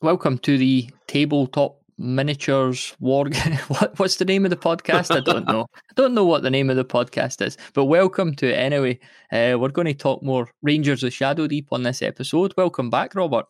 welcome 0.00 0.38
to 0.38 0.56
the 0.56 0.88
tabletop 1.06 1.80
miniatures 1.98 2.94
war. 3.00 3.26
what, 3.68 3.98
what's 3.98 4.16
the 4.16 4.24
name 4.24 4.44
of 4.44 4.50
the 4.50 4.56
podcast? 4.56 5.14
I 5.14 5.20
don't 5.20 5.46
know. 5.46 5.66
I 5.74 5.92
don't 5.96 6.14
know 6.14 6.24
what 6.24 6.42
the 6.42 6.50
name 6.50 6.70
of 6.70 6.76
the 6.76 6.84
podcast 6.84 7.44
is, 7.44 7.56
but 7.74 7.86
welcome 7.86 8.34
to 8.36 8.48
it 8.48 8.56
anyway. 8.56 8.98
Uh, 9.32 9.56
we're 9.58 9.70
going 9.70 9.86
to 9.86 9.94
talk 9.94 10.22
more 10.22 10.48
Rangers 10.62 11.02
of 11.02 11.12
Shadow 11.12 11.46
Deep 11.46 11.68
on 11.72 11.82
this 11.82 12.02
episode. 12.02 12.54
Welcome 12.56 12.90
back, 12.90 13.14
Robert. 13.14 13.46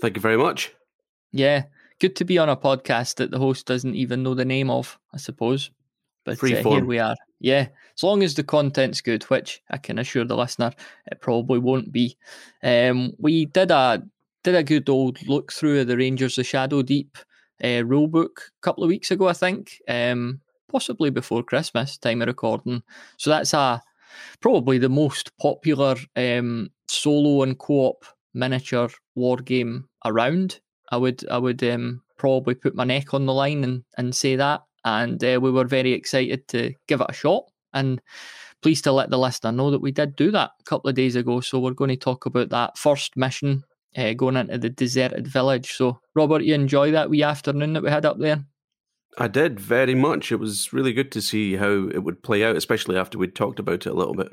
Thank 0.00 0.16
you 0.16 0.22
very 0.22 0.36
much. 0.36 0.72
Yeah, 1.32 1.64
good 2.00 2.16
to 2.16 2.24
be 2.24 2.38
on 2.38 2.48
a 2.48 2.56
podcast 2.56 3.16
that 3.16 3.30
the 3.30 3.38
host 3.38 3.66
doesn't 3.66 3.94
even 3.94 4.22
know 4.22 4.34
the 4.34 4.44
name 4.44 4.70
of, 4.70 4.98
I 5.14 5.18
suppose. 5.18 5.70
But 6.24 6.42
uh, 6.42 6.46
here 6.46 6.84
we 6.84 6.98
are. 6.98 7.16
Yeah, 7.40 7.68
as 7.96 8.02
long 8.02 8.22
as 8.24 8.34
the 8.34 8.42
content's 8.42 9.00
good, 9.00 9.22
which 9.24 9.62
I 9.70 9.78
can 9.78 9.98
assure 9.98 10.24
the 10.24 10.36
listener 10.36 10.72
it 11.06 11.20
probably 11.20 11.60
won't 11.60 11.92
be. 11.92 12.16
Um, 12.62 13.12
we 13.18 13.46
did 13.46 13.70
a 13.70 14.02
did 14.48 14.56
a 14.56 14.62
good 14.62 14.88
old 14.88 15.18
look 15.28 15.52
through 15.52 15.78
of 15.78 15.88
the 15.88 15.96
Rangers 15.98 16.38
of 16.38 16.46
Shadow 16.46 16.80
Deep 16.80 17.18
uh, 17.62 17.84
rulebook 17.84 18.38
a 18.38 18.62
couple 18.62 18.82
of 18.82 18.88
weeks 18.88 19.10
ago, 19.10 19.28
I 19.28 19.34
think, 19.34 19.78
um, 19.88 20.40
possibly 20.72 21.10
before 21.10 21.42
Christmas 21.42 21.98
time 21.98 22.22
of 22.22 22.28
recording. 22.28 22.82
So 23.18 23.28
that's 23.28 23.52
a 23.52 23.82
probably 24.40 24.78
the 24.78 24.88
most 24.88 25.36
popular 25.36 25.96
um, 26.16 26.70
solo 26.88 27.42
and 27.42 27.58
co-op 27.58 28.06
miniature 28.32 28.88
war 29.16 29.36
game 29.36 29.86
around. 30.06 30.60
I 30.90 30.96
would 30.96 31.28
I 31.30 31.36
would 31.36 31.62
um, 31.62 32.00
probably 32.16 32.54
put 32.54 32.74
my 32.74 32.84
neck 32.84 33.12
on 33.12 33.26
the 33.26 33.34
line 33.34 33.64
and, 33.64 33.84
and 33.98 34.16
say 34.16 34.36
that. 34.36 34.62
And 34.86 35.22
uh, 35.22 35.40
we 35.42 35.50
were 35.50 35.66
very 35.66 35.92
excited 35.92 36.48
to 36.48 36.72
give 36.86 37.02
it 37.02 37.10
a 37.10 37.12
shot. 37.12 37.44
And 37.74 38.00
pleased 38.62 38.84
to 38.84 38.92
let 38.92 39.10
the 39.10 39.18
listener 39.18 39.52
know 39.52 39.70
that 39.70 39.82
we 39.82 39.92
did 39.92 40.16
do 40.16 40.30
that 40.30 40.52
a 40.58 40.64
couple 40.64 40.88
of 40.88 40.96
days 40.96 41.16
ago. 41.16 41.40
So 41.40 41.58
we're 41.58 41.72
going 41.72 41.90
to 41.90 41.96
talk 41.96 42.24
about 42.24 42.48
that 42.48 42.78
first 42.78 43.14
mission 43.14 43.62
uh, 43.96 44.12
going 44.14 44.36
into 44.36 44.58
the 44.58 44.70
deserted 44.70 45.26
village. 45.26 45.72
So, 45.72 46.00
Robert, 46.14 46.42
you 46.42 46.54
enjoy 46.54 46.90
that 46.92 47.10
wee 47.10 47.22
afternoon 47.22 47.72
that 47.74 47.82
we 47.82 47.90
had 47.90 48.06
up 48.06 48.18
there? 48.18 48.44
I 49.16 49.28
did 49.28 49.58
very 49.58 49.94
much. 49.94 50.30
It 50.30 50.36
was 50.36 50.72
really 50.72 50.92
good 50.92 51.10
to 51.12 51.22
see 51.22 51.56
how 51.56 51.88
it 51.88 52.04
would 52.04 52.22
play 52.22 52.44
out, 52.44 52.56
especially 52.56 52.96
after 52.96 53.18
we'd 53.18 53.34
talked 53.34 53.58
about 53.58 53.86
it 53.86 53.90
a 53.90 53.94
little 53.94 54.14
bit. 54.14 54.32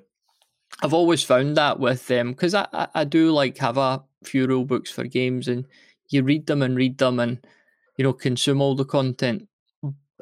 I've 0.83 0.93
always 0.93 1.23
found 1.23 1.57
that 1.57 1.79
with 1.79 2.07
them 2.07 2.31
because 2.31 2.53
I, 2.53 2.67
I, 2.73 2.87
I 2.93 3.03
do 3.05 3.31
like 3.31 3.57
have 3.59 3.77
a 3.77 4.03
few 4.23 4.45
rule 4.45 4.65
books 4.65 4.91
for 4.91 5.05
games 5.05 5.47
and 5.47 5.65
you 6.09 6.21
read 6.23 6.47
them 6.47 6.61
and 6.61 6.75
read 6.75 6.97
them 6.97 7.19
and 7.19 7.45
you 7.97 8.03
know 8.03 8.13
consume 8.13 8.61
all 8.61 8.75
the 8.75 8.83
content 8.83 9.47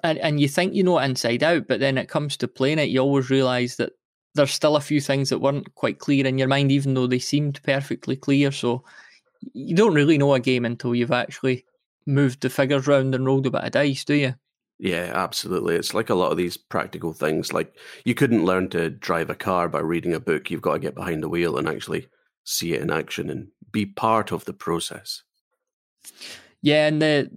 and 0.03 0.19
and 0.19 0.39
you 0.39 0.47
think 0.47 0.75
you 0.75 0.83
know 0.83 0.99
it 0.99 1.05
inside 1.05 1.43
out, 1.43 1.67
but 1.67 1.79
then 1.79 1.97
it 1.97 2.09
comes 2.09 2.37
to 2.37 2.47
playing 2.47 2.79
it, 2.79 2.89
you 2.89 2.99
always 2.99 3.29
realise 3.29 3.77
that 3.77 3.93
there's 4.35 4.51
still 4.51 4.75
a 4.75 4.81
few 4.81 4.99
things 4.99 5.29
that 5.29 5.39
weren't 5.39 5.73
quite 5.75 5.99
clear 5.99 6.25
in 6.27 6.37
your 6.37 6.47
mind, 6.47 6.71
even 6.71 6.93
though 6.93 7.07
they 7.07 7.19
seemed 7.19 7.61
perfectly 7.63 8.15
clear. 8.15 8.51
So 8.51 8.83
you 9.53 9.75
don't 9.75 9.93
really 9.93 10.17
know 10.17 10.33
a 10.33 10.39
game 10.39 10.65
until 10.65 10.95
you've 10.95 11.11
actually 11.11 11.65
moved 12.05 12.41
the 12.41 12.49
figures 12.49 12.87
around 12.87 13.15
and 13.15 13.25
rolled 13.25 13.45
a 13.45 13.51
bit 13.51 13.63
of 13.63 13.71
dice, 13.71 14.03
do 14.03 14.13
you? 14.13 14.35
Yeah, 14.79 15.11
absolutely. 15.13 15.75
It's 15.75 15.93
like 15.93 16.09
a 16.09 16.15
lot 16.15 16.31
of 16.31 16.37
these 16.37 16.57
practical 16.57 17.13
things. 17.13 17.53
Like 17.53 17.75
you 18.03 18.13
couldn't 18.13 18.45
learn 18.45 18.69
to 18.71 18.89
drive 18.89 19.29
a 19.29 19.35
car 19.35 19.69
by 19.69 19.79
reading 19.79 20.13
a 20.13 20.19
book. 20.19 20.51
You've 20.51 20.61
got 20.61 20.73
to 20.73 20.79
get 20.79 20.95
behind 20.95 21.23
the 21.23 21.29
wheel 21.29 21.57
and 21.57 21.67
actually 21.67 22.07
see 22.43 22.73
it 22.73 22.81
in 22.81 22.91
action 22.91 23.29
and 23.29 23.49
be 23.71 23.85
part 23.85 24.31
of 24.31 24.45
the 24.45 24.53
process. 24.53 25.23
Yeah, 26.61 26.87
and 26.87 27.01
the 27.01 27.31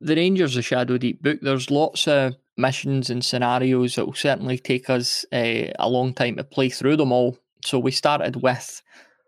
the 0.00 0.16
Rangers 0.16 0.56
of 0.56 0.64
Shadow 0.64 0.96
Deep 0.96 1.22
book, 1.22 1.40
there's 1.42 1.70
lots 1.70 2.08
of 2.08 2.36
missions 2.56 3.10
and 3.10 3.24
scenarios 3.24 3.94
that 3.96 4.06
will 4.06 4.14
certainly 4.14 4.58
take 4.58 4.88
us 4.88 5.24
uh, 5.32 5.66
a 5.78 5.88
long 5.88 6.14
time 6.14 6.36
to 6.36 6.44
play 6.44 6.68
through 6.68 6.96
them 6.96 7.12
all. 7.12 7.38
So 7.64 7.78
we 7.78 7.90
started 7.90 8.36
with 8.36 8.82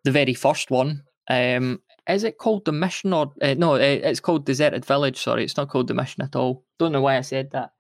the 0.05 0.11
very 0.11 0.35
first 0.35 0.71
one, 0.71 1.05
um, 1.29 1.81
is 2.09 2.25
it 2.25 2.39
called 2.39 2.65
the 2.65 2.73
mission 2.73 3.13
or 3.13 3.33
uh, 3.41 3.55
no? 3.55 3.75
Uh, 3.75 3.79
it's 3.79 4.21
called 4.21 4.45
Deserted 4.45 4.85
Village. 4.85 5.19
Sorry, 5.21 5.45
it's 5.45 5.57
not 5.57 5.69
called 5.69 5.89
the 5.89 5.95
mission 5.95 6.23
at 6.23 6.37
all. 6.37 6.65
Don't 6.79 6.93
know 6.93 7.01
why 7.01 7.17
I 7.17 7.23
said 7.23 7.51
that. 7.53 7.73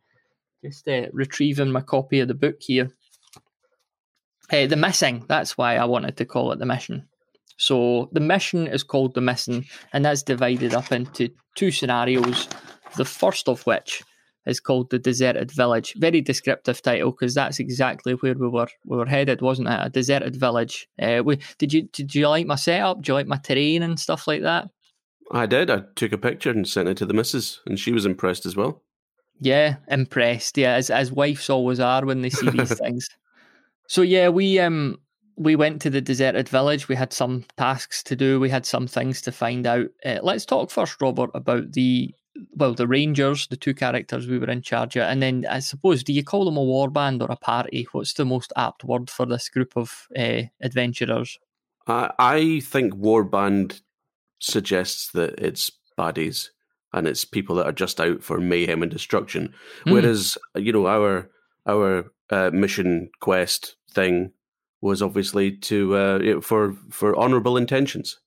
Just 0.64 0.86
uh, 0.86 1.06
retrieving 1.12 1.72
my 1.72 1.80
copy 1.80 2.20
of 2.20 2.28
the 2.28 2.34
book 2.34 2.56
here. 2.60 2.90
Uh, 4.52 4.66
the 4.66 4.76
missing. 4.76 5.24
That's 5.28 5.58
why 5.58 5.76
I 5.76 5.84
wanted 5.86 6.16
to 6.18 6.24
call 6.24 6.52
it 6.52 6.58
the 6.58 6.66
mission. 6.66 7.08
So 7.56 8.10
the 8.12 8.20
mission 8.20 8.66
is 8.66 8.82
called 8.82 9.14
the 9.14 9.20
missing, 9.20 9.66
and 9.92 10.04
that's 10.04 10.22
divided 10.22 10.74
up 10.74 10.92
into 10.92 11.30
two 11.56 11.70
scenarios. 11.70 12.48
The 12.96 13.04
first 13.04 13.48
of 13.48 13.64
which 13.66 14.02
is 14.46 14.60
called 14.60 14.90
the 14.90 14.98
Deserted 14.98 15.50
Village. 15.50 15.94
Very 15.96 16.20
descriptive 16.20 16.82
title 16.82 17.12
because 17.12 17.34
that's 17.34 17.58
exactly 17.58 18.14
where 18.14 18.34
we 18.34 18.48
were 18.48 18.68
we 18.84 18.96
were 18.96 19.06
headed, 19.06 19.40
wasn't 19.40 19.68
it? 19.68 19.78
A 19.80 19.90
deserted 19.90 20.36
village. 20.36 20.88
Uh, 21.00 21.22
we, 21.24 21.38
did 21.58 21.72
you 21.72 21.82
did 21.92 22.14
you 22.14 22.28
like 22.28 22.46
my 22.46 22.56
setup? 22.56 23.02
Do 23.02 23.12
you 23.12 23.14
like 23.14 23.26
my 23.26 23.38
terrain 23.38 23.82
and 23.82 23.98
stuff 23.98 24.26
like 24.26 24.42
that? 24.42 24.68
I 25.30 25.46
did. 25.46 25.70
I 25.70 25.82
took 25.94 26.12
a 26.12 26.18
picture 26.18 26.50
and 26.50 26.68
sent 26.68 26.88
it 26.88 26.96
to 26.98 27.06
the 27.06 27.14
missus, 27.14 27.60
and 27.66 27.78
she 27.78 27.92
was 27.92 28.04
impressed 28.04 28.44
as 28.44 28.56
well. 28.56 28.82
Yeah, 29.40 29.76
impressed. 29.88 30.58
Yeah, 30.58 30.74
as 30.74 30.90
as 30.90 31.12
wives 31.12 31.48
always 31.48 31.80
are 31.80 32.04
when 32.04 32.22
they 32.22 32.30
see 32.30 32.50
these 32.50 32.78
things. 32.78 33.08
So 33.88 34.02
yeah, 34.02 34.28
we 34.28 34.58
um 34.58 34.98
we 35.36 35.56
went 35.56 35.80
to 35.82 35.90
the 35.90 36.00
deserted 36.00 36.48
village. 36.48 36.88
We 36.88 36.96
had 36.96 37.12
some 37.12 37.44
tasks 37.56 38.02
to 38.04 38.16
do. 38.16 38.38
We 38.38 38.50
had 38.50 38.66
some 38.66 38.86
things 38.86 39.22
to 39.22 39.32
find 39.32 39.66
out. 39.66 39.86
Uh, 40.04 40.18
let's 40.22 40.44
talk 40.44 40.70
first, 40.70 41.00
Robert, 41.00 41.30
about 41.34 41.72
the 41.72 42.14
well, 42.54 42.74
the 42.74 42.86
Rangers, 42.86 43.46
the 43.46 43.56
two 43.56 43.74
characters 43.74 44.26
we 44.26 44.38
were 44.38 44.50
in 44.50 44.62
charge 44.62 44.96
of, 44.96 45.02
and 45.02 45.22
then 45.22 45.46
I 45.48 45.58
suppose, 45.58 46.02
do 46.02 46.12
you 46.12 46.24
call 46.24 46.44
them 46.44 46.56
a 46.56 46.62
war 46.62 46.90
band 46.90 47.22
or 47.22 47.30
a 47.30 47.36
party? 47.36 47.86
What's 47.92 48.14
the 48.14 48.24
most 48.24 48.52
apt 48.56 48.84
word 48.84 49.10
for 49.10 49.26
this 49.26 49.48
group 49.48 49.76
of 49.76 50.08
uh, 50.16 50.42
adventurers? 50.60 51.38
I, 51.86 52.10
I 52.18 52.60
think 52.60 52.94
war 52.94 53.24
band 53.24 53.82
suggests 54.38 55.10
that 55.12 55.38
it's 55.38 55.70
baddies 55.98 56.48
and 56.92 57.06
it's 57.06 57.24
people 57.24 57.56
that 57.56 57.66
are 57.66 57.72
just 57.72 58.00
out 58.00 58.22
for 58.22 58.40
mayhem 58.40 58.82
and 58.82 58.90
destruction. 58.90 59.54
Mm. 59.86 59.92
Whereas, 59.92 60.38
you 60.54 60.72
know, 60.72 60.86
our 60.86 61.30
our 61.66 62.10
uh, 62.30 62.50
mission 62.52 63.10
quest 63.20 63.76
thing 63.90 64.32
was 64.80 65.02
obviously 65.02 65.52
to 65.52 65.94
uh, 65.96 66.40
for 66.40 66.74
for 66.90 67.16
honourable 67.16 67.56
intentions. 67.56 68.18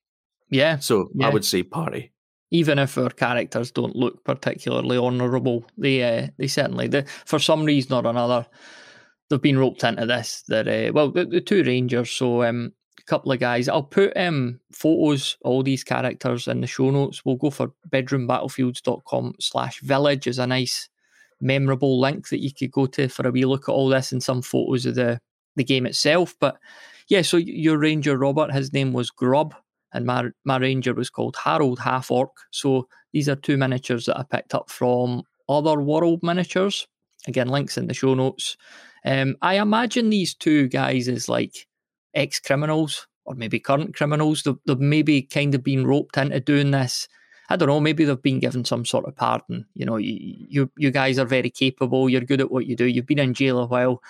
Yeah. 0.49 0.77
So 0.79 1.09
yeah. 1.15 1.27
I 1.27 1.29
would 1.31 1.45
say 1.45 1.63
party 1.63 2.11
even 2.51 2.79
if 2.79 2.97
our 2.97 3.09
characters 3.09 3.72
don't 3.72 3.95
look 3.95 4.23
particularly 4.23 4.97
honourable, 4.97 5.66
they 5.78 6.03
uh, 6.03 6.28
they 6.38 6.47
certainly 6.47 6.88
they, 6.88 7.06
for 7.25 7.39
some 7.39 7.66
reason 7.66 7.94
or 7.94 8.07
another 8.07 8.45
they've 9.29 9.41
been 9.41 9.57
roped 9.57 9.83
into 9.83 10.06
this. 10.06 10.44
That 10.47 10.67
uh, 10.67 10.91
well, 10.94 11.11
the, 11.11 11.25
the, 11.25 11.41
two 11.41 11.63
rangers, 11.63 12.11
so 12.11 12.44
um, 12.44 12.73
a 13.00 13.03
couple 13.03 13.31
of 13.31 13.39
guys. 13.39 13.67
I'll 13.67 13.83
put 13.83 14.16
um 14.16 14.59
photos 14.72 15.38
all 15.41 15.63
these 15.63 15.83
characters 15.83 16.47
in 16.47 16.61
the 16.61 16.67
show 16.67 16.91
notes. 16.91 17.23
We'll 17.25 17.35
go 17.35 17.50
for 17.50 17.72
bedroombattlefields.com 17.89 19.35
slash 19.39 19.81
village 19.81 20.27
is 20.27 20.39
a 20.39 20.47
nice 20.47 20.89
memorable 21.41 22.00
link 22.00 22.29
that 22.29 22.41
you 22.41 22.51
could 22.53 22.72
go 22.72 22.85
to 22.85 23.09
for 23.09 23.27
a 23.27 23.31
wee 23.31 23.45
look 23.45 23.67
at 23.67 23.73
all 23.73 23.89
this 23.89 24.12
and 24.12 24.23
some 24.23 24.41
photos 24.41 24.85
of 24.85 24.95
the 24.95 25.19
the 25.56 25.63
game 25.63 25.85
itself. 25.85 26.35
But 26.39 26.57
yeah, 27.07 27.22
so 27.22 27.38
your 27.38 27.77
ranger 27.77 28.17
Robert, 28.17 28.53
his 28.53 28.73
name 28.73 28.94
was 28.94 29.12
Grub 29.12 29.56
and 29.95 30.06
my, 30.06 30.25
my 30.44 30.57
ranger 30.57 30.94
was 30.94 31.09
called 31.09 31.38
Harold 31.41 31.79
Half 31.79 32.11
Orc. 32.11 32.31
So 32.51 32.88
these 33.13 33.29
are 33.29 33.35
two 33.35 33.56
miniatures 33.56 34.06
that 34.06 34.19
I 34.19 34.23
picked 34.23 34.53
up 34.53 34.69
from 34.69 35.23
Other 35.47 35.79
World 35.79 36.19
Miniatures. 36.22 36.85
Again, 37.28 37.47
links 37.47 37.78
in 37.78 37.88
the 37.88 37.94
show 37.94 38.13
notes. 38.13 38.57
Um, 39.06 39.38
I 39.41 39.56
imagine 39.56 40.09
these 40.09 40.35
two 40.35 40.67
guys 40.67 41.07
as 41.07 41.29
like 41.29 41.66
ex 42.13 42.41
criminals 42.41 43.07
or 43.23 43.35
maybe 43.35 43.59
current 43.59 43.95
criminals. 43.95 44.44
They've, 44.44 44.57
they've 44.67 44.79
maybe 44.79 45.22
kind 45.22 45.56
of 45.56 45.63
been 45.63 45.88
roped 45.88 46.17
into 46.17 46.41
doing 46.41 46.72
this. 46.72 47.07
I 47.50 47.56
don't 47.56 47.69
know. 47.69 47.79
Maybe 47.79 48.03
they've 48.03 48.22
been 48.22 48.39
given 48.39 48.66
some 48.66 48.83
sort 48.83 49.06
of 49.06 49.16
pardon. 49.16 49.66
You 49.75 49.85
know, 49.85 49.97
you, 49.97 50.47
you 50.50 50.72
you 50.77 50.91
guys 50.91 51.17
are 51.19 51.25
very 51.25 51.51
capable. 51.51 52.09
You're 52.09 52.22
good 52.22 52.41
at 52.41 52.51
what 52.51 52.66
you 52.66 52.75
do. 52.75 52.85
You've 52.85 53.06
been 53.06 53.19
in 53.19 53.33
jail 53.33 53.59
a 53.59 53.67
while. 53.67 54.01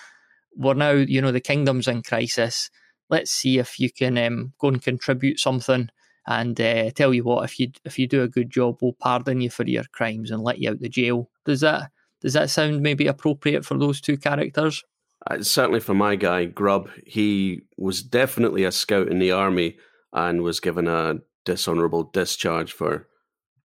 We're 0.56 0.74
now, 0.74 0.92
you 0.92 1.20
know, 1.20 1.32
the 1.32 1.40
kingdom's 1.40 1.86
in 1.86 2.02
crisis 2.02 2.70
let's 3.10 3.30
see 3.30 3.58
if 3.58 3.78
you 3.78 3.90
can 3.90 4.18
um, 4.18 4.52
go 4.58 4.68
and 4.68 4.82
contribute 4.82 5.38
something. 5.38 5.88
And 6.28 6.60
uh, 6.60 6.90
tell 6.90 7.14
you 7.14 7.22
what, 7.22 7.44
if 7.44 7.60
you 7.60 7.70
if 7.84 7.98
you 7.98 8.08
do 8.08 8.22
a 8.22 8.28
good 8.28 8.50
job, 8.50 8.78
we'll 8.82 8.94
pardon 8.94 9.40
you 9.40 9.50
for 9.50 9.64
your 9.64 9.84
crimes 9.92 10.30
and 10.30 10.42
let 10.42 10.58
you 10.58 10.70
out 10.70 10.80
the 10.80 10.88
jail. 10.88 11.30
Does 11.44 11.60
that 11.60 11.90
does 12.20 12.32
that 12.32 12.50
sound 12.50 12.82
maybe 12.82 13.06
appropriate 13.06 13.64
for 13.64 13.78
those 13.78 14.00
two 14.00 14.16
characters? 14.16 14.82
Uh, 15.28 15.42
certainly 15.42 15.80
for 15.80 15.94
my 15.94 16.16
guy 16.16 16.44
Grub, 16.44 16.88
he 17.06 17.62
was 17.76 18.02
definitely 18.02 18.64
a 18.64 18.72
scout 18.72 19.08
in 19.08 19.18
the 19.18 19.30
army 19.30 19.76
and 20.12 20.42
was 20.42 20.60
given 20.60 20.88
a 20.88 21.16
dishonourable 21.44 22.04
discharge 22.04 22.72
for 22.72 23.06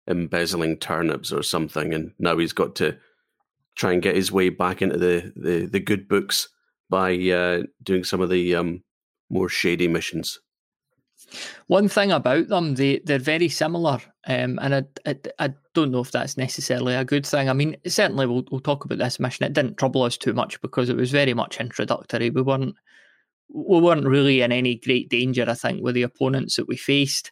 embezzling 0.07 0.77
turnips 0.77 1.31
or 1.31 1.41
something, 1.41 1.93
and 1.93 2.11
now 2.19 2.37
he's 2.37 2.53
got 2.53 2.75
to 2.75 2.97
try 3.75 3.93
and 3.93 4.01
get 4.01 4.15
his 4.15 4.31
way 4.31 4.49
back 4.49 4.81
into 4.81 4.97
the 4.97 5.33
the, 5.35 5.65
the 5.65 5.79
good 5.79 6.07
books 6.07 6.49
by 6.89 7.15
uh, 7.29 7.63
doing 7.81 8.03
some 8.03 8.21
of 8.21 8.29
the 8.29 8.53
um, 8.53 8.83
more 9.31 9.49
shady 9.49 9.87
missions. 9.87 10.39
One 11.67 11.87
thing 11.87 12.11
about 12.11 12.49
them, 12.49 12.75
they 12.75 12.99
they're 13.05 13.19
very 13.19 13.47
similar, 13.47 13.99
um, 14.27 14.59
and 14.61 14.75
I, 14.75 14.83
I, 15.05 15.15
I 15.39 15.53
don't 15.73 15.91
know 15.91 16.01
if 16.01 16.11
that's 16.11 16.35
necessarily 16.35 16.95
a 16.95 17.05
good 17.05 17.25
thing. 17.25 17.49
I 17.49 17.53
mean, 17.53 17.77
certainly 17.87 18.25
we'll 18.25 18.43
we'll 18.51 18.59
talk 18.59 18.83
about 18.85 18.97
this 18.97 19.19
mission. 19.19 19.45
It 19.45 19.53
didn't 19.53 19.77
trouble 19.77 20.03
us 20.03 20.17
too 20.17 20.33
much 20.33 20.59
because 20.61 20.89
it 20.89 20.97
was 20.97 21.11
very 21.11 21.33
much 21.33 21.59
introductory. 21.59 22.29
We 22.31 22.41
weren't 22.41 22.75
we 23.53 23.79
weren't 23.79 24.05
really 24.07 24.41
in 24.41 24.51
any 24.51 24.75
great 24.75 25.09
danger. 25.09 25.45
I 25.47 25.53
think 25.53 25.81
with 25.83 25.95
the 25.95 26.03
opponents 26.03 26.55
that 26.57 26.67
we 26.67 26.75
faced. 26.77 27.31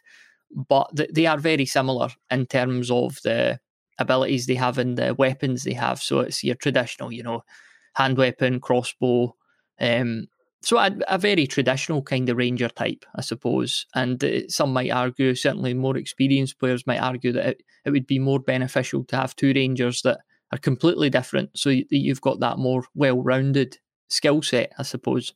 but 0.50 0.94
th- 0.96 1.10
they 1.12 1.26
are 1.26 1.38
very 1.38 1.66
similar 1.66 2.08
in 2.30 2.46
terms 2.46 2.90
of 2.90 3.18
the 3.22 3.58
abilities 3.98 4.46
they 4.46 4.54
have 4.54 4.78
and 4.78 4.96
the 4.96 5.14
weapons 5.14 5.64
they 5.64 5.74
have. 5.74 6.00
So 6.02 6.20
it's 6.20 6.42
your 6.42 6.56
traditional, 6.56 7.12
you 7.12 7.22
know, 7.22 7.44
hand 7.94 8.16
weapon, 8.16 8.60
crossbow. 8.60 9.36
Um, 9.80 10.26
so 10.62 10.78
a, 10.78 10.90
a, 11.08 11.18
very 11.18 11.46
traditional 11.46 12.02
kind 12.02 12.28
of 12.28 12.36
ranger 12.36 12.68
type, 12.68 13.04
I 13.14 13.22
suppose. 13.22 13.86
And 13.94 14.22
uh, 14.22 14.48
some 14.48 14.72
might 14.72 14.90
argue, 14.90 15.34
certainly 15.34 15.74
more 15.74 15.96
experienced 15.96 16.58
players 16.58 16.86
might 16.86 17.00
argue 17.00 17.32
that 17.32 17.46
it, 17.46 17.62
it 17.84 17.90
would 17.90 18.06
be 18.06 18.18
more 18.18 18.38
beneficial 18.38 19.04
to 19.04 19.16
have 19.16 19.36
two 19.36 19.52
rangers 19.54 20.02
that 20.02 20.20
are 20.52 20.58
completely 20.58 21.10
different, 21.10 21.50
so 21.56 21.70
that 21.70 21.86
you've 21.90 22.20
got 22.20 22.40
that 22.40 22.58
more 22.58 22.84
well-rounded 22.94 23.78
skill 24.08 24.42
set, 24.42 24.72
I 24.78 24.82
suppose. 24.82 25.32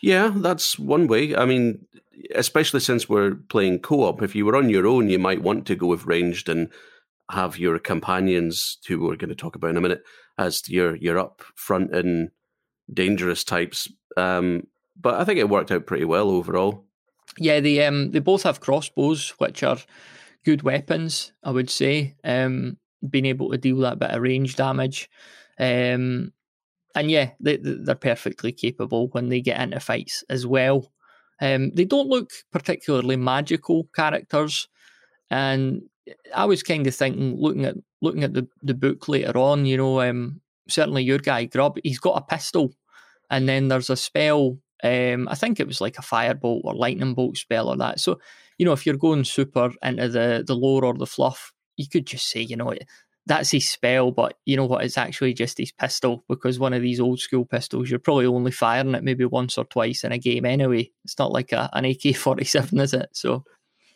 Yeah, 0.00 0.32
that's 0.34 0.78
one 0.78 1.06
way. 1.08 1.34
I 1.34 1.44
mean, 1.44 1.86
especially 2.34 2.80
since 2.80 3.08
we're 3.08 3.34
playing 3.34 3.80
co-op, 3.80 4.22
if 4.22 4.34
you 4.34 4.46
were 4.46 4.56
on 4.56 4.70
your 4.70 4.86
own, 4.86 5.08
you 5.08 5.18
might 5.18 5.42
want 5.42 5.66
to 5.66 5.74
go 5.74 5.86
with 5.86 6.06
ranged 6.06 6.48
and 6.48 6.70
have 7.30 7.58
your 7.58 7.78
companions, 7.78 8.78
who 8.86 9.00
we're 9.00 9.16
going 9.16 9.30
to 9.30 9.34
talk 9.34 9.56
about 9.56 9.70
in 9.70 9.76
a 9.76 9.80
minute, 9.80 10.02
as 10.38 10.68
your 10.68 10.96
your 10.96 11.18
up 11.18 11.42
front 11.54 11.94
and 11.94 12.30
dangerous 12.92 13.44
types. 13.44 13.88
Um, 14.16 14.66
but 15.00 15.14
I 15.14 15.24
think 15.24 15.38
it 15.38 15.48
worked 15.48 15.70
out 15.70 15.86
pretty 15.86 16.04
well 16.04 16.30
overall. 16.30 16.84
Yeah, 17.38 17.60
they 17.60 17.84
um 17.84 18.12
they 18.12 18.20
both 18.20 18.44
have 18.44 18.60
crossbows, 18.60 19.30
which 19.38 19.62
are 19.62 19.78
good 20.44 20.62
weapons. 20.62 21.32
I 21.42 21.50
would 21.50 21.70
say, 21.70 22.14
um, 22.22 22.78
being 23.08 23.26
able 23.26 23.50
to 23.50 23.58
deal 23.58 23.78
that 23.78 23.98
bit 23.98 24.10
of 24.10 24.22
range 24.22 24.56
damage. 24.56 25.10
Um, 25.58 26.32
and 26.94 27.10
yeah, 27.10 27.30
they, 27.40 27.56
they're 27.56 27.94
perfectly 27.96 28.52
capable 28.52 29.08
when 29.08 29.28
they 29.28 29.40
get 29.40 29.60
into 29.60 29.80
fights 29.80 30.22
as 30.28 30.46
well. 30.46 30.92
Um, 31.40 31.70
they 31.74 31.84
don't 31.84 32.08
look 32.08 32.30
particularly 32.52 33.16
magical 33.16 33.88
characters, 33.94 34.68
and 35.30 35.82
I 36.34 36.44
was 36.44 36.62
kind 36.62 36.86
of 36.86 36.94
thinking, 36.94 37.36
looking 37.40 37.64
at 37.64 37.74
looking 38.00 38.22
at 38.22 38.34
the, 38.34 38.46
the 38.62 38.74
book 38.74 39.08
later 39.08 39.36
on, 39.38 39.66
you 39.66 39.76
know, 39.76 40.00
um, 40.00 40.40
certainly 40.68 41.02
your 41.02 41.18
guy 41.18 41.46
Grub, 41.46 41.78
he's 41.82 41.98
got 41.98 42.18
a 42.18 42.34
pistol, 42.34 42.72
and 43.34 43.48
then 43.48 43.68
there's 43.68 43.90
a 43.90 43.96
spell. 43.96 44.58
Um, 44.82 45.28
I 45.28 45.34
think 45.34 45.58
it 45.58 45.66
was 45.66 45.80
like 45.80 45.98
a 45.98 46.02
firebolt 46.02 46.60
or 46.64 46.74
lightning 46.74 47.14
bolt 47.14 47.36
spell 47.36 47.68
or 47.68 47.76
that. 47.78 47.98
So, 47.98 48.20
you 48.58 48.64
know, 48.64 48.72
if 48.72 48.86
you're 48.86 48.96
going 48.96 49.24
super 49.24 49.72
into 49.82 50.08
the 50.08 50.44
the 50.46 50.54
lore 50.54 50.84
or 50.84 50.94
the 50.94 51.06
fluff, 51.06 51.52
you 51.76 51.88
could 51.88 52.06
just 52.06 52.30
say, 52.30 52.40
you 52.40 52.56
know, 52.56 52.72
that's 53.26 53.50
his 53.50 53.68
spell, 53.68 54.12
but 54.12 54.38
you 54.44 54.56
know 54.56 54.66
what? 54.66 54.84
It's 54.84 54.98
actually 54.98 55.34
just 55.34 55.58
his 55.58 55.72
pistol 55.72 56.24
because 56.28 56.60
one 56.60 56.74
of 56.74 56.82
these 56.82 57.00
old 57.00 57.18
school 57.18 57.44
pistols, 57.44 57.90
you're 57.90 57.98
probably 57.98 58.26
only 58.26 58.52
firing 58.52 58.94
it 58.94 59.02
maybe 59.02 59.24
once 59.24 59.58
or 59.58 59.64
twice 59.64 60.04
in 60.04 60.12
a 60.12 60.18
game 60.18 60.44
anyway. 60.44 60.90
It's 61.04 61.18
not 61.18 61.32
like 61.32 61.50
a, 61.50 61.70
an 61.72 61.86
AK 61.86 62.14
47, 62.16 62.78
is 62.80 62.94
it? 62.94 63.08
So. 63.12 63.44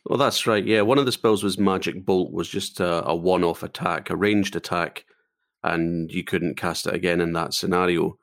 Well, 0.06 0.18
that's 0.18 0.46
right. 0.46 0.64
Yeah, 0.64 0.80
one 0.80 0.98
of 0.98 1.06
the 1.06 1.12
spells 1.12 1.44
was 1.44 1.58
Magic 1.58 2.04
Bolt, 2.04 2.32
was 2.32 2.48
just 2.48 2.80
a, 2.80 3.06
a 3.06 3.14
one 3.14 3.44
off 3.44 3.62
attack, 3.62 4.10
a 4.10 4.16
ranged 4.16 4.56
attack, 4.56 5.04
and 5.62 6.10
you 6.10 6.24
couldn't 6.24 6.56
cast 6.56 6.86
it 6.86 6.94
again 6.94 7.20
in 7.20 7.34
that 7.34 7.52
scenario. 7.52 8.18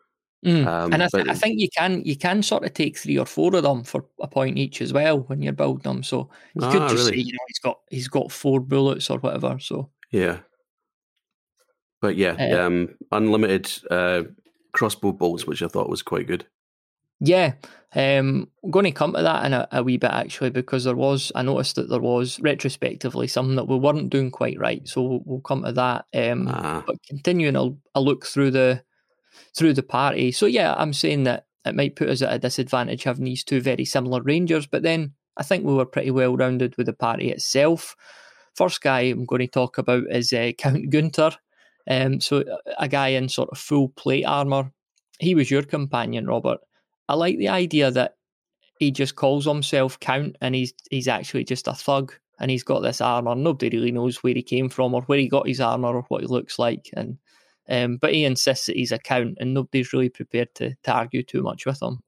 Mm. 0.45 0.67
Um, 0.67 0.93
and 0.93 1.01
I, 1.01 1.07
th- 1.07 1.27
I, 1.27 1.33
think 1.33 1.59
you 1.59 1.69
can 1.75 2.03
you 2.05 2.15
can 2.15 2.43
sort 2.43 2.65
of 2.65 2.73
take 2.73 2.97
three 2.97 3.17
or 3.17 3.25
four 3.25 3.55
of 3.55 3.63
them 3.63 3.83
for 3.83 4.05
a 4.21 4.27
point 4.27 4.59
each 4.59 4.79
as 4.79 4.93
well 4.93 5.21
when 5.21 5.41
you're 5.41 5.53
building 5.53 5.81
them. 5.81 6.03
So 6.03 6.29
you 6.53 6.61
ah, 6.61 6.71
could 6.71 6.81
just 6.83 7.09
really? 7.09 7.17
say, 7.17 7.23
you 7.23 7.33
know, 7.33 7.39
he's 7.47 7.59
got 7.59 7.79
he's 7.89 8.07
got 8.07 8.31
four 8.31 8.59
bullets 8.59 9.09
or 9.09 9.17
whatever. 9.17 9.57
So 9.59 9.89
yeah, 10.11 10.39
but 11.99 12.15
yeah, 12.15 12.35
uh, 12.39 12.67
um, 12.67 12.95
unlimited 13.11 13.71
uh, 13.89 14.23
crossbow 14.71 15.13
bolts, 15.13 15.47
which 15.47 15.63
I 15.63 15.67
thought 15.67 15.89
was 15.89 16.03
quite 16.03 16.27
good. 16.27 16.45
Yeah, 17.19 17.53
um, 17.95 18.47
I'm 18.63 18.71
going 18.71 18.85
to 18.85 18.91
come 18.91 19.13
to 19.13 19.23
that 19.23 19.45
in 19.45 19.53
a, 19.53 19.67
a, 19.71 19.81
wee 19.81 19.97
bit 19.97 20.11
actually 20.11 20.51
because 20.51 20.83
there 20.83 20.95
was 20.95 21.31
I 21.33 21.41
noticed 21.41 21.77
that 21.77 21.89
there 21.89 22.01
was 22.01 22.39
retrospectively 22.41 23.27
something 23.27 23.55
that 23.55 23.67
we 23.67 23.77
weren't 23.77 24.11
doing 24.11 24.29
quite 24.29 24.59
right, 24.59 24.87
so 24.87 25.01
we'll, 25.01 25.21
we'll 25.25 25.41
come 25.41 25.63
to 25.63 25.71
that. 25.71 26.05
Um, 26.13 26.47
ah. 26.49 26.83
But 26.85 26.97
continuing 27.07 27.55
a, 27.55 27.69
a 27.97 28.01
look 28.01 28.27
through 28.27 28.51
the 28.51 28.83
through 29.57 29.73
the 29.73 29.83
party, 29.83 30.31
so 30.31 30.45
yeah, 30.45 30.73
I'm 30.77 30.93
saying 30.93 31.23
that 31.23 31.45
it 31.65 31.75
might 31.75 31.95
put 31.95 32.09
us 32.09 32.21
at 32.21 32.33
a 32.33 32.39
disadvantage 32.39 33.03
having 33.03 33.25
these 33.25 33.43
two 33.43 33.59
very 33.59 33.85
similar 33.85 34.21
rangers, 34.21 34.67
but 34.67 34.83
then 34.83 35.13
I 35.37 35.43
think 35.43 35.65
we 35.65 35.73
were 35.73 35.85
pretty 35.85 36.11
well 36.11 36.35
rounded 36.37 36.77
with 36.77 36.85
the 36.85 36.93
party 36.93 37.31
itself. 37.31 37.95
First 38.55 38.81
guy 38.81 39.01
I'm 39.01 39.25
going 39.25 39.41
to 39.41 39.47
talk 39.47 39.77
about 39.77 40.03
is 40.09 40.31
uh, 40.31 40.51
Count 40.57 40.89
Gunther. 40.89 41.31
Um, 41.89 42.19
so 42.19 42.43
a 42.79 42.87
guy 42.87 43.09
in 43.09 43.29
sort 43.29 43.49
of 43.51 43.57
full 43.57 43.89
plate 43.89 44.25
armor. 44.25 44.71
He 45.19 45.35
was 45.35 45.51
your 45.51 45.63
companion, 45.63 46.27
Robert. 46.27 46.59
I 47.07 47.13
like 47.15 47.37
the 47.37 47.49
idea 47.49 47.91
that 47.91 48.15
he 48.79 48.91
just 48.91 49.15
calls 49.15 49.45
himself 49.45 49.99
Count, 49.99 50.35
and 50.41 50.55
he's 50.55 50.73
he's 50.89 51.07
actually 51.07 51.45
just 51.45 51.67
a 51.67 51.73
thug, 51.73 52.13
and 52.39 52.49
he's 52.51 52.63
got 52.63 52.81
this 52.81 53.01
armor. 53.01 53.35
Nobody 53.35 53.77
really 53.77 53.91
knows 53.91 54.17
where 54.17 54.33
he 54.33 54.41
came 54.41 54.69
from 54.69 54.93
or 54.93 55.03
where 55.03 55.19
he 55.19 55.29
got 55.29 55.47
his 55.47 55.61
armor 55.61 55.95
or 55.95 56.01
what 56.09 56.21
he 56.21 56.27
looks 56.27 56.59
like, 56.59 56.89
and 56.93 57.17
um, 57.69 57.97
but 57.97 58.13
he 58.13 58.25
insists 58.25 58.67
that 58.67 58.75
he's 58.75 58.91
a 58.91 58.99
Count, 58.99 59.37
and 59.39 59.53
nobody's 59.53 59.93
really 59.93 60.09
prepared 60.09 60.53
to, 60.55 60.75
to 60.83 60.91
argue 60.91 61.23
too 61.23 61.41
much 61.41 61.65
with 61.65 61.81
him. 61.81 61.99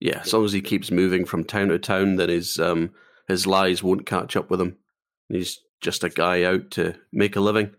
Yeah, 0.00 0.20
as 0.20 0.32
long 0.32 0.44
as 0.44 0.52
he 0.52 0.60
keeps 0.60 0.90
moving 0.90 1.24
from 1.24 1.44
town 1.44 1.68
to 1.68 1.78
town, 1.78 2.16
then 2.16 2.28
his 2.28 2.58
um, 2.58 2.90
his 3.28 3.46
lies 3.46 3.82
won't 3.82 4.06
catch 4.06 4.36
up 4.36 4.50
with 4.50 4.60
him. 4.60 4.76
He's 5.28 5.60
just 5.80 6.04
a 6.04 6.08
guy 6.08 6.42
out 6.44 6.70
to 6.72 6.94
make 7.12 7.36
a 7.36 7.40
living. 7.40 7.70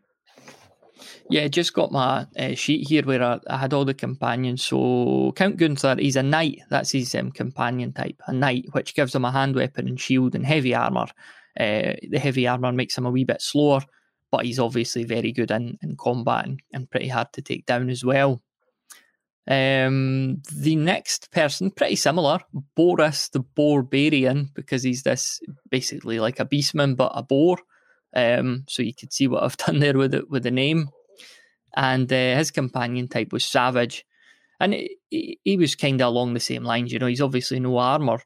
Yeah, 1.30 1.44
I 1.44 1.48
just 1.50 1.74
got 1.74 1.92
my 1.92 2.26
uh, 2.40 2.54
sheet 2.56 2.88
here 2.88 3.04
where 3.04 3.22
I, 3.22 3.40
I, 3.50 3.58
had 3.58 3.74
all 3.74 3.84
the 3.84 3.94
companions. 3.94 4.64
So 4.64 5.34
Count 5.36 5.58
Gunther, 5.58 5.98
he's 6.00 6.16
a 6.16 6.24
knight. 6.24 6.62
That's 6.70 6.92
his 6.92 7.14
um, 7.16 7.32
companion 7.32 7.92
type, 7.92 8.22
a 8.28 8.34
knight, 8.34 8.66
which 8.72 8.96
gives 8.96 9.14
him 9.14 9.26
a 9.26 9.32
hand 9.32 9.56
weapon 9.56 9.88
and 9.88 10.00
shield 10.00 10.36
and 10.36 10.46
heavy 10.46 10.74
armor. 10.74 11.08
Uh, 11.60 11.94
the 12.10 12.20
heavy 12.20 12.48
armor 12.48 12.72
makes 12.72 12.98
him 12.98 13.06
a 13.06 13.12
wee 13.12 13.26
bit 13.26 13.42
slower, 13.42 13.82
but 14.32 14.46
he's 14.46 14.60
obviously 14.60 15.04
very 15.04 15.32
good 15.32 15.52
in, 15.52 15.78
in 15.82 15.96
combat 15.96 16.46
and, 16.46 16.60
and 16.74 16.90
pretty 16.90 17.08
hard 17.08 17.32
to 17.34 17.42
take 17.42 17.66
down 17.66 17.90
as 17.90 18.04
well. 18.04 18.42
Um, 19.50 20.42
the 20.54 20.76
next 20.76 21.32
person, 21.32 21.72
pretty 21.72 21.96
similar, 21.96 22.40
Boris 22.76 23.30
the 23.30 23.40
Barbarian, 23.40 24.50
because 24.54 24.84
he's 24.84 25.04
this 25.04 25.40
basically 25.70 26.20
like 26.20 26.40
a 26.40 26.46
beastman 26.46 26.96
but 26.96 27.12
a 27.16 27.24
boar. 27.24 27.58
Um, 28.16 28.64
so 28.68 28.84
you 28.84 28.94
could 28.94 29.14
see 29.14 29.28
what 29.28 29.44
I've 29.44 29.58
done 29.66 29.80
there 29.80 29.98
with 29.98 30.14
it 30.14 30.30
with 30.30 30.44
the 30.44 30.52
name 30.52 30.90
and 31.78 32.12
uh, 32.12 32.36
his 32.36 32.52
companion 32.52 33.08
type 33.08 33.32
was 33.32 33.46
Savage, 33.46 34.04
and 34.60 34.76
he, 35.10 35.58
was 35.58 35.76
kind 35.76 36.02
of 36.02 36.08
along 36.08 36.34
the 36.34 36.40
same 36.40 36.64
lines. 36.64 36.92
You 36.92 36.98
know, 36.98 37.06
he's 37.06 37.22
obviously 37.22 37.60
no 37.60 37.78
armor, 37.78 38.20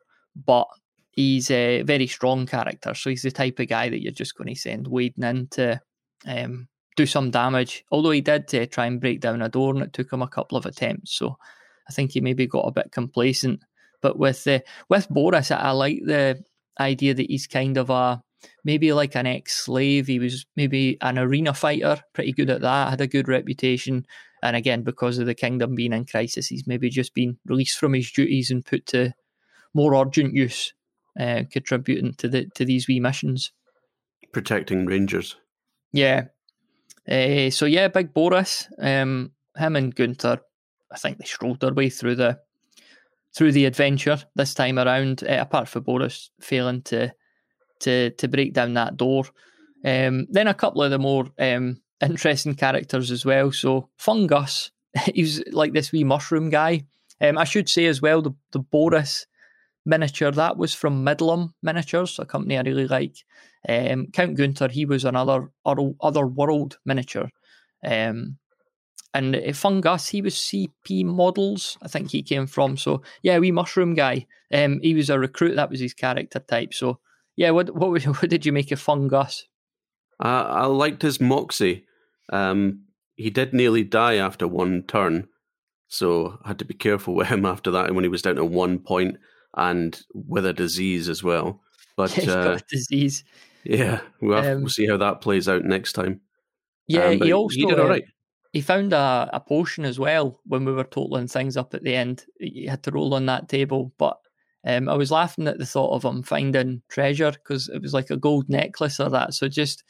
but 0.45 0.67
he's 1.11 1.51
a 1.51 1.81
very 1.81 2.07
strong 2.07 2.45
character. 2.45 2.93
So 2.93 3.09
he's 3.09 3.23
the 3.23 3.31
type 3.31 3.59
of 3.59 3.67
guy 3.67 3.89
that 3.89 4.01
you're 4.01 4.13
just 4.13 4.37
going 4.37 4.47
to 4.47 4.59
send 4.59 4.87
wading 4.87 5.25
in 5.25 5.47
to 5.51 5.81
um, 6.25 6.67
do 6.95 7.05
some 7.05 7.31
damage. 7.31 7.83
Although 7.91 8.11
he 8.11 8.21
did 8.21 8.53
uh, 8.53 8.65
try 8.65 8.85
and 8.85 9.01
break 9.01 9.21
down 9.21 9.41
a 9.41 9.49
door, 9.49 9.73
and 9.73 9.83
it 9.83 9.93
took 9.93 10.11
him 10.11 10.21
a 10.21 10.27
couple 10.27 10.57
of 10.57 10.65
attempts. 10.65 11.15
So 11.15 11.37
I 11.89 11.93
think 11.93 12.11
he 12.11 12.21
maybe 12.21 12.47
got 12.47 12.67
a 12.67 12.71
bit 12.71 12.91
complacent. 12.91 13.61
But 14.01 14.17
with 14.17 14.45
uh, 14.47 14.59
with 14.89 15.09
Boris, 15.09 15.51
I, 15.51 15.57
I 15.57 15.71
like 15.71 16.01
the 16.05 16.43
idea 16.79 17.13
that 17.13 17.29
he's 17.29 17.47
kind 17.47 17.77
of 17.77 17.89
a 17.89 18.23
maybe 18.63 18.93
like 18.93 19.15
an 19.15 19.27
ex 19.27 19.65
slave. 19.65 20.07
He 20.07 20.19
was 20.19 20.45
maybe 20.55 20.97
an 21.01 21.17
arena 21.17 21.53
fighter, 21.53 22.01
pretty 22.13 22.33
good 22.33 22.49
at 22.49 22.61
that, 22.61 22.89
had 22.89 23.01
a 23.01 23.07
good 23.07 23.27
reputation. 23.27 24.05
And 24.43 24.55
again, 24.55 24.81
because 24.81 25.19
of 25.19 25.27
the 25.27 25.35
kingdom 25.35 25.75
being 25.75 25.93
in 25.93 26.05
crisis, 26.05 26.47
he's 26.47 26.65
maybe 26.65 26.89
just 26.89 27.13
been 27.13 27.37
released 27.45 27.77
from 27.77 27.93
his 27.93 28.11
duties 28.11 28.49
and 28.49 28.65
put 28.65 28.87
to 28.87 29.13
more 29.73 29.93
urgent 29.95 30.33
use, 30.33 30.73
uh, 31.19 31.43
contributing 31.51 32.13
to 32.15 32.27
the 32.27 32.47
to 32.55 32.65
these 32.65 32.87
wee 32.87 32.99
missions. 32.99 33.51
Protecting 34.31 34.85
rangers. 34.85 35.35
Yeah. 35.91 36.25
Uh, 37.09 37.49
so 37.49 37.65
yeah, 37.65 37.87
Big 37.87 38.13
Boris, 38.13 38.67
um, 38.79 39.31
him 39.55 39.75
and 39.75 39.93
Gunther, 39.93 40.39
I 40.91 40.97
think 40.97 41.17
they 41.17 41.25
strolled 41.25 41.59
their 41.59 41.73
way 41.73 41.89
through 41.89 42.15
the 42.15 42.39
through 43.33 43.53
the 43.53 43.65
adventure 43.65 44.21
this 44.35 44.53
time 44.53 44.77
around. 44.77 45.23
Uh, 45.23 45.37
apart 45.39 45.67
from 45.67 45.83
Boris 45.83 46.31
failing 46.41 46.81
to 46.83 47.13
to 47.81 48.11
to 48.11 48.27
break 48.27 48.53
down 48.53 48.73
that 48.75 48.97
door. 48.97 49.25
Um, 49.83 50.27
then 50.29 50.47
a 50.47 50.53
couple 50.53 50.83
of 50.83 50.91
the 50.91 50.99
more 50.99 51.27
um, 51.39 51.81
interesting 52.01 52.55
characters 52.55 53.09
as 53.09 53.25
well. 53.25 53.51
So 53.51 53.89
Fungus, 53.97 54.71
he's 55.13 55.43
like 55.51 55.73
this 55.73 55.91
wee 55.91 56.03
mushroom 56.03 56.49
guy. 56.49 56.83
Um, 57.19 57.37
I 57.37 57.43
should 57.43 57.69
say 57.69 57.85
as 57.85 58.01
well 58.01 58.21
the 58.21 58.31
the 58.51 58.59
Boris 58.59 59.25
miniature 59.85 60.31
that 60.31 60.57
was 60.57 60.73
from 60.73 61.03
Midlam 61.05 61.53
Miniatures, 61.63 62.19
a 62.19 62.25
company 62.25 62.57
I 62.57 62.61
really 62.61 62.87
like. 62.87 63.15
Um, 63.67 64.07
Count 64.07 64.35
Gunther, 64.35 64.69
he 64.69 64.85
was 64.85 65.05
another 65.05 65.51
other 65.65 66.27
world 66.27 66.79
miniature. 66.85 67.29
Um, 67.85 68.37
and 69.13 69.35
Fungus, 69.55 70.07
he 70.07 70.21
was 70.21 70.35
CP 70.35 71.03
Models, 71.03 71.77
I 71.81 71.87
think 71.87 72.11
he 72.11 72.23
came 72.23 72.47
from. 72.47 72.77
So 72.77 73.01
yeah, 73.23 73.39
we 73.39 73.51
mushroom 73.51 73.93
guy. 73.93 74.25
Um, 74.53 74.79
he 74.81 74.93
was 74.93 75.09
a 75.09 75.19
recruit. 75.19 75.55
That 75.55 75.69
was 75.69 75.79
his 75.79 75.93
character 75.93 76.39
type. 76.39 76.73
So 76.73 76.99
yeah, 77.35 77.51
what 77.51 77.75
what, 77.75 78.03
what 78.03 78.29
did 78.29 78.45
you 78.45 78.51
make 78.51 78.71
of 78.71 78.79
Fungus? 78.79 79.47
Uh, 80.23 80.45
I 80.47 80.65
liked 80.65 81.01
his 81.01 81.19
moxie. 81.19 81.85
Um, 82.31 82.83
he 83.15 83.29
did 83.29 83.53
nearly 83.53 83.83
die 83.83 84.15
after 84.15 84.47
one 84.47 84.83
turn, 84.83 85.27
so 85.87 86.39
I 86.43 86.49
had 86.49 86.59
to 86.59 86.65
be 86.65 86.73
careful 86.73 87.13
with 87.15 87.27
him 87.27 87.45
after 87.45 87.71
that. 87.71 87.87
And 87.87 87.95
when 87.95 88.05
he 88.05 88.09
was 88.09 88.21
down 88.21 88.35
to 88.35 88.45
one 88.45 88.79
point 88.79 89.17
and 89.55 89.99
with 90.13 90.45
a 90.45 90.53
disease 90.53 91.09
as 91.09 91.21
well, 91.21 91.61
But 91.97 92.11
he's 92.13 92.29
uh, 92.29 92.43
got 92.43 92.61
a 92.61 92.65
disease. 92.69 93.23
Yeah, 93.63 94.01
we'll, 94.19 94.41
have, 94.41 94.57
Um, 94.57 94.61
we'll 94.61 94.69
see 94.69 94.87
how 94.87 94.97
that 94.97 95.21
plays 95.21 95.47
out 95.47 95.63
next 95.63 95.93
time. 95.93 96.21
Yeah, 96.87 97.05
Um, 97.05 97.21
he 97.21 97.31
also 97.31 97.55
he 97.55 97.65
did 97.65 97.79
all 97.79 97.91
uh, 97.91 97.99
he 98.53 98.61
found 98.61 98.91
a, 98.93 99.29
a 99.31 99.39
potion 99.39 99.85
as 99.85 99.97
well 99.97 100.39
when 100.45 100.65
we 100.65 100.73
were 100.73 100.83
totaling 100.83 101.27
things 101.27 101.55
up 101.55 101.73
at 101.73 101.83
the 101.83 101.95
end. 101.95 102.25
He 102.39 102.65
had 102.65 102.83
to 102.83 102.91
roll 102.91 103.13
on 103.13 103.25
that 103.27 103.47
table, 103.47 103.93
but 103.97 104.17
um, 104.65 104.89
I 104.89 104.95
was 104.95 105.11
laughing 105.11 105.47
at 105.47 105.57
the 105.57 105.65
thought 105.65 105.93
of 105.93 106.03
him 106.03 106.21
finding 106.21 106.81
treasure 106.89 107.31
because 107.31 107.69
it 107.69 107.81
was 107.81 107.93
like 107.93 108.09
a 108.09 108.17
gold 108.17 108.49
necklace 108.49 108.99
or 108.99 109.09
that. 109.09 109.33
So 109.33 109.47
just 109.47 109.83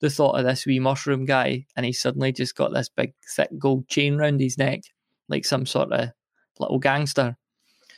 the 0.00 0.10
thought 0.10 0.38
of 0.38 0.44
this 0.44 0.64
wee 0.64 0.78
mushroom 0.78 1.24
guy, 1.24 1.66
and 1.76 1.84
he 1.84 1.92
suddenly 1.92 2.32
just 2.32 2.56
got 2.56 2.72
this 2.72 2.88
big 2.88 3.14
thick 3.34 3.50
gold 3.58 3.88
chain 3.88 4.16
round 4.16 4.40
his 4.40 4.58
neck, 4.58 4.82
like 5.28 5.44
some 5.44 5.66
sort 5.66 5.92
of 5.92 6.10
little 6.58 6.78
gangster. 6.78 7.36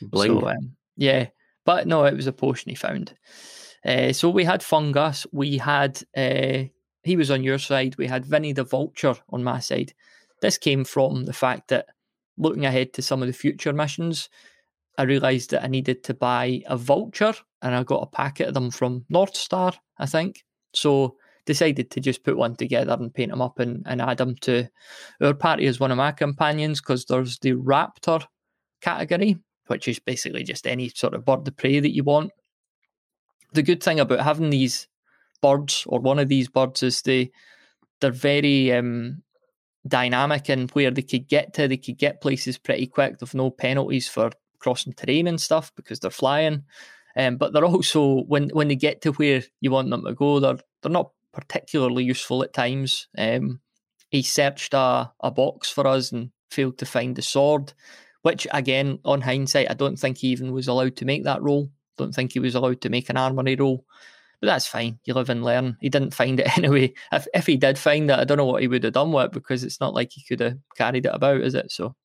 Bling. 0.01 0.39
So, 0.39 0.47
um, 0.47 0.75
yeah, 0.95 1.27
but 1.63 1.87
no, 1.87 2.05
it 2.05 2.15
was 2.15 2.27
a 2.27 2.33
potion 2.33 2.69
he 2.69 2.75
found. 2.75 3.13
Uh, 3.85 4.11
so 4.13 4.29
we 4.29 4.43
had 4.43 4.63
Fungus. 4.63 5.25
We 5.31 5.57
had, 5.57 6.01
uh, 6.15 6.63
he 7.03 7.15
was 7.15 7.31
on 7.31 7.43
your 7.43 7.59
side. 7.59 7.97
We 7.97 8.07
had 8.07 8.25
Vinny 8.25 8.53
the 8.53 8.63
Vulture 8.63 9.15
on 9.29 9.43
my 9.43 9.59
side. 9.59 9.93
This 10.41 10.57
came 10.57 10.83
from 10.83 11.25
the 11.25 11.33
fact 11.33 11.69
that 11.69 11.87
looking 12.37 12.65
ahead 12.65 12.93
to 12.93 13.01
some 13.01 13.21
of 13.21 13.27
the 13.27 13.33
future 13.33 13.73
missions, 13.73 14.29
I 14.97 15.03
realised 15.03 15.51
that 15.51 15.63
I 15.63 15.67
needed 15.67 16.03
to 16.05 16.13
buy 16.13 16.63
a 16.67 16.77
Vulture 16.77 17.33
and 17.61 17.75
I 17.75 17.83
got 17.83 18.03
a 18.03 18.07
packet 18.07 18.47
of 18.47 18.53
them 18.53 18.71
from 18.71 19.05
North 19.09 19.35
Star, 19.35 19.73
I 19.97 20.05
think. 20.05 20.43
So 20.73 21.17
decided 21.45 21.89
to 21.89 21.99
just 21.99 22.23
put 22.23 22.37
one 22.37 22.55
together 22.55 22.95
and 22.99 23.13
paint 23.13 23.31
them 23.31 23.41
up 23.41 23.57
and, 23.59 23.81
and 23.87 24.01
add 24.01 24.17
them 24.17 24.35
to 24.35 24.67
our 25.21 25.33
party 25.33 25.65
as 25.65 25.79
one 25.79 25.91
of 25.91 25.97
my 25.97 26.11
companions 26.11 26.81
because 26.81 27.05
there's 27.05 27.39
the 27.39 27.53
Raptor 27.53 28.23
category, 28.81 29.37
which 29.67 29.87
is 29.87 29.97
basically 29.97 30.43
just 30.43 30.67
any 30.67 30.89
sort 30.89 31.15
of 31.15 31.25
bird 31.25 31.47
of 31.47 31.57
prey 31.57 31.79
that 31.79 31.95
you 31.95 32.03
want. 32.03 32.31
The 33.53 33.63
good 33.63 33.81
thing 33.81 33.99
about 33.99 34.21
having 34.21 34.49
these 34.49 34.87
birds 35.41 35.83
or 35.87 35.99
one 35.99 36.19
of 36.19 36.27
these 36.27 36.49
birds 36.49 36.83
is 36.83 37.01
they 37.01 37.31
they're 37.99 38.11
very 38.11 38.71
um, 38.73 39.23
dynamic 39.87 40.49
in 40.49 40.67
where 40.69 40.91
they 40.91 41.01
could 41.01 41.27
get 41.27 41.53
to. 41.55 41.67
They 41.67 41.77
could 41.77 41.97
get 41.97 42.21
places 42.21 42.57
pretty 42.57 42.87
quick. 42.87 43.17
There's 43.17 43.33
no 43.33 43.49
penalties 43.49 44.07
for 44.07 44.31
crossing 44.59 44.93
terrain 44.93 45.27
and 45.27 45.39
stuff 45.39 45.71
because 45.75 45.99
they're 45.99 46.11
flying. 46.11 46.63
Um, 47.15 47.37
but 47.37 47.53
they're 47.53 47.65
also 47.75 48.23
when 48.23 48.49
when 48.49 48.67
they 48.67 48.75
get 48.75 49.01
to 49.01 49.11
where 49.13 49.43
you 49.61 49.71
want 49.71 49.89
them 49.89 50.05
to 50.05 50.13
go, 50.13 50.39
they're 50.39 50.59
they're 50.81 50.91
not 50.91 51.11
particularly 51.33 52.03
useful 52.03 52.43
at 52.43 52.53
times. 52.53 53.07
Um, 53.17 53.61
he 54.09 54.21
searched 54.21 54.73
a, 54.73 55.11
a 55.19 55.31
box 55.31 55.69
for 55.69 55.85
us 55.85 56.11
and 56.11 56.31
failed 56.49 56.77
to 56.77 56.85
find 56.85 57.15
the 57.15 57.21
sword, 57.21 57.73
which 58.21 58.47
again, 58.51 58.99
on 59.03 59.21
hindsight, 59.21 59.69
I 59.69 59.73
don't 59.73 59.97
think 59.97 60.17
he 60.17 60.29
even 60.29 60.51
was 60.51 60.67
allowed 60.67 60.95
to 60.97 61.05
make 61.05 61.25
that 61.25 61.41
roll. 61.41 61.69
Don't 61.97 62.13
think 62.13 62.33
he 62.33 62.39
was 62.39 62.55
allowed 62.55 62.81
to 62.81 62.89
make 62.89 63.09
an 63.09 63.17
armory 63.17 63.55
roll. 63.55 63.85
But 64.39 64.47
that's 64.47 64.67
fine. 64.67 64.99
You 65.05 65.15
live 65.15 65.29
and 65.29 65.43
learn. 65.43 65.77
He 65.81 65.89
didn't 65.89 66.13
find 66.13 66.39
it 66.39 66.57
anyway. 66.57 66.93
If 67.11 67.27
if 67.33 67.47
he 67.47 67.57
did 67.57 67.77
find 67.77 68.09
it, 68.09 68.19
I 68.19 68.23
don't 68.23 68.37
know 68.37 68.45
what 68.45 68.61
he 68.61 68.67
would 68.67 68.83
have 68.83 68.93
done 68.93 69.11
with 69.11 69.25
it 69.25 69.31
because 69.31 69.63
it's 69.63 69.79
not 69.79 69.93
like 69.93 70.11
he 70.11 70.23
could 70.23 70.39
have 70.39 70.57
carried 70.75 71.05
it 71.05 71.13
about, 71.13 71.41
is 71.41 71.55
it? 71.55 71.71
So 71.71 71.95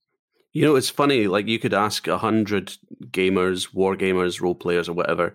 You 0.52 0.64
know, 0.64 0.76
it's 0.76 0.90
funny. 0.90 1.26
Like 1.26 1.46
you 1.46 1.58
could 1.58 1.74
ask 1.74 2.08
a 2.08 2.18
hundred 2.18 2.74
gamers, 3.10 3.74
war 3.74 3.96
gamers, 3.96 4.40
role 4.40 4.54
players, 4.54 4.88
or 4.88 4.94
whatever. 4.94 5.34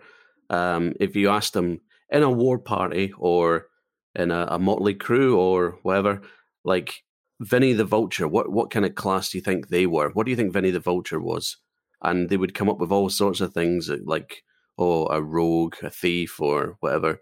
Um, 0.50 0.94
if 1.00 1.16
you 1.16 1.30
asked 1.30 1.54
them 1.54 1.82
in 2.10 2.24
a 2.24 2.32
war 2.32 2.58
party 2.58 3.14
or 3.18 3.68
in 4.16 4.32
a, 4.32 4.48
a 4.52 4.60
motley 4.60 4.96
crew 4.96 5.38
or 5.38 5.78
whatever, 5.84 6.22
like 6.64 7.04
Vinny 7.40 7.74
the 7.74 7.86
Vulture, 7.86 8.28
what 8.28 8.52
what 8.52 8.72
kind 8.72 8.86
of 8.86 8.96
class 8.96 9.30
do 9.30 9.38
you 9.38 9.44
think 9.44 9.68
they 9.68 9.86
were? 9.86 10.10
What 10.10 10.26
do 10.26 10.32
you 10.32 10.36
think 10.36 10.54
Vinny 10.54 10.72
the 10.72 10.80
Vulture 10.80 11.20
was? 11.20 11.58
And 12.02 12.30
they 12.30 12.38
would 12.38 12.54
come 12.56 12.70
up 12.70 12.80
with 12.80 12.92
all 12.92 13.10
sorts 13.10 13.42
of 13.42 13.54
things 13.54 13.90
like, 14.06 14.44
oh, 14.78 15.08
a 15.08 15.22
rogue, 15.22 15.76
a 15.84 15.90
thief, 15.90 16.40
or 16.40 16.78
whatever. 16.80 17.20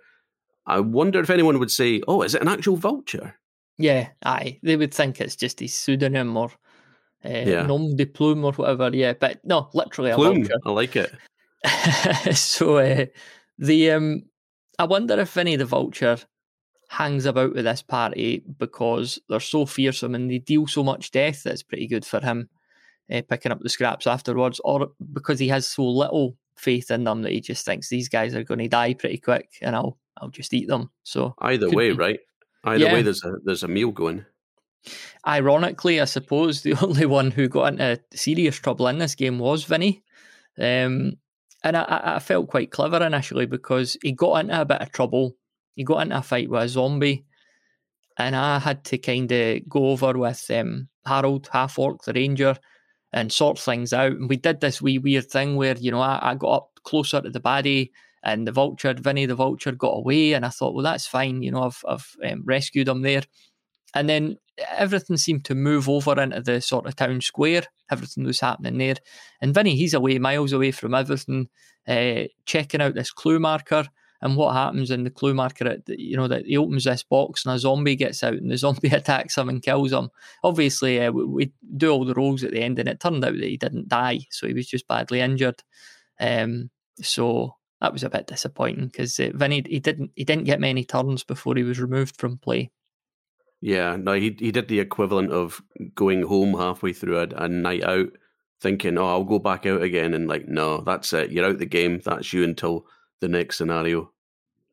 I 0.68 0.80
wonder 0.80 1.20
if 1.20 1.30
anyone 1.30 1.60
would 1.60 1.72
say, 1.72 2.02
oh, 2.08 2.22
is 2.24 2.36
it 2.36 2.42
an 2.42 2.48
actual 2.48 2.76
vulture? 2.76 3.36
yeah, 3.78 4.10
aye, 4.24 4.58
they 4.64 4.78
would 4.78 4.94
think 4.94 5.20
it's 5.20 5.36
just 5.36 5.60
his 5.60 5.74
pseudonym 5.74 6.38
or 6.38 6.50
uh, 7.26 7.30
Yeah. 7.30 7.66
nom 7.68 7.96
de 7.96 8.06
plume 8.06 8.46
or 8.46 8.54
whatever. 8.54 8.90
Yeah, 8.94 9.14
but 9.14 9.42
no, 9.44 9.70
literally 9.74 10.12
a 10.12 10.16
Plume. 10.16 10.44
vulture. 10.44 10.60
I 10.66 10.72
like 10.72 10.96
it. 10.96 11.12
so 12.36 12.78
uh, 12.78 13.06
the 13.58 13.92
um, 13.92 14.24
I 14.80 14.86
wonder 14.86 15.20
if 15.20 15.34
Vinny 15.34 15.56
the 15.56 15.66
Vulture 15.66 16.18
hangs 16.90 17.26
about 17.26 17.54
with 17.54 17.66
this 17.66 17.82
party 17.82 18.44
because 18.58 19.20
they're 19.28 19.40
so 19.40 19.66
fearsome 19.66 20.16
and 20.16 20.30
they 20.30 20.38
deal 20.40 20.68
so 20.68 20.84
much 20.84 21.12
death 21.12 21.44
that 21.44 21.54
it's 21.54 21.64
pretty 21.64 21.88
good 21.88 22.06
for 22.06 22.20
him 22.22 22.48
uh, 23.12 23.22
picking 23.28 23.52
up 23.52 23.60
the 23.60 23.70
scraps 23.70 24.08
afterwards, 24.08 24.62
or 24.64 24.90
because 25.14 25.40
he 25.40 25.48
has 25.50 25.68
so 25.68 25.84
little 25.86 26.38
faith 26.66 26.92
in 26.92 27.04
them 27.06 27.22
that 27.22 27.32
he 27.32 27.40
just 27.42 27.64
thinks 27.66 27.88
these 27.88 28.10
guys 28.10 28.34
are 28.36 28.44
going 28.44 28.60
to 28.60 28.68
die 28.68 28.94
pretty 28.94 29.18
quick 29.20 29.50
and 29.62 29.76
I'll 29.76 29.98
I'll 30.18 30.30
just 30.40 30.54
eat 30.54 30.68
them. 30.68 30.90
So 31.04 31.34
Either 31.40 31.70
way, 31.70 31.92
be. 31.92 31.98
right? 31.98 32.20
Either 32.64 32.86
Yeah. 32.86 32.94
way, 32.94 33.02
there's 33.04 33.24
a 33.24 33.34
there's 33.46 33.64
a 33.64 33.68
meal 33.68 33.92
going. 33.92 34.26
ironically, 35.28 36.02
I 36.02 36.06
suppose 36.06 36.62
the 36.62 36.74
only 36.84 37.06
one 37.06 37.32
who 37.32 37.48
got 37.48 37.74
into 37.74 38.02
serious 38.14 38.56
trouble 38.58 38.88
in 38.88 38.98
this 39.00 39.16
game 39.16 39.40
was 39.40 39.64
Vinny. 39.64 40.04
Um, 40.58 41.18
and 41.64 41.76
I- 41.76 42.16
I, 42.16 42.20
felt 42.20 42.48
quite 42.48 42.72
clever 42.72 43.04
initially 43.04 43.46
because 43.46 43.98
he 44.04 44.12
got 44.12 44.36
into 44.42 44.62
a 44.62 44.66
bit 44.66 44.82
of 44.82 44.92
trouble. 44.92 45.36
He 45.76 45.84
got 45.84 46.02
into 46.04 46.18
a 46.18 46.22
fight 46.22 46.50
with 46.50 46.62
a 46.64 46.70
zombie, 46.70 47.26
and 48.18 48.36
I 48.36 48.60
had 48.60 48.84
to 48.86 48.98
kind 48.98 49.32
of 49.32 49.68
go 49.68 49.90
over 49.90 50.14
with 50.14 50.50
um, 50.52 50.88
Harold 51.06 51.50
Half 51.52 51.78
Orc, 51.80 52.04
the 52.04 52.14
ranger, 52.14 52.56
and 53.16 53.32
sort 53.32 53.58
things 53.58 53.94
out. 53.94 54.12
And 54.12 54.30
we 54.30 54.36
did 54.36 54.60
this 54.60 54.82
wee 54.82 55.00
weird 55.00 55.32
thing 55.32 55.56
where 55.56 55.76
you 55.78 55.90
know 55.90 56.02
I, 56.02 56.20
I 56.22 56.36
got 56.36 56.52
up 56.52 56.70
closer 56.84 57.22
to 57.22 57.30
the 57.32 57.40
baddie, 57.40 57.90
and 58.22 58.48
the 58.48 58.52
vulture, 58.52 58.94
Vinny 58.94 59.26
the 59.26 59.36
vulture, 59.36 59.72
got 59.72 59.98
away, 59.98 60.34
and 60.34 60.46
I 60.46 60.50
thought, 60.50 60.74
well, 60.74 60.84
that's 60.84 61.08
fine. 61.08 61.42
You 61.42 61.52
know, 61.52 61.64
I've 61.64 61.82
I've 61.88 62.16
um, 62.30 62.44
rescued 62.46 62.88
him 62.88 63.02
there. 63.02 63.24
And 63.94 64.10
then 64.10 64.38
everything 64.72 65.16
seemed 65.16 65.46
to 65.46 65.56
move 65.56 65.88
over 65.88 66.20
into 66.22 66.42
the 66.42 66.60
sort 66.60 66.86
of 66.86 66.98
town 66.98 67.22
square. 67.22 67.64
Everything 67.90 68.26
was 68.26 68.42
happening 68.42 68.78
there. 68.78 68.96
And 69.42 69.54
Vinny, 69.54 69.76
he's 69.76 69.94
away, 69.94 70.20
miles 70.20 70.52
away 70.52 70.72
from 70.72 70.94
everything, 70.94 71.48
uh, 71.88 72.24
checking 72.46 72.82
out 72.82 72.94
this 72.96 73.12
clue 73.12 73.40
marker. 73.40 73.88
And 74.22 74.36
what 74.38 74.54
happens 74.54 74.92
in 74.92 75.04
the 75.04 75.10
clue 75.10 75.34
marker, 75.34 75.78
you 75.88 76.18
know, 76.18 76.28
that 76.28 76.46
he 76.46 76.58
opens 76.58 76.86
this 76.86 77.04
box 77.04 77.46
and 77.46 77.54
a 77.54 77.60
zombie 77.60 77.96
gets 77.96 78.24
out 78.24 78.34
and 78.34 78.50
the 78.50 78.58
zombie 78.58 78.88
attacks 78.92 79.38
him 79.38 79.50
and 79.50 79.62
kills 79.62 79.92
him. 79.92 80.10
Obviously, 80.44 81.02
uh, 81.02 81.12
we, 81.12 81.26
we 81.26 81.54
do 81.78 81.92
all 81.92 82.06
the 82.06 82.14
rolls 82.14 82.44
at 82.44 82.52
the 82.52 82.62
end 82.62 82.80
and 82.80 82.90
it 82.90 83.00
turned 83.00 83.24
out 83.24 83.34
that 83.34 83.44
he 83.44 83.58
didn't 83.58 83.90
die. 83.90 84.20
So 84.32 84.48
he 84.48 84.54
was 84.54 84.68
just 84.68 84.88
badly 84.88 85.22
injured. 85.22 85.62
Um, 86.20 86.70
so 87.02 87.56
that 87.82 87.94
was 87.94 88.04
a 88.04 88.10
bit 88.10 88.28
disappointing 88.28 88.88
because 88.88 89.20
uh, 89.20 89.32
Vinny, 89.34 89.64
he 89.68 89.80
didn't, 89.80 90.12
he 90.16 90.24
didn't 90.24 90.46
get 90.46 90.60
many 90.60 90.84
turns 90.84 91.24
before 91.24 91.56
he 91.56 91.64
was 91.64 91.80
removed 91.80 92.18
from 92.18 92.38
play. 92.38 92.72
Yeah, 93.62 93.96
no, 93.96 94.14
he 94.14 94.36
he 94.38 94.52
did 94.52 94.68
the 94.68 94.80
equivalent 94.80 95.32
of 95.32 95.62
going 95.96 96.22
home 96.24 96.54
halfway 96.54 96.94
through 96.94 97.18
a, 97.18 97.28
a 97.36 97.48
night 97.48 97.84
out, 97.84 98.10
thinking, 98.62 98.98
"Oh, 98.98 99.08
I'll 99.08 99.24
go 99.24 99.40
back 99.40 99.66
out 99.66 99.82
again," 99.82 100.14
and 100.14 100.28
like, 100.28 100.48
no, 100.48 100.82
that's 100.82 101.12
it. 101.14 101.32
You're 101.32 101.46
out 101.46 101.58
the 101.58 101.66
game. 101.66 102.00
That's 102.04 102.32
you 102.32 102.44
until 102.44 102.86
the 103.20 103.28
next 103.28 103.58
scenario. 103.58 104.12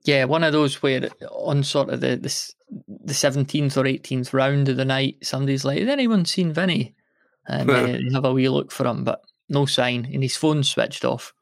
Yeah, 0.04 0.24
one 0.24 0.42
of 0.44 0.52
those 0.52 0.82
where 0.82 1.08
on 1.30 1.62
sort 1.62 1.90
of 1.90 2.00
the 2.00 2.16
the 3.04 3.14
seventeenth 3.14 3.76
or 3.76 3.86
eighteenth 3.86 4.34
round 4.34 4.68
of 4.68 4.76
the 4.76 4.84
night, 4.84 5.16
somebody's 5.22 5.64
like, 5.64 5.78
"Has 5.78 5.88
anyone 5.88 6.24
seen 6.24 6.52
Vinny?" 6.52 6.94
And 7.46 7.68
they 7.68 8.02
have 8.12 8.24
a 8.24 8.32
wee 8.32 8.48
look 8.48 8.72
for 8.72 8.86
him, 8.86 9.04
but 9.04 9.22
no 9.48 9.66
sign, 9.66 10.08
and 10.12 10.22
his 10.22 10.36
phone's 10.36 10.68
switched 10.70 11.04
off. 11.04 11.32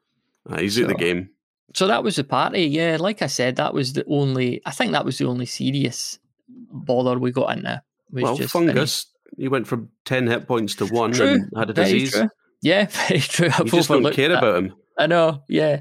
Uh, 0.49 0.59
he's 0.59 0.79
out 0.81 0.87
the 0.89 0.93
game. 0.95 1.29
So 1.73 1.87
that 1.87 2.03
was 2.03 2.17
the 2.17 2.23
party. 2.23 2.63
Yeah, 2.65 2.97
like 2.99 3.21
I 3.21 3.27
said, 3.27 3.55
that 3.55 3.73
was 3.73 3.93
the 3.93 4.03
only. 4.07 4.61
I 4.65 4.71
think 4.71 4.91
that 4.91 5.05
was 5.05 5.17
the 5.17 5.25
only 5.25 5.45
serious 5.45 6.19
bother 6.49 7.17
we 7.17 7.31
got 7.31 7.55
into. 7.57 7.81
Well, 8.11 8.35
just 8.35 8.53
Vinny. 8.53 8.67
fungus. 8.67 9.05
He 9.37 9.47
went 9.47 9.65
from 9.67 9.89
ten 10.05 10.27
hit 10.27 10.47
points 10.47 10.75
to 10.75 10.85
one 10.87 11.13
True, 11.13 11.27
and 11.27 11.49
had 11.55 11.69
a 11.69 11.73
Very 11.73 11.91
disease. 11.93 12.11
true. 12.11 12.29
Yeah, 12.61 12.85
very 13.07 13.21
true. 13.21 13.47
You 13.47 13.53
I've 13.57 13.65
just 13.71 13.89
don't 13.89 14.13
care 14.13 14.29
that. 14.29 14.37
about 14.39 14.57
him. 14.63 14.73
I 14.99 15.07
know. 15.07 15.43
Yeah. 15.47 15.79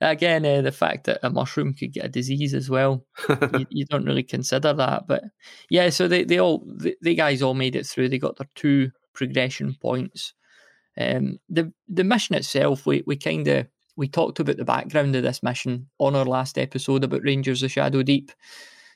Again, 0.00 0.44
uh, 0.44 0.60
the 0.62 0.72
fact 0.72 1.04
that 1.04 1.20
a 1.22 1.30
mushroom 1.30 1.72
could 1.72 1.92
get 1.92 2.04
a 2.04 2.08
disease 2.08 2.54
as 2.54 2.68
well. 2.68 3.04
you, 3.28 3.66
you 3.70 3.84
don't 3.86 4.04
really 4.04 4.22
consider 4.22 4.72
that. 4.74 5.06
But 5.06 5.24
yeah, 5.70 5.88
so 5.90 6.08
they, 6.08 6.24
they 6.24 6.38
all 6.38 6.64
the, 6.66 6.96
the 7.00 7.14
guys 7.14 7.42
all 7.42 7.54
made 7.54 7.76
it 7.76 7.86
through. 7.86 8.08
They 8.08 8.18
got 8.18 8.36
their 8.36 8.48
two 8.54 8.90
progression 9.14 9.74
points. 9.80 10.34
Um, 10.98 11.38
the 11.48 11.72
the 11.88 12.04
mission 12.04 12.34
itself, 12.36 12.86
we 12.86 13.02
we 13.06 13.16
kind 13.16 13.46
of 13.48 13.66
we 13.96 14.08
talked 14.08 14.40
about 14.40 14.56
the 14.56 14.64
background 14.64 15.16
of 15.16 15.22
this 15.22 15.42
mission 15.42 15.88
on 15.98 16.14
our 16.14 16.24
last 16.24 16.58
episode 16.58 17.04
about 17.04 17.22
Rangers 17.22 17.62
of 17.62 17.72
Shadow 17.72 18.02
Deep. 18.02 18.32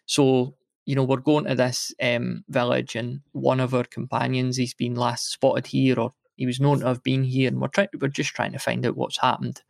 So 0.06 0.54
you 0.86 0.94
know 0.94 1.04
we're 1.04 1.16
going 1.16 1.44
to 1.44 1.54
this 1.54 1.94
um, 2.02 2.44
village, 2.48 2.96
and 2.96 3.20
one 3.32 3.60
of 3.60 3.74
our 3.74 3.84
companions 3.84 4.56
he's 4.56 4.74
been 4.74 4.94
last 4.94 5.32
spotted 5.32 5.66
here, 5.66 5.98
or 5.98 6.12
he 6.40 6.46
was 6.46 6.58
known 6.58 6.80
to 6.80 6.86
have 6.86 7.02
been 7.02 7.22
here, 7.22 7.48
and 7.48 7.60
we're 7.60 7.68
trying 7.68 7.88
we're 8.00 8.08
just 8.08 8.30
trying 8.30 8.52
to 8.52 8.58
find 8.58 8.86
out 8.86 8.96
what's 8.96 9.18
happened. 9.18 9.60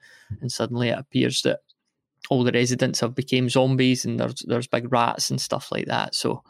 And 0.40 0.52
suddenly 0.52 0.90
it 0.90 0.98
appears 1.00 1.42
that 1.42 1.58
all 2.28 2.44
the 2.44 2.52
residents 2.52 3.00
have 3.00 3.12
become 3.16 3.48
zombies 3.48 4.04
and 4.04 4.20
there's 4.20 4.44
there's 4.46 4.68
big 4.68 4.92
rats 4.92 5.30
and 5.30 5.40
stuff 5.40 5.72
like 5.72 5.86
that. 5.86 6.14
So 6.14 6.44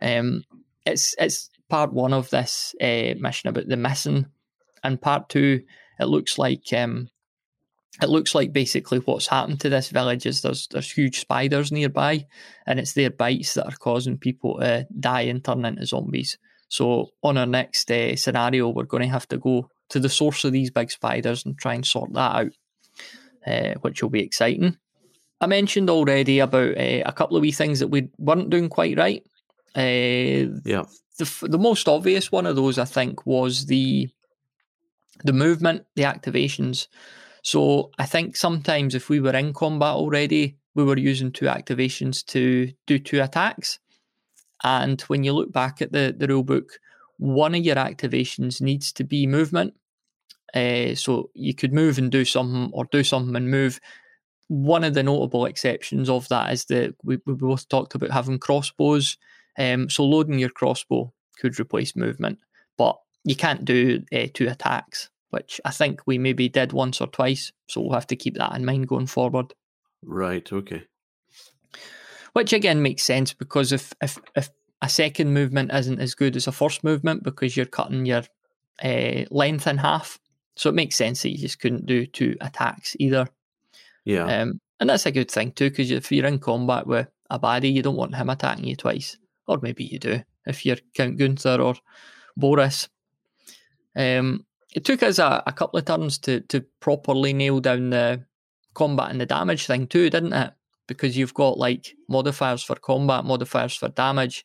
um, 0.00 0.44
it's 0.86 1.16
it's 1.18 1.50
part 1.68 1.92
one 1.92 2.12
of 2.12 2.30
this 2.30 2.76
uh, 2.80 3.14
mission 3.18 3.48
about 3.48 3.66
the 3.66 3.76
missing, 3.76 4.26
and 4.84 5.02
part 5.02 5.28
two 5.28 5.64
it 5.98 6.04
looks 6.04 6.38
like 6.38 6.72
um, 6.72 7.08
it 8.00 8.08
looks 8.08 8.36
like 8.36 8.52
basically 8.52 9.00
what's 9.00 9.26
happened 9.26 9.58
to 9.62 9.68
this 9.68 9.88
village 9.88 10.26
is 10.26 10.42
there's 10.42 10.68
there's 10.68 10.92
huge 10.92 11.18
spiders 11.18 11.72
nearby, 11.72 12.24
and 12.68 12.78
it's 12.78 12.92
their 12.92 13.10
bites 13.10 13.54
that 13.54 13.66
are 13.66 13.76
causing 13.76 14.16
people 14.16 14.60
to 14.60 14.86
die 15.00 15.22
and 15.22 15.44
turn 15.44 15.64
into 15.64 15.86
zombies. 15.86 16.38
So 16.68 17.10
on 17.22 17.36
our 17.36 17.46
next 17.46 17.90
uh, 17.90 18.16
scenario, 18.16 18.68
we're 18.68 18.84
going 18.84 19.02
to 19.02 19.08
have 19.08 19.28
to 19.28 19.38
go 19.38 19.70
to 19.90 20.00
the 20.00 20.08
source 20.08 20.44
of 20.44 20.52
these 20.52 20.70
big 20.70 20.90
spiders 20.90 21.44
and 21.44 21.56
try 21.56 21.74
and 21.74 21.86
sort 21.86 22.12
that 22.14 22.36
out, 22.36 22.52
uh, 23.46 23.74
which 23.80 24.02
will 24.02 24.10
be 24.10 24.22
exciting. 24.22 24.76
I 25.40 25.46
mentioned 25.46 25.90
already 25.90 26.38
about 26.38 26.76
uh, 26.76 27.02
a 27.04 27.12
couple 27.12 27.36
of 27.36 27.42
wee 27.42 27.52
things 27.52 27.80
that 27.80 27.88
we 27.88 28.08
weren't 28.18 28.50
doing 28.50 28.68
quite 28.68 28.98
right. 28.98 29.22
Uh, 29.76 30.58
yeah. 30.64 30.84
The, 31.18 31.48
the 31.48 31.58
most 31.58 31.88
obvious 31.88 32.32
one 32.32 32.46
of 32.46 32.56
those, 32.56 32.78
I 32.78 32.84
think, 32.84 33.26
was 33.26 33.66
the 33.66 34.08
the 35.24 35.32
movement, 35.32 35.86
the 35.94 36.02
activations. 36.02 36.88
So 37.42 37.90
I 37.98 38.04
think 38.04 38.36
sometimes 38.36 38.94
if 38.94 39.08
we 39.08 39.20
were 39.20 39.34
in 39.34 39.54
combat 39.54 39.94
already, 39.94 40.56
we 40.74 40.84
were 40.84 40.98
using 40.98 41.32
two 41.32 41.46
activations 41.46 42.24
to 42.26 42.72
do 42.86 42.98
two 42.98 43.22
attacks. 43.22 43.78
And 44.66 45.00
when 45.02 45.22
you 45.22 45.32
look 45.32 45.52
back 45.52 45.80
at 45.80 45.92
the, 45.92 46.14
the 46.16 46.26
rule 46.26 46.42
book, 46.42 46.80
one 47.18 47.54
of 47.54 47.64
your 47.64 47.76
activations 47.76 48.60
needs 48.60 48.92
to 48.94 49.04
be 49.04 49.26
movement. 49.26 49.74
Uh, 50.54 50.94
so 50.94 51.30
you 51.34 51.54
could 51.54 51.72
move 51.72 51.98
and 51.98 52.10
do 52.10 52.24
something, 52.24 52.70
or 52.72 52.84
do 52.86 53.04
something 53.04 53.36
and 53.36 53.50
move. 53.50 53.78
One 54.48 54.84
of 54.84 54.94
the 54.94 55.02
notable 55.02 55.46
exceptions 55.46 56.08
of 56.08 56.28
that 56.28 56.52
is 56.52 56.64
that 56.66 56.94
we, 57.02 57.18
we 57.26 57.34
both 57.34 57.68
talked 57.68 57.94
about 57.94 58.10
having 58.10 58.38
crossbows. 58.38 59.18
Um, 59.58 59.88
so 59.88 60.04
loading 60.04 60.38
your 60.38 60.50
crossbow 60.50 61.12
could 61.40 61.58
replace 61.58 61.96
movement, 61.96 62.38
but 62.76 62.96
you 63.24 63.36
can't 63.36 63.64
do 63.64 64.02
uh, 64.12 64.26
two 64.32 64.48
attacks, 64.48 65.10
which 65.30 65.60
I 65.64 65.70
think 65.70 66.02
we 66.06 66.18
maybe 66.18 66.48
did 66.48 66.72
once 66.72 67.00
or 67.00 67.08
twice. 67.08 67.52
So 67.68 67.80
we'll 67.80 67.94
have 67.94 68.06
to 68.08 68.16
keep 68.16 68.36
that 68.36 68.54
in 68.54 68.64
mind 68.64 68.88
going 68.88 69.06
forward. 69.06 69.54
Right. 70.02 70.50
Okay. 70.52 70.84
Which 72.36 72.52
again 72.52 72.82
makes 72.82 73.02
sense 73.02 73.32
because 73.32 73.72
if 73.72 73.94
if 74.02 74.18
if 74.34 74.50
a 74.82 74.90
second 74.90 75.32
movement 75.32 75.72
isn't 75.72 75.98
as 75.98 76.14
good 76.14 76.36
as 76.36 76.46
a 76.46 76.52
first 76.52 76.84
movement 76.84 77.22
because 77.22 77.56
you're 77.56 77.64
cutting 77.64 78.04
your 78.04 78.24
uh, 78.84 79.24
length 79.30 79.66
in 79.66 79.78
half, 79.78 80.20
so 80.54 80.68
it 80.68 80.74
makes 80.74 80.96
sense 80.96 81.22
that 81.22 81.30
you 81.30 81.38
just 81.38 81.60
couldn't 81.60 81.86
do 81.86 82.04
two 82.04 82.36
attacks 82.42 82.94
either. 83.00 83.26
Yeah. 84.04 84.26
Um, 84.26 84.60
and 84.78 84.90
that's 84.90 85.06
a 85.06 85.12
good 85.12 85.30
thing 85.30 85.52
too 85.52 85.70
because 85.70 85.90
if 85.90 86.12
you're 86.12 86.26
in 86.26 86.38
combat 86.38 86.86
with 86.86 87.08
a 87.30 87.40
baddie, 87.40 87.72
you 87.72 87.80
don't 87.80 87.96
want 87.96 88.14
him 88.14 88.28
attacking 88.28 88.66
you 88.66 88.76
twice, 88.76 89.16
or 89.46 89.58
maybe 89.62 89.84
you 89.84 89.98
do 89.98 90.22
if 90.44 90.66
you're 90.66 90.76
Count 90.92 91.16
Gunther 91.16 91.62
or 91.62 91.76
Boris. 92.36 92.90
Um, 93.96 94.44
it 94.74 94.84
took 94.84 95.02
us 95.02 95.18
a, 95.18 95.42
a 95.46 95.54
couple 95.54 95.78
of 95.78 95.86
turns 95.86 96.18
to 96.18 96.42
to 96.42 96.66
properly 96.80 97.32
nail 97.32 97.60
down 97.60 97.88
the 97.88 98.26
combat 98.74 99.10
and 99.10 99.22
the 99.22 99.24
damage 99.24 99.64
thing 99.66 99.86
too, 99.86 100.10
didn't 100.10 100.34
it? 100.34 100.52
Because 100.86 101.16
you've 101.16 101.34
got 101.34 101.58
like 101.58 101.94
modifiers 102.08 102.62
for 102.62 102.76
combat, 102.76 103.24
modifiers 103.24 103.74
for 103.74 103.88
damage. 103.88 104.44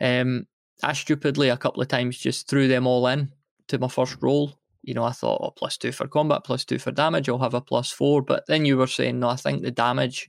Um, 0.00 0.46
I 0.82 0.92
stupidly 0.94 1.48
a 1.48 1.56
couple 1.56 1.82
of 1.82 1.88
times 1.88 2.18
just 2.18 2.48
threw 2.48 2.68
them 2.68 2.86
all 2.86 3.06
in 3.06 3.32
to 3.68 3.78
my 3.78 3.88
first 3.88 4.16
roll. 4.20 4.58
You 4.82 4.94
know, 4.94 5.04
I 5.04 5.12
thought, 5.12 5.40
oh, 5.42 5.50
plus 5.50 5.76
two 5.76 5.92
for 5.92 6.08
combat, 6.08 6.42
plus 6.44 6.64
two 6.64 6.78
for 6.78 6.90
damage, 6.90 7.28
I'll 7.28 7.38
have 7.38 7.54
a 7.54 7.60
plus 7.60 7.90
four. 7.90 8.20
But 8.20 8.44
then 8.48 8.64
you 8.64 8.76
were 8.76 8.88
saying, 8.88 9.20
no, 9.20 9.28
I 9.28 9.36
think 9.36 9.62
the 9.62 9.70
damage, 9.70 10.28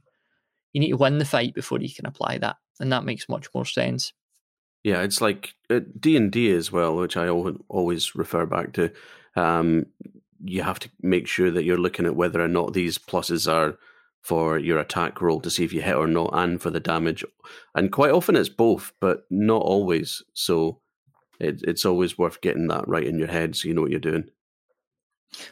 you 0.73 0.81
need 0.81 0.91
to 0.91 0.97
win 0.97 1.17
the 1.17 1.25
fight 1.25 1.55
before 1.55 1.79
you 1.79 1.93
can 1.93 2.05
apply 2.05 2.37
that. 2.37 2.57
And 2.79 2.91
that 2.91 3.03
makes 3.03 3.27
much 3.27 3.47
more 3.55 3.65
sense. 3.65 4.13
Yeah, 4.83 5.01
it's 5.01 5.21
like 5.21 5.55
uh, 5.69 5.79
D 5.99 6.17
and 6.17 6.31
D 6.31 6.51
as 6.51 6.71
well, 6.71 6.95
which 6.95 7.17
I 7.17 7.29
always 7.29 8.15
refer 8.15 8.45
back 8.45 8.73
to. 8.73 8.91
Um, 9.35 9.87
you 10.43 10.61
have 10.61 10.79
to 10.79 10.89
make 11.01 11.25
sure 11.27 11.49
that 11.49 11.63
you're 11.63 11.77
looking 11.77 12.05
at 12.05 12.15
whether 12.15 12.41
or 12.41 12.49
not 12.49 12.73
these 12.73 12.97
pluses 12.97 13.51
are 13.51 13.77
for 14.23 14.57
your 14.57 14.79
attack 14.79 15.21
roll 15.21 15.41
to 15.41 15.49
see 15.49 15.65
if 15.65 15.73
you 15.73 15.81
hit 15.81 15.95
or 15.95 16.07
not, 16.07 16.31
and 16.33 16.61
for 16.61 16.69
the 16.69 16.79
damage. 16.79 17.23
And 17.75 17.91
quite 17.91 18.11
often 18.11 18.35
it's 18.35 18.49
both, 18.49 18.93
but 18.99 19.25
not 19.29 19.61
always. 19.61 20.23
So 20.33 20.79
it, 21.39 21.61
it's 21.67 21.85
always 21.85 22.17
worth 22.17 22.41
getting 22.41 22.67
that 22.67 22.87
right 22.87 23.05
in 23.05 23.19
your 23.19 23.27
head 23.27 23.55
so 23.55 23.67
you 23.67 23.73
know 23.73 23.81
what 23.81 23.91
you're 23.91 23.99
doing. 23.99 24.29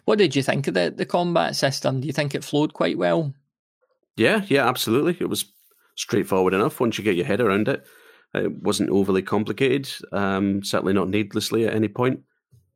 What 0.06 0.19
did 0.19 0.36
you 0.36 0.41
think 0.41 0.67
of 0.67 0.74
the, 0.74 0.93
the 0.96 1.06
combat 1.06 1.56
system? 1.56 2.00
Do 2.00 2.08
you 2.08 2.13
think 2.13 2.34
it 2.34 2.43
flowed 2.43 2.74
quite 2.74 2.98
well? 2.98 3.34
Yeah, 4.15 4.46
yeah, 4.48 4.67
absolutely. 4.67 5.17
It 5.19 5.30
was 5.30 5.52
straightforward 5.96 6.54
enough 6.54 6.80
once 6.80 6.98
you 6.98 7.04
get 7.04 7.15
your 7.15 7.26
head 7.26 7.41
around 7.41 7.67
it. 7.67 7.86
It 8.34 8.63
wasn't 8.63 8.91
overly 8.91 9.22
complicated, 9.22 9.91
um, 10.13 10.63
certainly 10.63 10.93
not 10.93 11.10
needlessly 11.10 11.67
at 11.67 11.76
any 11.76 11.89
point. 11.89 12.22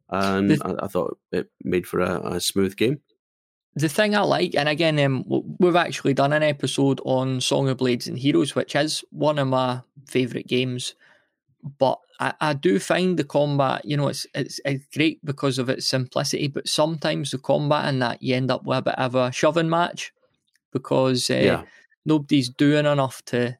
And 0.10 0.50
the, 0.50 0.60
I, 0.65 0.86
I, 0.86 0.88
thought 0.88 1.17
it 1.32 1.50
made 1.63 1.88
for 1.88 2.00
a, 2.02 2.36
a 2.36 2.39
smooth 2.41 2.76
game 2.76 3.00
the 3.76 3.90
thing 3.90 4.16
I 4.16 4.22
like, 4.22 4.56
and 4.56 4.70
again, 4.70 4.98
um, 5.00 5.26
we've 5.60 5.76
actually 5.76 6.14
done 6.14 6.32
an 6.32 6.44
episode 6.44 7.02
on 7.04 7.42
Song 7.42 7.68
of 7.68 7.78
Blades 7.78 8.08
and 8.08 8.18
Heroes, 8.18 8.56
which 8.56 8.74
is 8.74 9.04
one 9.12 9.38
of 9.38 9.50
my 9.50 9.82
favourite 10.08 10.48
games. 10.48 10.96
But 11.78 12.00
I, 12.20 12.34
I, 12.40 12.54
do 12.54 12.80
find 12.80 13.18
the 13.18 13.26
combat, 13.26 13.84
you 13.84 13.98
know, 13.98 14.08
it's, 14.08 14.26
it's, 14.34 14.62
it's 14.64 14.86
great 14.96 15.24
because 15.26 15.60
of 15.60 15.68
its 15.68 15.88
simplicity. 15.88 16.48
But 16.48 16.70
sometimes 16.70 17.32
the 17.32 17.38
combat 17.38 17.90
in 17.90 18.00
that 18.00 18.24
you 18.24 18.36
end 18.36 18.50
up 18.50 18.64
with 18.64 18.78
a 18.78 18.82
bit 18.84 19.00
of 19.00 19.16
a 19.16 19.32
shoving 19.32 19.70
match 19.70 20.14
because 20.72 21.30
uh, 21.30 21.34
yeah. 21.34 21.64
nobody's 22.06 22.50
doing 22.50 22.86
enough 22.86 23.24
to 23.26 23.58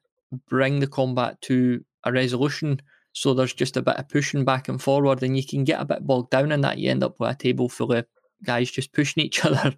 bring 0.47 0.80
the 0.80 0.88
combat 0.88 1.41
to 1.41 1.84
a 2.06 2.12
resolution. 2.12 2.82
So 3.12 3.34
there's 3.34 3.54
just 3.54 3.75
a 3.75 3.82
bit 3.82 3.97
of 3.97 4.08
pushing 4.08 4.45
back 4.45 4.69
and 4.69 4.82
forward, 4.82 5.23
and 5.23 5.36
you 5.36 5.45
can 5.45 5.63
get 5.65 5.82
a 5.82 5.86
bit 5.86 6.06
bogged 6.06 6.30
down 6.30 6.51
in 6.54 6.62
that. 6.62 6.78
You 6.78 6.91
end 6.91 7.04
up 7.04 7.19
with 7.19 7.32
a 7.32 7.36
table 7.36 7.67
full 7.67 7.91
of 7.91 8.06
guys 8.43 8.71
just 8.71 8.93
pushing 8.93 9.24
each 9.24 9.43
other. 9.45 9.76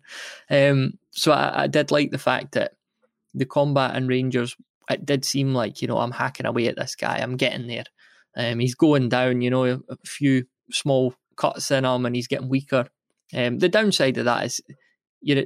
Um, 0.50 0.98
so 1.12 1.32
I, 1.32 1.64
I, 1.64 1.68
did 1.68 1.92
like 1.92 2.12
the 2.12 2.18
fact 2.18 2.54
that 2.54 2.74
the 3.34 3.46
combat 3.46 3.96
and 3.96 4.08
Rangers, 4.08 4.56
it 4.90 5.06
did 5.06 5.26
seem 5.26 5.54
like, 5.54 5.82
you 5.82 5.88
know, 5.88 5.98
I'm 5.98 6.12
hacking 6.12 6.46
away 6.46 6.68
at 6.68 6.76
this 6.76 6.96
guy, 6.96 7.18
I'm 7.18 7.38
getting 7.38 7.68
there. 7.68 7.86
Um, 8.36 8.60
he's 8.60 8.76
going 8.76 9.10
down, 9.10 9.42
you 9.42 9.50
know, 9.50 9.66
a, 9.66 9.80
a, 9.90 9.98
few 10.06 10.46
small 10.72 11.16
cuts 11.38 11.72
in 11.72 11.86
him 11.86 12.06
and 12.06 12.16
he's 12.16 12.28
getting 12.28 12.50
weaker. 12.50 12.88
Um, 13.36 13.60
the 13.60 13.70
downside 13.70 14.18
of 14.18 14.26
that 14.26 14.46
is 14.46 14.62
you're 15.22 15.46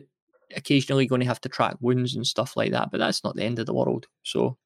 occasionally 0.55 1.07
going 1.07 1.21
to 1.21 1.27
have 1.27 1.41
to 1.41 1.49
track 1.49 1.75
wounds 1.79 2.15
and 2.15 2.27
stuff 2.27 2.57
like 2.57 2.71
that, 2.71 2.91
but 2.91 2.99
that's 2.99 3.23
not 3.23 3.35
the 3.35 3.43
end 3.43 3.59
of 3.59 3.65
the 3.65 3.73
world. 3.73 4.07
So, 4.23 4.57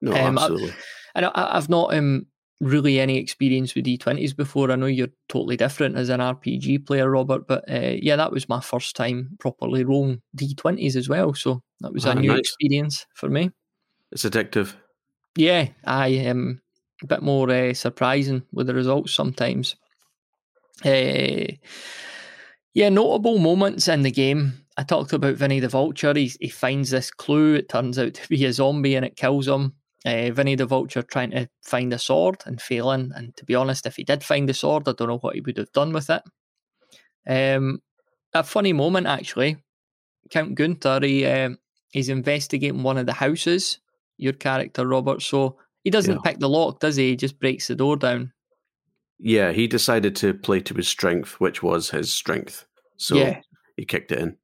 no, 0.00 0.12
um, 0.12 0.38
absolutely. 0.38 0.70
I, 0.70 0.74
and 1.16 1.26
I, 1.26 1.54
have 1.54 1.68
not 1.68 1.94
um, 1.94 2.26
really 2.60 2.98
any 2.98 3.18
experience 3.18 3.74
with 3.74 3.84
D20s 3.84 4.36
before. 4.36 4.70
I 4.70 4.76
know 4.76 4.86
you're 4.86 5.08
totally 5.28 5.56
different 5.56 5.96
as 5.96 6.08
an 6.08 6.20
RPG 6.20 6.86
player, 6.86 7.10
Robert, 7.10 7.46
but 7.46 7.70
uh, 7.70 7.94
yeah, 8.00 8.16
that 8.16 8.32
was 8.32 8.48
my 8.48 8.60
first 8.60 8.96
time 8.96 9.30
properly 9.38 9.84
rolling 9.84 10.22
D20s 10.36 10.96
as 10.96 11.08
well. 11.08 11.34
So 11.34 11.62
that 11.80 11.92
was 11.92 12.06
ah, 12.06 12.10
a 12.10 12.14
new 12.16 12.30
nice. 12.30 12.40
experience 12.40 13.06
for 13.14 13.28
me. 13.28 13.50
It's 14.10 14.24
addictive. 14.24 14.74
Yeah, 15.36 15.68
I 15.84 16.08
am 16.08 16.38
um, 16.38 16.60
a 17.02 17.06
bit 17.06 17.22
more 17.22 17.48
uh, 17.50 17.74
surprising 17.74 18.42
with 18.52 18.66
the 18.66 18.74
results 18.74 19.14
sometimes. 19.14 19.76
Uh, 20.84 21.52
yeah, 22.74 22.88
notable 22.88 23.38
moments 23.38 23.88
in 23.88 24.02
the 24.02 24.10
game. 24.10 24.64
I 24.76 24.84
talked 24.84 25.12
about 25.12 25.36
Vinny 25.36 25.60
the 25.60 25.68
Vulture. 25.68 26.14
He, 26.14 26.32
he 26.40 26.48
finds 26.48 26.90
this 26.90 27.10
clue. 27.10 27.54
It 27.54 27.68
turns 27.68 27.98
out 27.98 28.14
to 28.14 28.28
be 28.28 28.44
a 28.44 28.52
zombie 28.52 28.94
and 28.94 29.04
it 29.04 29.16
kills 29.16 29.48
him 29.48 29.74
uh, 30.04 30.30
Vinny 30.30 30.54
the 30.54 30.66
Vulture 30.66 31.02
trying 31.02 31.30
to 31.32 31.48
find 31.62 31.92
a 31.92 31.98
sword 31.98 32.42
and 32.46 32.60
failing. 32.60 33.12
And 33.14 33.36
to 33.36 33.44
be 33.44 33.54
honest, 33.54 33.86
if 33.86 33.96
he 33.96 34.04
did 34.04 34.22
find 34.22 34.48
the 34.48 34.54
sword, 34.54 34.88
I 34.88 34.92
don't 34.92 35.08
know 35.08 35.18
what 35.18 35.34
he 35.34 35.40
would 35.40 35.56
have 35.58 35.72
done 35.72 35.92
with 35.92 36.10
it. 36.10 36.22
Um, 37.26 37.82
a 38.32 38.42
funny 38.42 38.72
moment, 38.72 39.06
actually. 39.06 39.58
Count 40.30 40.54
Gunther, 40.54 41.00
he, 41.02 41.24
uh, 41.26 41.50
he's 41.90 42.08
investigating 42.08 42.82
one 42.82 42.98
of 42.98 43.06
the 43.06 43.14
houses, 43.14 43.80
your 44.16 44.34
character, 44.34 44.86
Robert. 44.86 45.22
So 45.22 45.56
he 45.84 45.90
doesn't 45.90 46.16
yeah. 46.16 46.20
pick 46.22 46.38
the 46.38 46.48
lock, 46.48 46.80
does 46.80 46.96
he? 46.96 47.10
He 47.10 47.16
just 47.16 47.40
breaks 47.40 47.68
the 47.68 47.74
door 47.74 47.96
down. 47.96 48.32
Yeah, 49.18 49.52
he 49.52 49.66
decided 49.66 50.14
to 50.16 50.34
play 50.34 50.60
to 50.60 50.74
his 50.74 50.86
strength, 50.86 51.40
which 51.40 51.62
was 51.62 51.90
his 51.90 52.12
strength. 52.12 52.66
So 52.98 53.16
yeah. 53.16 53.40
he 53.76 53.84
kicked 53.84 54.12
it 54.12 54.20
in. 54.20 54.36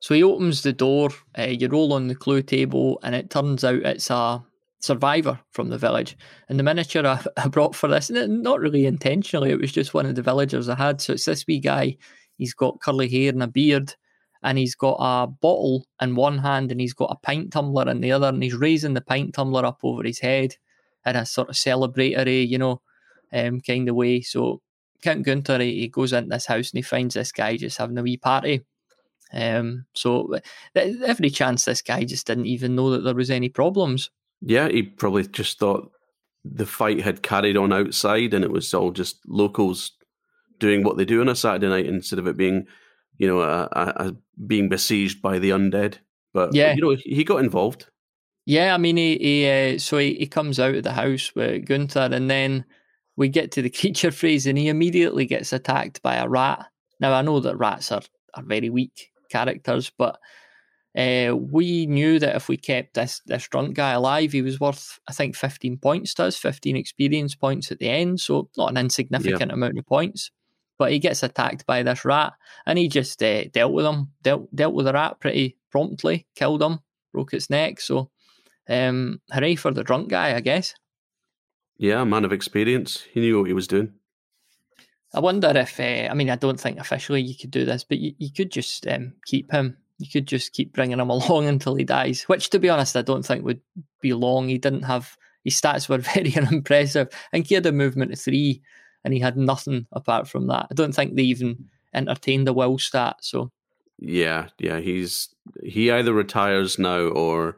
So 0.00 0.14
he 0.14 0.22
opens 0.22 0.62
the 0.62 0.72
door, 0.72 1.10
uh, 1.38 1.44
you 1.44 1.68
roll 1.68 1.92
on 1.92 2.08
the 2.08 2.14
clue 2.14 2.42
table, 2.42 3.00
and 3.02 3.14
it 3.14 3.30
turns 3.30 3.64
out 3.64 3.76
it's 3.76 4.10
a 4.10 4.44
survivor 4.80 5.38
from 5.52 5.68
the 5.68 5.78
village. 5.78 6.16
And 6.48 6.58
the 6.58 6.62
miniature 6.62 7.06
I, 7.36 7.48
brought 7.48 7.74
for 7.74 7.88
this, 7.88 8.10
not 8.10 8.60
really 8.60 8.86
intentionally, 8.86 9.50
it 9.50 9.60
was 9.60 9.72
just 9.72 9.94
one 9.94 10.06
of 10.06 10.14
the 10.14 10.22
villagers 10.22 10.68
I 10.68 10.76
had. 10.76 11.00
So 11.00 11.14
it's 11.14 11.24
this 11.24 11.46
wee 11.46 11.60
guy. 11.60 11.96
He's 12.38 12.54
got 12.54 12.80
curly 12.80 13.08
hair 13.08 13.30
and 13.30 13.42
a 13.42 13.46
beard, 13.46 13.94
and 14.42 14.58
he's 14.58 14.74
got 14.74 14.98
a 15.00 15.26
bottle 15.26 15.86
in 16.00 16.14
one 16.14 16.38
hand, 16.38 16.70
and 16.70 16.80
he's 16.80 16.94
got 16.94 17.10
a 17.10 17.16
pint 17.16 17.52
tumbler 17.52 17.88
in 17.90 18.00
the 18.00 18.12
other, 18.12 18.28
and 18.28 18.42
he's 18.42 18.54
raising 18.54 18.94
the 18.94 19.00
pint 19.00 19.34
tumbler 19.34 19.64
up 19.64 19.80
over 19.82 20.02
his 20.02 20.18
head 20.18 20.54
in 21.06 21.16
a 21.16 21.24
sort 21.24 21.48
of 21.48 21.54
celebratory, 21.54 22.46
you 22.46 22.58
know, 22.58 22.82
um, 23.32 23.60
kind 23.60 23.88
of 23.88 23.94
way. 23.94 24.20
So 24.20 24.60
Count 25.02 25.24
Gunther, 25.24 25.60
he 25.60 25.88
goes 25.88 26.12
into 26.12 26.30
this 26.30 26.46
house 26.46 26.70
and 26.70 26.78
he 26.78 26.82
finds 26.82 27.14
this 27.14 27.32
guy 27.32 27.56
just 27.56 27.78
having 27.78 27.96
a 27.96 28.02
wee 28.02 28.16
party. 28.16 28.62
Um, 29.32 29.86
so 29.94 30.38
every 30.74 31.30
chance 31.30 31.64
this 31.64 31.82
guy 31.82 32.04
just 32.04 32.26
didn't 32.26 32.46
even 32.46 32.74
know 32.74 32.90
that 32.90 33.04
there 33.04 33.14
was 33.14 33.30
any 33.30 33.48
problems. 33.48 34.10
Yeah, 34.40 34.68
he 34.68 34.82
probably 34.82 35.26
just 35.26 35.58
thought 35.58 35.90
the 36.44 36.66
fight 36.66 37.00
had 37.00 37.22
carried 37.22 37.56
on 37.56 37.72
outside 37.72 38.32
and 38.34 38.44
it 38.44 38.50
was 38.50 38.72
all 38.72 38.92
just 38.92 39.18
locals 39.26 39.92
doing 40.58 40.84
what 40.84 40.96
they 40.96 41.04
do 41.04 41.20
on 41.20 41.28
a 41.28 41.34
Saturday 41.34 41.68
night 41.68 41.86
instead 41.86 42.18
of 42.18 42.26
it 42.26 42.36
being 42.36 42.66
you 43.18 43.26
know, 43.26 43.40
uh, 43.40 43.68
uh, 43.72 44.10
being 44.46 44.68
besieged 44.68 45.22
by 45.22 45.38
the 45.38 45.50
undead. 45.50 45.98
But 46.32 46.54
Yeah. 46.54 46.74
you 46.74 46.82
know, 46.82 46.96
he 47.02 47.24
got 47.24 47.42
involved. 47.42 47.86
Yeah, 48.44 48.74
I 48.74 48.78
mean, 48.78 48.96
he, 48.96 49.16
he 49.18 49.48
uh, 49.48 49.78
so 49.78 49.98
he, 49.98 50.14
he 50.14 50.26
comes 50.26 50.60
out 50.60 50.74
of 50.74 50.84
the 50.84 50.92
house 50.92 51.34
with 51.34 51.66
Gunther, 51.66 52.10
and 52.12 52.30
then 52.30 52.64
we 53.16 53.28
get 53.28 53.50
to 53.52 53.62
the 53.62 53.70
creature 53.80 54.10
phrase, 54.10 54.46
and 54.46 54.56
he 54.58 54.68
immediately 54.68 55.26
gets 55.26 55.52
attacked 55.52 56.02
by 56.02 56.16
a 56.16 56.28
rat. 56.28 56.66
Now, 57.00 57.12
I 57.12 57.22
know 57.22 57.40
that 57.40 57.56
rats 57.56 57.90
are, 57.90 58.02
are 58.34 58.42
very 58.42 58.70
weak 58.70 59.10
characters, 59.30 59.90
but 59.96 60.18
uh, 60.96 61.36
we 61.36 61.86
knew 61.86 62.18
that 62.18 62.36
if 62.36 62.48
we 62.48 62.56
kept 62.56 62.94
this 62.94 63.20
this 63.26 63.48
drunk 63.48 63.74
guy 63.74 63.92
alive, 63.92 64.32
he 64.32 64.42
was 64.42 64.58
worth, 64.58 64.98
I 65.08 65.12
think, 65.12 65.36
15 65.36 65.78
points 65.78 66.14
to 66.14 66.24
us, 66.24 66.36
15 66.36 66.76
experience 66.76 67.34
points 67.34 67.70
at 67.70 67.78
the 67.78 67.88
end, 67.88 68.20
so 68.20 68.48
not 68.56 68.70
an 68.70 68.78
insignificant 68.78 69.52
amount 69.52 69.78
of 69.78 69.86
points. 69.86 70.30
But 70.78 70.92
he 70.92 70.98
gets 70.98 71.22
attacked 71.22 71.66
by 71.66 71.82
this 71.82 72.04
rat, 72.04 72.34
and 72.66 72.78
he 72.78 72.88
just 72.88 73.22
uh, 73.22 73.44
dealt 73.52 73.72
with 73.72 73.86
him, 73.86 74.12
dealt 74.22 74.54
dealt 74.54 74.74
with 74.74 74.86
the 74.86 74.92
rat 74.92 75.20
pretty 75.20 75.56
promptly, 75.70 76.26
killed 76.34 76.62
him, 76.62 76.80
broke 77.12 77.34
its 77.34 77.50
neck. 77.50 77.80
So 77.80 78.10
um, 78.68 79.20
hooray 79.30 79.56
for 79.56 79.72
the 79.72 79.84
drunk 79.84 80.08
guy, 80.08 80.34
I 80.34 80.40
guess. 80.40 80.74
Yeah, 81.78 82.04
man 82.04 82.24
of 82.24 82.32
experience. 82.32 83.06
He 83.12 83.20
knew 83.20 83.38
what 83.38 83.48
he 83.48 83.52
was 83.52 83.68
doing. 83.68 83.92
I 85.14 85.20
wonder 85.20 85.52
if, 85.54 85.78
uh, 85.78 86.08
I 86.10 86.14
mean, 86.14 86.30
I 86.30 86.36
don't 86.36 86.60
think 86.60 86.78
officially 86.78 87.22
you 87.22 87.34
could 87.34 87.50
do 87.50 87.64
this, 87.64 87.84
but 87.84 87.98
you, 87.98 88.12
you 88.18 88.30
could 88.30 88.50
just 88.50 88.86
um, 88.86 89.14
keep 89.24 89.50
him. 89.50 89.76
You 89.98 90.08
could 90.10 90.26
just 90.26 90.52
keep 90.52 90.72
bringing 90.72 91.00
him 91.00 91.10
along 91.10 91.46
until 91.46 91.74
he 91.74 91.84
dies, 91.84 92.22
which, 92.22 92.50
to 92.50 92.58
be 92.58 92.68
honest, 92.68 92.96
I 92.96 93.02
don't 93.02 93.24
think 93.24 93.44
would 93.44 93.60
be 94.00 94.12
long. 94.12 94.48
He 94.48 94.58
didn't 94.58 94.82
have, 94.82 95.16
his 95.44 95.60
stats 95.60 95.88
were 95.88 95.98
very 96.14 96.34
unimpressive. 96.36 97.08
I 97.12 97.36
think 97.36 97.48
he 97.48 97.54
had 97.54 97.66
a 97.66 97.72
movement 97.72 98.12
of 98.12 98.20
three 98.20 98.62
and 99.04 99.14
he 99.14 99.20
had 99.20 99.36
nothing 99.36 99.86
apart 99.92 100.28
from 100.28 100.48
that. 100.48 100.66
I 100.70 100.74
don't 100.74 100.94
think 100.94 101.14
they 101.14 101.22
even 101.22 101.68
entertained 101.94 102.46
the 102.46 102.52
will 102.52 102.78
stat. 102.78 103.16
So, 103.20 103.52
Yeah, 103.98 104.48
yeah. 104.58 104.80
He's 104.80 105.28
he 105.62 105.90
either 105.90 106.12
retires 106.12 106.78
now 106.78 107.02
or 107.02 107.56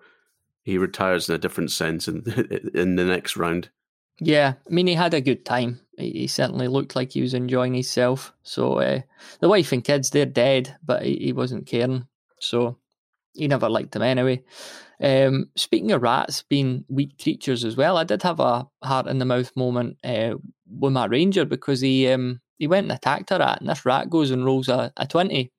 he 0.63 0.77
retires 0.77 1.29
in 1.29 1.35
a 1.35 1.39
different 1.39 1.71
sense 1.71 2.07
in 2.07 2.23
in 2.75 2.97
the 2.97 3.05
next 3.05 3.37
round. 3.37 3.71
Yeah, 4.21 4.55
I 4.67 4.71
mean, 4.71 4.87
he 4.87 4.95
had 4.95 5.15
a 5.15 5.21
good 5.21 5.45
time. 5.45 5.81
He, 5.97 6.27
certainly 6.27 6.69
looked 6.69 6.95
like 6.95 7.13
he 7.13 7.23
was 7.23 7.35
enjoying 7.35 7.75
himself. 7.75 8.33
So 8.43 8.79
uh, 8.81 9.01
the 9.41 9.49
wife 9.49 9.73
and 9.73 9.83
kids, 9.83 10.11
they're 10.11 10.27
dead, 10.27 10.77
but 10.85 11.05
he, 11.05 11.17
he 11.17 11.33
wasn't 11.33 11.67
caring. 11.67 12.07
So 12.41 12.79
he 13.35 13.49
never 13.49 13.69
liked 13.69 13.93
them 13.93 14.03
anyway. 14.03 14.43
Um, 15.01 15.51
speaking 15.55 15.93
of 15.93 16.03
rats 16.03 16.43
being 16.43 16.85
weak 16.89 17.19
creatures 17.23 17.65
as 17.65 17.77
well, 17.77 17.97
I 17.97 18.05
did 18.05 18.23
have 18.23 18.41
a 18.41 18.67
heart 18.83 19.07
in 19.07 19.19
the 19.19 19.25
mouth 19.25 19.53
moment 19.55 19.97
uh, 20.03 20.35
with 20.69 20.93
my 20.93 21.07
ranger 21.07 21.45
because 21.45 21.81
he 21.81 22.09
um, 22.09 22.41
he 22.59 22.67
went 22.67 22.85
and 22.85 22.93
attacked 22.93 23.31
a 23.31 23.39
rat, 23.39 23.61
and 23.61 23.69
this 23.69 23.87
rat 23.87 24.11
goes 24.11 24.33
and 24.33 24.45
rolls 24.45 24.69
a, 24.69 24.93
a 24.97 25.07
twenty, 25.07 25.53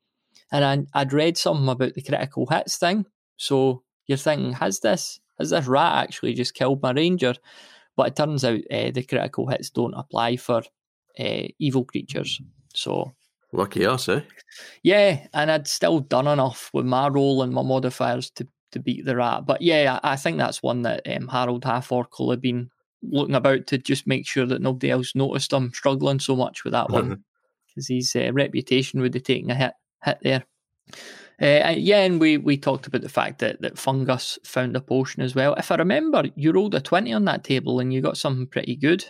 and 0.51 0.87
I, 0.93 0.99
I'd 0.99 1.13
read 1.13 1.37
something 1.37 1.69
about 1.69 1.93
the 1.93 2.01
critical 2.01 2.47
hits 2.47 2.77
thing. 2.77 3.05
So 3.37 3.83
you're 4.07 4.17
thinking, 4.17 4.53
has 4.53 4.81
this 4.81 5.21
has 5.37 5.51
this 5.51 5.67
rat 5.67 6.03
actually 6.03 6.33
just 6.33 6.53
killed 6.53 6.81
my 6.81 6.91
ranger? 6.91 7.35
But 7.95 8.07
it 8.07 8.15
turns 8.17 8.43
out 8.43 8.59
uh, 8.71 8.91
the 8.91 9.03
critical 9.03 9.47
hits 9.47 9.69
don't 9.69 9.93
apply 9.93 10.35
for 10.35 10.63
uh, 11.17 11.47
evil 11.59 11.85
creatures. 11.85 12.41
So 12.73 13.13
Lucky 13.51 13.85
us, 13.85 14.07
eh? 14.09 14.21
yeah, 14.83 15.27
and 15.33 15.49
I'd 15.49 15.67
still 15.67 15.99
done 15.99 16.27
enough 16.27 16.69
with 16.73 16.85
my 16.85 17.07
roll 17.07 17.41
and 17.41 17.51
my 17.51 17.63
modifiers 17.63 18.29
to, 18.31 18.47
to 18.71 18.79
beat 18.79 19.05
the 19.05 19.15
rat. 19.15 19.45
But 19.45 19.61
yeah, 19.61 19.99
I, 20.03 20.13
I 20.13 20.15
think 20.15 20.37
that's 20.37 20.61
one 20.61 20.83
that 20.83 21.01
um, 21.07 21.27
Harold 21.27 21.65
Half 21.65 21.91
Orc 21.91 22.19
will 22.19 22.31
have 22.31 22.41
been 22.41 22.69
looking 23.01 23.35
about 23.35 23.65
to 23.67 23.77
just 23.77 24.05
make 24.05 24.27
sure 24.27 24.45
that 24.45 24.61
nobody 24.61 24.91
else 24.91 25.15
noticed 25.15 25.53
him 25.53 25.71
struggling 25.73 26.19
so 26.19 26.35
much 26.35 26.63
with 26.63 26.73
that 26.73 26.89
one 26.89 27.23
because 27.67 27.87
his 27.87 28.15
uh, 28.15 28.31
reputation 28.33 29.01
would 29.01 29.13
have 29.13 29.23
taken 29.23 29.49
a 29.49 29.55
hit 29.55 29.73
hit 30.03 30.19
there. 30.21 30.43
Uh, 31.41 31.73
yeah, 31.77 32.03
and 32.03 32.19
we, 32.19 32.35
we 32.37 32.57
talked 32.57 32.85
about 32.85 33.01
the 33.01 33.07
fact 33.07 33.39
that, 33.39 33.61
that 33.61 33.77
Fungus 33.77 34.37
found 34.43 34.75
a 34.75 34.81
potion 34.81 35.23
as 35.23 35.35
well. 35.35 35.53
If 35.53 35.71
I 35.71 35.75
remember, 35.75 36.25
you 36.35 36.51
rolled 36.51 36.75
a 36.75 36.81
20 36.81 37.13
on 37.13 37.23
that 37.25 37.45
table 37.45 37.79
and 37.79 37.93
you 37.93 38.01
got 38.01 38.17
something 38.17 38.45
pretty 38.45 38.75
good. 38.75 39.05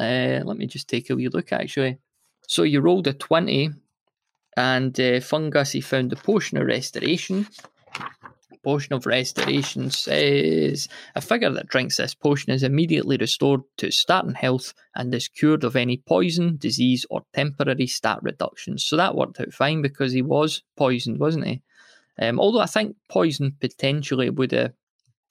Uh, 0.00 0.40
let 0.44 0.56
me 0.56 0.66
just 0.66 0.88
take 0.88 1.10
a 1.10 1.14
wee 1.14 1.28
look 1.28 1.52
actually. 1.52 1.98
So 2.48 2.62
you 2.62 2.80
rolled 2.80 3.06
a 3.06 3.12
20 3.12 3.70
and 4.56 4.98
uh, 4.98 5.20
Fungus, 5.20 5.72
he 5.72 5.80
found 5.80 6.10
the 6.10 6.16
potion 6.16 6.58
of 6.58 6.66
restoration. 6.66 7.46
Potion 8.62 8.94
of 8.94 9.04
restoration 9.04 9.90
says 9.90 10.88
a 11.14 11.20
figure 11.20 11.50
that 11.50 11.68
drinks 11.68 11.98
this 11.98 12.14
potion 12.14 12.50
is 12.50 12.62
immediately 12.62 13.18
restored 13.18 13.60
to 13.76 13.90
starting 13.90 14.32
health 14.32 14.72
and 14.94 15.14
is 15.14 15.28
cured 15.28 15.64
of 15.64 15.76
any 15.76 15.98
poison, 15.98 16.56
disease, 16.56 17.04
or 17.10 17.24
temporary 17.34 17.86
stat 17.86 18.20
reductions. 18.22 18.82
So 18.82 18.96
that 18.96 19.14
worked 19.14 19.38
out 19.38 19.52
fine 19.52 19.82
because 19.82 20.12
he 20.12 20.22
was 20.22 20.62
poisoned, 20.76 21.20
wasn't 21.20 21.46
he? 21.46 21.62
Um, 22.18 22.40
although 22.40 22.60
I 22.60 22.66
think 22.66 22.96
poison 23.10 23.54
potentially 23.60 24.30
would 24.30 24.52
have 24.52 24.72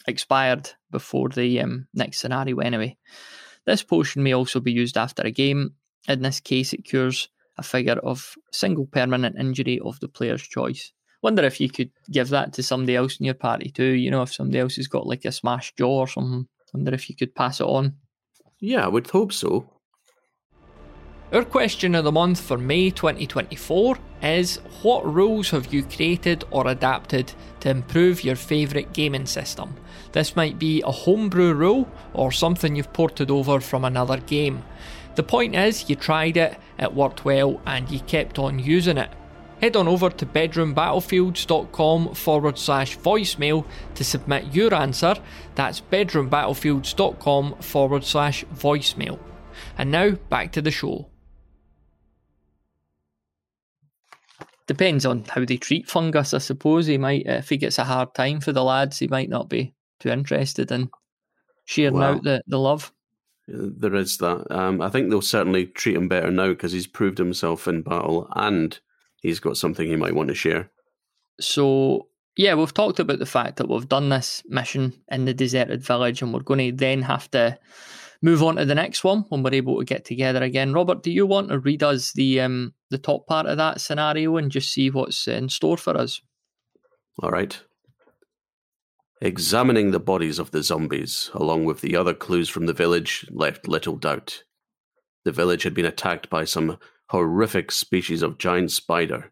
expired 0.07 0.69
before 0.91 1.29
the 1.29 1.59
um, 1.61 1.87
next 1.93 2.19
scenario 2.19 2.59
anyway. 2.59 2.97
This 3.65 3.81
potion 3.83 4.21
may 4.21 4.33
also 4.33 4.59
be 4.59 4.71
used 4.71 4.97
after 4.97 5.23
a 5.23 5.31
game. 5.31 5.73
In 6.07 6.21
this 6.21 6.39
case, 6.39 6.73
it 6.73 6.83
cures 6.85 7.29
a 7.57 7.63
figure 7.63 7.99
of 8.03 8.35
single 8.51 8.85
permanent 8.85 9.37
injury 9.37 9.79
of 9.79 9.99
the 9.99 10.07
player's 10.07 10.41
choice. 10.41 10.91
Wonder 11.21 11.43
if 11.43 11.61
you 11.61 11.69
could 11.69 11.91
give 12.11 12.29
that 12.29 12.53
to 12.53 12.63
somebody 12.63 12.95
else 12.95 13.17
in 13.17 13.25
your 13.25 13.35
party 13.35 13.69
too. 13.69 13.93
You 13.93 14.11
know, 14.11 14.23
if 14.23 14.33
somebody 14.33 14.59
else 14.59 14.75
has 14.75 14.87
got 14.87 15.07
like 15.07 15.25
a 15.25 15.31
smashed 15.31 15.77
jaw 15.77 15.99
or 15.99 16.07
something. 16.07 16.47
Wonder 16.73 16.93
if 16.93 17.09
you 17.09 17.15
could 17.15 17.35
pass 17.35 17.61
it 17.61 17.65
on. 17.65 17.95
Yeah, 18.59 18.85
I 18.85 18.87
would 18.87 19.09
hope 19.09 19.31
so. 19.31 19.69
Our 21.33 21.43
question 21.43 21.95
of 21.95 22.03
the 22.03 22.11
month 22.11 22.39
for 22.39 22.59
May 22.59 22.91
2024 22.91 23.97
is 24.21 24.57
What 24.83 25.03
rules 25.11 25.49
have 25.49 25.73
you 25.73 25.83
created 25.83 26.43
or 26.51 26.67
adapted 26.67 27.33
to 27.61 27.69
improve 27.71 28.23
your 28.23 28.35
favourite 28.35 28.93
gaming 28.93 29.25
system? 29.25 29.75
This 30.11 30.35
might 30.35 30.59
be 30.59 30.83
a 30.83 30.91
homebrew 30.91 31.53
rule 31.53 31.87
or 32.13 32.31
something 32.31 32.75
you've 32.75 32.93
ported 32.93 33.31
over 33.31 33.59
from 33.59 33.83
another 33.83 34.17
game. 34.17 34.63
The 35.15 35.23
point 35.23 35.55
is, 35.55 35.89
you 35.89 35.95
tried 35.95 36.37
it, 36.37 36.57
it 36.79 36.93
worked 36.93 37.23
well, 37.25 37.61
and 37.65 37.89
you 37.89 37.99
kept 37.99 38.39
on 38.39 38.59
using 38.59 38.97
it. 38.97 39.09
Head 39.61 39.75
on 39.77 39.87
over 39.87 40.09
to 40.09 40.25
bedroombattlefields.com 40.25 42.15
forward 42.15 42.57
slash 42.57 42.97
voicemail 42.97 43.65
to 43.95 44.03
submit 44.03 44.53
your 44.53 44.73
answer. 44.73 45.15
That's 45.55 45.79
bedroombattlefields.com 45.79 47.55
forward 47.61 48.03
slash 48.03 48.43
voicemail. 48.45 49.19
And 49.77 49.91
now 49.91 50.11
back 50.29 50.51
to 50.53 50.61
the 50.61 50.71
show. 50.71 51.09
Depends 54.65 55.05
on 55.05 55.25
how 55.25 55.45
they 55.45 55.57
treat 55.57 55.89
fungus, 55.89 56.33
I 56.33 56.37
suppose. 56.39 56.87
He 56.87 56.97
might, 56.97 57.25
if 57.25 57.49
he 57.49 57.57
gets 57.57 57.77
a 57.77 57.83
hard 57.83 58.13
time 58.15 58.39
for 58.39 58.51
the 58.53 58.63
lads, 58.63 58.99
he 58.99 59.07
might 59.07 59.29
not 59.29 59.49
be 59.49 59.73
too 59.99 60.09
interested 60.09 60.71
in 60.71 60.89
sharing 61.65 61.95
Wow. 61.95 62.13
out 62.15 62.23
the, 62.23 62.41
the 62.47 62.57
love. 62.59 62.91
There 63.47 63.95
is 63.95 64.17
that. 64.17 64.45
Um, 64.51 64.81
I 64.81 64.89
think 64.89 65.09
they'll 65.09 65.21
certainly 65.21 65.65
treat 65.65 65.95
him 65.95 66.07
better 66.07 66.31
now 66.31 66.49
because 66.49 66.71
he's 66.71 66.87
proved 66.87 67.17
himself 67.17 67.67
in 67.67 67.81
battle 67.81 68.27
and 68.35 68.79
he's 69.21 69.39
got 69.39 69.57
something 69.57 69.87
he 69.87 69.95
might 69.95 70.15
want 70.15 70.29
to 70.29 70.35
share. 70.35 70.69
So, 71.41 72.07
yeah, 72.37 72.53
we've 72.55 72.73
talked 72.73 72.99
about 72.99 73.19
the 73.19 73.25
fact 73.25 73.57
that 73.57 73.67
we've 73.67 73.89
done 73.89 74.09
this 74.09 74.43
mission 74.47 74.93
in 75.11 75.25
the 75.25 75.33
deserted 75.33 75.83
village 75.83 76.21
and 76.21 76.33
we're 76.33 76.41
going 76.41 76.71
to 76.71 76.75
then 76.75 77.01
have 77.01 77.29
to 77.31 77.59
move 78.21 78.41
on 78.41 78.55
to 78.55 78.65
the 78.65 78.73
next 78.73 79.03
one 79.03 79.25
when 79.27 79.43
we're 79.43 79.53
able 79.53 79.77
to 79.77 79.85
get 79.85 80.05
together 80.05 80.41
again. 80.41 80.73
Robert, 80.73 81.03
do 81.03 81.11
you 81.11 81.25
want 81.25 81.49
to 81.49 81.59
read 81.59 81.83
us 81.83 82.13
the 82.13 82.39
um, 82.39 82.73
the 82.89 82.97
top 82.97 83.27
part 83.27 83.45
of 83.45 83.57
that 83.57 83.81
scenario 83.81 84.37
and 84.37 84.49
just 84.49 84.71
see 84.71 84.89
what's 84.89 85.27
in 85.27 85.49
store 85.49 85.77
for 85.77 85.97
us? 85.97 86.21
All 87.21 87.29
right. 87.29 87.59
Examining 89.23 89.91
the 89.91 90.01
bodies 90.01 90.37
of 90.37 90.51
the 90.51 90.61
zombies, 90.61 91.31
along 91.33 91.63
with 91.63 91.79
the 91.79 91.95
other 91.95 92.13
clues 92.13 92.49
from 92.49 92.65
the 92.65 92.73
village, 92.73 93.25
left 93.31 93.69
little 93.69 93.95
doubt. 93.95 94.43
The 95.23 95.31
village 95.31 95.63
had 95.63 95.73
been 95.73 95.85
attacked 95.85 96.29
by 96.29 96.43
some 96.43 96.77
horrific 97.07 97.71
species 97.71 98.21
of 98.21 98.37
giant 98.37 98.71
spider, 98.71 99.31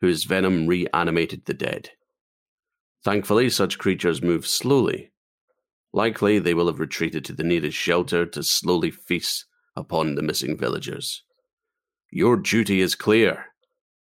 whose 0.00 0.24
venom 0.24 0.66
reanimated 0.66 1.44
the 1.44 1.54
dead. 1.54 1.90
Thankfully, 3.04 3.50
such 3.50 3.78
creatures 3.78 4.20
move 4.20 4.48
slowly. 4.48 5.12
Likely, 5.92 6.40
they 6.40 6.52
will 6.52 6.66
have 6.66 6.80
retreated 6.80 7.24
to 7.26 7.32
the 7.32 7.44
nearest 7.44 7.76
shelter 7.76 8.26
to 8.26 8.42
slowly 8.42 8.90
feast 8.90 9.46
upon 9.76 10.16
the 10.16 10.22
missing 10.22 10.58
villagers. 10.58 11.22
Your 12.10 12.36
duty 12.36 12.80
is 12.80 12.96
clear 12.96 13.46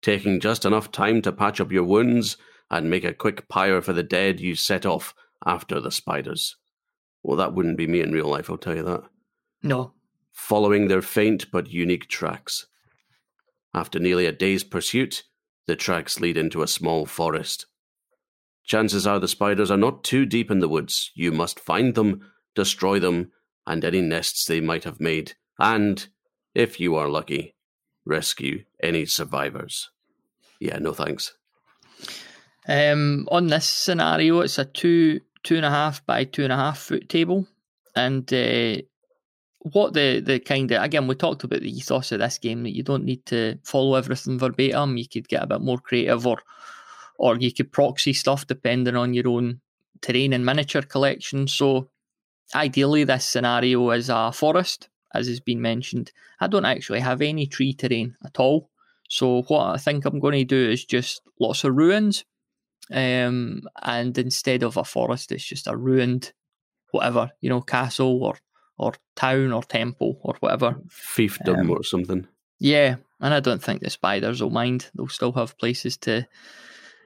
taking 0.02 0.40
just 0.40 0.64
enough 0.64 0.90
time 0.90 1.22
to 1.22 1.30
patch 1.30 1.60
up 1.60 1.70
your 1.70 1.84
wounds 1.84 2.36
and 2.72 2.90
make 2.90 3.04
a 3.04 3.12
quick 3.12 3.48
pyre 3.48 3.82
for 3.82 3.92
the 3.92 4.02
dead, 4.02 4.40
you 4.40 4.56
set 4.56 4.86
off 4.86 5.14
after 5.44 5.78
the 5.78 5.92
spiders. 5.92 6.56
Well, 7.22 7.36
that 7.36 7.54
wouldn't 7.54 7.76
be 7.76 7.86
me 7.86 8.00
in 8.00 8.12
real 8.12 8.26
life, 8.26 8.48
I'll 8.48 8.56
tell 8.56 8.74
you 8.74 8.82
that. 8.82 9.02
No. 9.62 9.92
Following 10.32 10.88
their 10.88 11.02
faint 11.02 11.50
but 11.52 11.70
unique 11.70 12.08
tracks. 12.08 12.66
After 13.74 13.98
nearly 14.00 14.24
a 14.24 14.32
day's 14.32 14.64
pursuit, 14.64 15.22
the 15.66 15.76
tracks 15.76 16.18
lead 16.18 16.38
into 16.38 16.62
a 16.62 16.66
small 16.66 17.04
forest. 17.04 17.66
Chances 18.64 19.06
are 19.06 19.20
the 19.20 19.28
spiders 19.28 19.70
are 19.70 19.76
not 19.76 20.02
too 20.02 20.24
deep 20.24 20.50
in 20.50 20.60
the 20.60 20.68
woods. 20.68 21.10
You 21.14 21.30
must 21.30 21.60
find 21.60 21.94
them, 21.94 22.32
destroy 22.54 22.98
them, 22.98 23.32
and 23.66 23.84
any 23.84 24.00
nests 24.00 24.46
they 24.46 24.60
might 24.60 24.84
have 24.84 24.98
made, 24.98 25.34
and, 25.58 26.08
if 26.54 26.80
you 26.80 26.96
are 26.96 27.08
lucky, 27.08 27.54
rescue 28.04 28.64
any 28.82 29.04
survivors. 29.04 29.90
Yeah, 30.58 30.78
no 30.78 30.92
thanks. 30.92 31.34
Um, 32.68 33.26
on 33.30 33.48
this 33.48 33.66
scenario, 33.66 34.40
it's 34.40 34.58
a 34.58 34.64
two 34.64 35.20
two 35.42 35.56
and 35.56 35.66
a 35.66 35.70
half 35.70 36.04
by 36.06 36.24
two 36.24 36.44
and 36.44 36.52
a 36.52 36.56
half 36.56 36.78
foot 36.78 37.08
table, 37.08 37.46
and 37.96 38.32
uh, 38.32 38.82
what 39.58 39.94
the 39.94 40.20
the 40.20 40.38
kind 40.38 40.70
of 40.70 40.82
again 40.82 41.06
we 41.06 41.14
talked 41.14 41.44
about 41.44 41.60
the 41.60 41.76
ethos 41.76 42.12
of 42.12 42.20
this 42.20 42.38
game 42.38 42.62
that 42.62 42.74
you 42.74 42.82
don't 42.82 43.04
need 43.04 43.24
to 43.26 43.58
follow 43.64 43.96
everything 43.96 44.38
verbatim. 44.38 44.96
You 44.96 45.08
could 45.08 45.28
get 45.28 45.42
a 45.42 45.46
bit 45.46 45.60
more 45.60 45.78
creative, 45.78 46.26
or 46.26 46.38
or 47.18 47.36
you 47.36 47.52
could 47.52 47.72
proxy 47.72 48.12
stuff 48.12 48.46
depending 48.46 48.96
on 48.96 49.14
your 49.14 49.28
own 49.28 49.60
terrain 50.00 50.32
and 50.32 50.44
miniature 50.44 50.82
collection. 50.82 51.48
So 51.48 51.88
ideally, 52.54 53.04
this 53.04 53.24
scenario 53.24 53.90
is 53.90 54.08
a 54.08 54.30
forest, 54.32 54.88
as 55.14 55.26
has 55.26 55.40
been 55.40 55.60
mentioned. 55.60 56.12
I 56.40 56.46
don't 56.46 56.64
actually 56.64 57.00
have 57.00 57.22
any 57.22 57.46
tree 57.46 57.74
terrain 57.74 58.16
at 58.24 58.38
all. 58.38 58.70
So 59.08 59.42
what 59.42 59.74
I 59.74 59.76
think 59.78 60.04
I'm 60.04 60.20
going 60.20 60.38
to 60.38 60.44
do 60.44 60.70
is 60.70 60.84
just 60.84 61.22
lots 61.38 61.64
of 61.64 61.76
ruins 61.76 62.24
um, 62.90 63.62
and 63.82 64.16
instead 64.18 64.62
of 64.62 64.76
a 64.76 64.84
forest, 64.84 65.32
it's 65.32 65.44
just 65.44 65.66
a 65.66 65.76
ruined 65.76 66.32
whatever, 66.90 67.30
you 67.40 67.48
know, 67.48 67.60
castle 67.60 68.22
or 68.22 68.36
or 68.78 68.94
town 69.16 69.52
or 69.52 69.62
temple 69.62 70.18
or 70.22 70.34
whatever. 70.40 70.76
Fiefdom 70.88 71.60
um, 71.60 71.70
or 71.70 71.82
something. 71.82 72.26
Yeah, 72.58 72.96
and 73.20 73.34
I 73.34 73.40
don't 73.40 73.62
think 73.62 73.80
the 73.80 73.90
spiders 73.90 74.42
will 74.42 74.50
mind. 74.50 74.90
They'll 74.94 75.08
still 75.08 75.32
have 75.32 75.58
places 75.58 75.96
to 75.98 76.26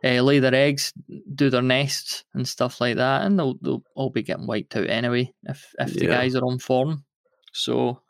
uh, 0.04 0.20
lay 0.20 0.38
their 0.38 0.54
eggs, 0.54 0.92
do 1.34 1.50
their 1.50 1.62
nests 1.62 2.24
and 2.34 2.46
stuff 2.46 2.80
like 2.80 2.96
that, 2.96 3.22
and 3.22 3.38
they'll 3.38 3.54
they'll 3.62 3.82
all 3.94 4.10
be 4.10 4.22
getting 4.22 4.46
wiped 4.46 4.76
out 4.76 4.88
anyway 4.88 5.32
if 5.44 5.74
if 5.78 5.94
yeah. 5.94 6.00
the 6.00 6.06
guys 6.06 6.34
are 6.34 6.44
on 6.44 6.58
form. 6.58 7.04
So, 7.52 8.02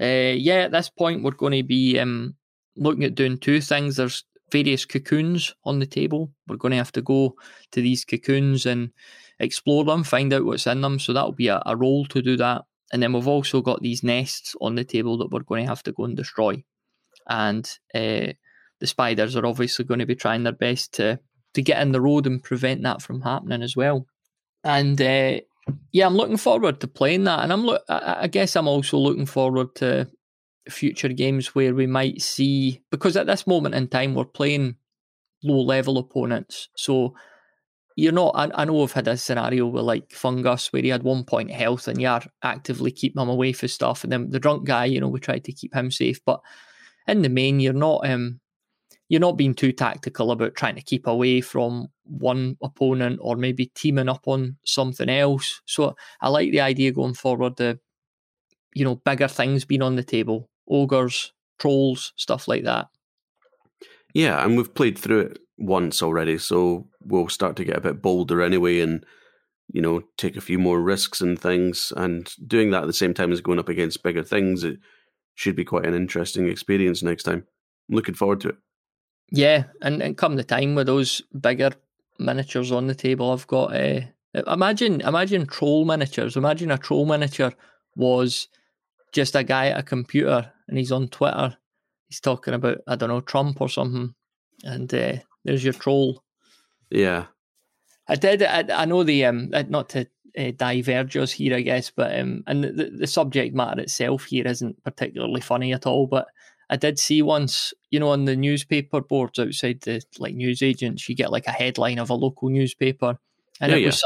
uh, 0.00 0.34
yeah, 0.36 0.64
at 0.64 0.72
this 0.72 0.88
point 0.88 1.22
we're 1.22 1.32
going 1.32 1.54
to 1.54 1.64
be 1.64 1.98
um, 1.98 2.36
looking 2.76 3.04
at 3.04 3.14
doing 3.14 3.38
two 3.38 3.60
things. 3.60 3.96
There's 3.96 4.24
various 4.50 4.84
cocoons 4.84 5.54
on 5.64 5.78
the 5.78 5.86
table. 5.86 6.32
We're 6.46 6.56
going 6.56 6.72
to 6.72 6.78
have 6.78 6.92
to 6.92 7.02
go 7.02 7.34
to 7.72 7.80
these 7.80 8.04
cocoons 8.04 8.66
and 8.66 8.90
explore 9.38 9.84
them, 9.84 10.04
find 10.04 10.32
out 10.32 10.44
what's 10.44 10.66
in 10.66 10.80
them. 10.80 10.98
So 10.98 11.12
that'll 11.12 11.32
be 11.32 11.48
a, 11.48 11.62
a 11.66 11.76
roll 11.76 12.06
to 12.06 12.22
do 12.22 12.36
that. 12.36 12.62
And 12.92 13.02
then 13.02 13.12
we've 13.12 13.26
also 13.26 13.60
got 13.60 13.82
these 13.82 14.02
nests 14.02 14.54
on 14.60 14.76
the 14.76 14.84
table 14.84 15.18
that 15.18 15.30
we're 15.30 15.40
going 15.40 15.64
to 15.64 15.68
have 15.68 15.82
to 15.84 15.92
go 15.92 16.04
and 16.04 16.16
destroy. 16.16 16.62
And 17.28 17.68
uh, 17.94 18.32
the 18.80 18.86
spiders 18.86 19.36
are 19.36 19.46
obviously 19.46 19.84
going 19.84 20.00
to 20.00 20.06
be 20.06 20.14
trying 20.14 20.44
their 20.44 20.52
best 20.52 20.94
to 20.94 21.18
to 21.54 21.62
get 21.62 21.80
in 21.80 21.90
the 21.90 22.00
road 22.02 22.26
and 22.26 22.42
prevent 22.42 22.82
that 22.82 23.00
from 23.00 23.22
happening 23.22 23.62
as 23.62 23.74
well. 23.74 24.06
And 24.62 25.00
uh, 25.00 25.40
yeah, 25.90 26.06
I'm 26.06 26.14
looking 26.14 26.36
forward 26.36 26.80
to 26.80 26.86
playing 26.86 27.24
that. 27.24 27.40
And 27.40 27.52
I'm 27.52 27.64
lo- 27.64 27.78
I 27.88 28.28
guess 28.28 28.54
I'm 28.56 28.68
also 28.68 28.98
looking 28.98 29.26
forward 29.26 29.74
to 29.76 30.06
future 30.68 31.08
games 31.08 31.54
where 31.54 31.74
we 31.74 31.86
might 31.86 32.20
see 32.20 32.82
because 32.90 33.16
at 33.16 33.26
this 33.26 33.46
moment 33.46 33.74
in 33.74 33.88
time 33.88 34.14
we're 34.14 34.24
playing 34.24 34.76
low 35.42 35.60
level 35.60 35.98
opponents. 35.98 36.68
So 36.76 37.14
you're 37.96 38.12
not. 38.12 38.32
I, 38.34 38.50
I 38.54 38.64
know 38.66 38.82
I've 38.82 38.92
had 38.92 39.08
a 39.08 39.16
scenario 39.16 39.66
with 39.66 39.84
like 39.84 40.12
Fungus 40.12 40.72
where 40.72 40.82
he 40.82 40.88
had 40.88 41.02
one 41.02 41.24
point 41.24 41.50
health 41.50 41.88
and 41.88 42.00
you're 42.00 42.20
actively 42.42 42.90
keeping 42.90 43.22
him 43.22 43.28
away 43.28 43.52
for 43.52 43.68
stuff, 43.68 44.04
and 44.04 44.12
then 44.12 44.30
the 44.30 44.40
drunk 44.40 44.66
guy, 44.66 44.84
you 44.84 45.00
know, 45.00 45.08
we 45.08 45.18
tried 45.18 45.44
to 45.44 45.52
keep 45.52 45.74
him 45.74 45.90
safe. 45.90 46.20
But 46.24 46.40
in 47.08 47.22
the 47.22 47.28
main, 47.28 47.58
you're 47.60 47.72
not. 47.72 48.08
Um, 48.08 48.40
you're 49.08 49.20
not 49.20 49.36
being 49.36 49.54
too 49.54 49.70
tactical 49.70 50.32
about 50.32 50.56
trying 50.56 50.74
to 50.74 50.82
keep 50.82 51.06
away 51.06 51.40
from 51.40 51.86
one 52.02 52.56
opponent 52.60 53.20
or 53.22 53.36
maybe 53.36 53.66
teaming 53.66 54.08
up 54.08 54.26
on 54.26 54.56
something 54.64 55.08
else. 55.08 55.62
So 55.64 55.94
I 56.20 56.28
like 56.28 56.50
the 56.50 56.60
idea 56.60 56.90
going 56.90 57.14
forward. 57.14 57.56
The 57.56 57.78
you 58.74 58.84
know 58.84 58.96
bigger 58.96 59.28
things 59.28 59.64
being 59.64 59.82
on 59.82 59.96
the 59.96 60.02
table 60.02 60.50
ogres, 60.68 61.32
trolls, 61.58 62.12
stuff 62.16 62.48
like 62.48 62.64
that. 62.64 62.88
Yeah, 64.14 64.44
and 64.44 64.56
we've 64.56 64.74
played 64.74 64.98
through 64.98 65.20
it 65.20 65.38
once 65.58 66.02
already, 66.02 66.38
so 66.38 66.88
we'll 67.02 67.28
start 67.28 67.56
to 67.56 67.64
get 67.64 67.76
a 67.76 67.80
bit 67.80 68.02
bolder 68.02 68.42
anyway 68.42 68.80
and 68.80 69.04
you 69.72 69.82
know, 69.82 70.02
take 70.16 70.36
a 70.36 70.40
few 70.40 70.58
more 70.58 70.80
risks 70.80 71.20
and 71.20 71.38
things 71.38 71.92
and 71.96 72.30
doing 72.46 72.70
that 72.70 72.82
at 72.82 72.86
the 72.86 72.92
same 72.92 73.14
time 73.14 73.32
as 73.32 73.40
going 73.40 73.58
up 73.58 73.68
against 73.68 74.02
bigger 74.02 74.22
things, 74.22 74.64
it 74.64 74.78
should 75.34 75.56
be 75.56 75.64
quite 75.64 75.84
an 75.84 75.94
interesting 75.94 76.48
experience 76.48 77.02
next 77.02 77.24
time. 77.24 77.46
I'm 77.88 77.96
looking 77.96 78.14
forward 78.14 78.40
to 78.42 78.50
it. 78.50 78.56
Yeah, 79.30 79.64
and, 79.82 80.02
and 80.02 80.16
come 80.16 80.36
the 80.36 80.44
time 80.44 80.74
with 80.74 80.86
those 80.86 81.20
bigger 81.38 81.72
miniatures 82.18 82.70
on 82.70 82.86
the 82.86 82.94
table, 82.94 83.32
I've 83.32 83.46
got 83.46 83.74
uh, 83.74 84.02
imagine 84.46 85.00
imagine 85.00 85.46
troll 85.46 85.84
miniatures. 85.84 86.36
Imagine 86.36 86.70
a 86.70 86.78
troll 86.78 87.06
miniature 87.06 87.52
was 87.96 88.46
just 89.16 89.34
a 89.34 89.42
guy 89.42 89.68
at 89.68 89.78
a 89.78 89.82
computer 89.82 90.52
and 90.68 90.76
he's 90.76 90.92
on 90.92 91.08
Twitter. 91.08 91.56
He's 92.08 92.20
talking 92.20 92.54
about 92.54 92.78
I 92.86 92.96
don't 92.96 93.08
know 93.08 93.22
Trump 93.22 93.60
or 93.60 93.68
something, 93.68 94.14
and 94.62 94.92
uh, 94.94 95.14
there's 95.44 95.64
your 95.64 95.72
troll. 95.72 96.22
Yeah, 96.90 97.26
I 98.06 98.14
did. 98.14 98.42
I, 98.42 98.64
I 98.82 98.84
know 98.84 99.02
the 99.02 99.24
um 99.24 99.50
not 99.68 99.88
to 99.90 100.06
uh, 100.38 100.52
diverge 100.56 101.16
us 101.16 101.32
here, 101.32 101.56
I 101.56 101.62
guess, 101.62 101.90
but 101.90 102.16
um 102.20 102.44
and 102.46 102.62
the, 102.62 102.92
the 102.96 103.06
subject 103.06 103.56
matter 103.56 103.80
itself 103.80 104.26
here 104.26 104.46
isn't 104.46 104.84
particularly 104.84 105.40
funny 105.40 105.72
at 105.72 105.86
all. 105.86 106.06
But 106.06 106.28
I 106.68 106.76
did 106.76 106.98
see 106.98 107.22
once, 107.22 107.72
you 107.90 107.98
know, 107.98 108.10
on 108.10 108.26
the 108.26 108.36
newspaper 108.36 109.00
boards 109.00 109.38
outside 109.38 109.80
the 109.80 110.02
like 110.18 110.34
news 110.34 110.62
agents, 110.62 111.08
you 111.08 111.16
get 111.16 111.32
like 111.32 111.46
a 111.46 111.52
headline 111.52 111.98
of 111.98 112.10
a 112.10 112.14
local 112.14 112.50
newspaper, 112.50 113.18
and 113.60 113.72
yeah, 113.72 113.78
it 113.78 113.86
was 113.86 114.04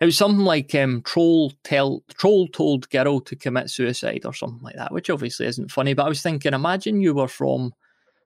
it 0.00 0.04
was 0.04 0.16
something 0.16 0.44
like 0.44 0.74
um, 0.74 1.02
troll 1.02 1.52
tell 1.64 2.02
troll 2.14 2.48
told 2.48 2.88
girl 2.90 3.20
to 3.20 3.36
commit 3.36 3.70
suicide 3.70 4.22
or 4.24 4.32
something 4.32 4.62
like 4.62 4.76
that, 4.76 4.92
which 4.92 5.10
obviously 5.10 5.46
isn't 5.46 5.70
funny. 5.70 5.94
But 5.94 6.06
I 6.06 6.08
was 6.08 6.22
thinking, 6.22 6.54
imagine 6.54 7.00
you 7.00 7.14
were 7.14 7.28
from 7.28 7.74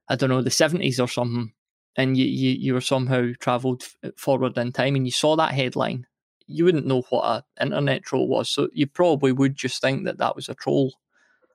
I 0.09 0.17
don't 0.17 0.31
know 0.31 0.43
the 0.43 0.51
seventies 0.51 1.01
or 1.01 1.09
something, 1.09 1.53
and 1.97 2.17
you, 2.17 2.27
you 2.27 2.51
you 2.51 2.75
were 2.75 2.81
somehow 2.81 3.31
travelled 3.41 3.85
forward 4.17 4.57
in 4.59 4.73
time, 4.73 4.97
and 4.97 5.07
you 5.07 5.13
saw 5.13 5.37
that 5.37 5.53
headline. 5.53 6.07
You 6.47 6.65
wouldn't 6.65 6.87
know 6.87 7.03
what 7.11 7.25
a 7.25 7.65
internet 7.65 8.05
troll 8.05 8.29
was, 8.29 8.51
so 8.51 8.69
you 8.73 8.87
probably 8.87 9.33
would 9.33 9.57
just 9.57 9.81
think 9.81 10.05
that 10.05 10.19
that 10.19 10.37
was 10.37 10.49
a 10.49 10.55
troll 10.55 10.95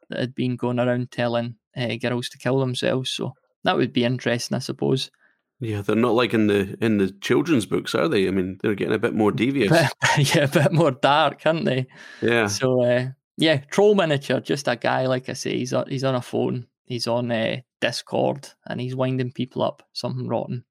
that 0.10 0.20
had 0.20 0.36
been 0.36 0.56
going 0.56 0.80
around 0.80 1.12
telling 1.12 1.56
uh, 1.76 1.96
girls 1.96 2.30
to 2.30 2.38
kill 2.38 2.60
themselves. 2.60 3.10
So 3.10 3.34
that 3.64 3.78
would 3.78 3.92
be 3.92 4.04
interesting, 4.04 4.56
I 4.56 4.60
suppose. 4.60 5.10
Yeah, 5.60 5.82
they're 5.82 5.96
not 5.96 6.16
like 6.16 6.34
in 6.34 6.48
the 6.48 6.78
in 6.82 6.98
the 6.98 7.12
children's 7.22 7.66
books, 7.66 7.96
are 7.96 8.10
they? 8.10 8.28
I 8.28 8.32
mean, 8.32 8.60
they're 8.62 8.76
getting 8.76 8.94
a 8.94 9.00
bit 9.00 9.14
more 9.14 9.32
devious. 9.44 9.72
yeah, 10.18 10.44
a 10.44 10.48
bit 10.48 10.74
more 10.74 10.92
dark, 10.92 11.42
aren't 11.46 11.66
they? 11.66 11.88
Yeah. 12.22 12.48
So, 12.48 12.82
uh, 12.84 13.08
yeah, 13.38 13.58
troll 13.70 13.96
miniature, 13.96 14.42
just 14.42 14.68
a 14.68 14.76
guy, 14.76 15.06
like 15.08 15.30
I 15.30 15.34
say, 15.34 15.58
he's 15.58 15.74
on, 15.74 15.88
he's 15.90 16.04
on 16.04 16.16
a 16.16 16.22
phone, 16.22 16.68
he's 16.86 17.08
on 17.08 17.32
uh, 17.32 17.58
Discord, 17.80 18.50
and 18.66 18.82
he's 18.82 18.96
winding 18.96 19.32
people 19.32 19.62
up, 19.62 19.84
something 19.94 20.28
rotten. 20.28 20.66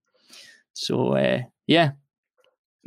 So, 0.75 1.17
uh, 1.17 1.43
yeah. 1.67 1.93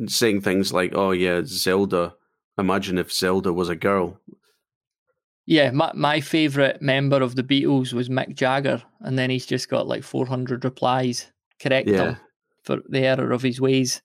Saying 0.08 0.42
things 0.42 0.72
like, 0.72 0.94
"Oh 0.94 1.12
yeah, 1.12 1.42
Zelda." 1.46 2.14
Imagine 2.60 2.98
if 2.98 3.12
Zelda 3.12 3.52
was 3.54 3.70
a 3.70 3.76
girl. 3.76 4.20
Yeah, 5.48 5.72
my 5.72 5.92
my 5.96 6.22
favorite 6.22 6.82
member 6.82 7.24
of 7.24 7.36
the 7.36 7.44
Beatles 7.44 7.94
was 7.94 8.10
Mick 8.10 8.36
Jagger, 8.36 8.84
and 9.00 9.18
then 9.18 9.32
he's 9.32 9.48
just 9.48 9.70
got 9.70 9.88
like 9.88 10.04
400 10.04 10.64
replies 10.64 11.32
correct 11.60 11.88
yeah. 11.88 12.04
him 12.04 12.18
for 12.64 12.78
the 12.90 13.00
error 13.00 13.32
of 13.32 13.42
his 13.42 13.62
ways. 13.62 14.02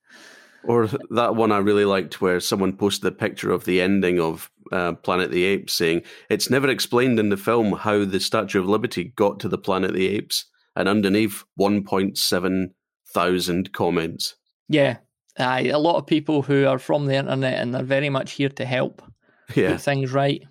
Or 0.64 0.86
that 1.10 1.34
one 1.34 1.50
I 1.50 1.58
really 1.58 1.84
liked 1.84 2.20
where 2.20 2.38
someone 2.38 2.76
posted 2.76 3.12
a 3.12 3.16
picture 3.16 3.50
of 3.50 3.64
the 3.64 3.80
ending 3.80 4.20
of 4.20 4.50
uh, 4.70 4.92
Planet 4.92 5.26
of 5.26 5.32
the 5.32 5.44
Apes 5.44 5.72
saying, 5.72 6.02
It's 6.30 6.50
never 6.50 6.68
explained 6.68 7.18
in 7.18 7.30
the 7.30 7.36
film 7.36 7.72
how 7.72 8.04
the 8.04 8.20
Statue 8.20 8.60
of 8.60 8.68
Liberty 8.68 9.12
got 9.16 9.40
to 9.40 9.48
the 9.48 9.58
Planet 9.58 9.90
of 9.90 9.96
the 9.96 10.08
Apes. 10.08 10.46
And 10.76 10.88
underneath, 10.88 11.44
1.7 11.60 12.70
thousand 13.12 13.72
comments. 13.72 14.34
Yeah. 14.68 14.98
Aye, 15.38 15.68
a 15.68 15.78
lot 15.78 15.96
of 15.96 16.06
people 16.06 16.42
who 16.42 16.66
are 16.66 16.78
from 16.78 17.06
the 17.06 17.14
internet 17.14 17.58
and 17.58 17.74
they're 17.74 17.82
very 17.82 18.10
much 18.10 18.32
here 18.32 18.50
to 18.50 18.64
help 18.64 19.02
yeah. 19.54 19.70
get 19.70 19.80
things 19.80 20.12
right. 20.12 20.42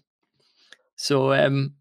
So, 0.96 1.34
um, 1.34 1.74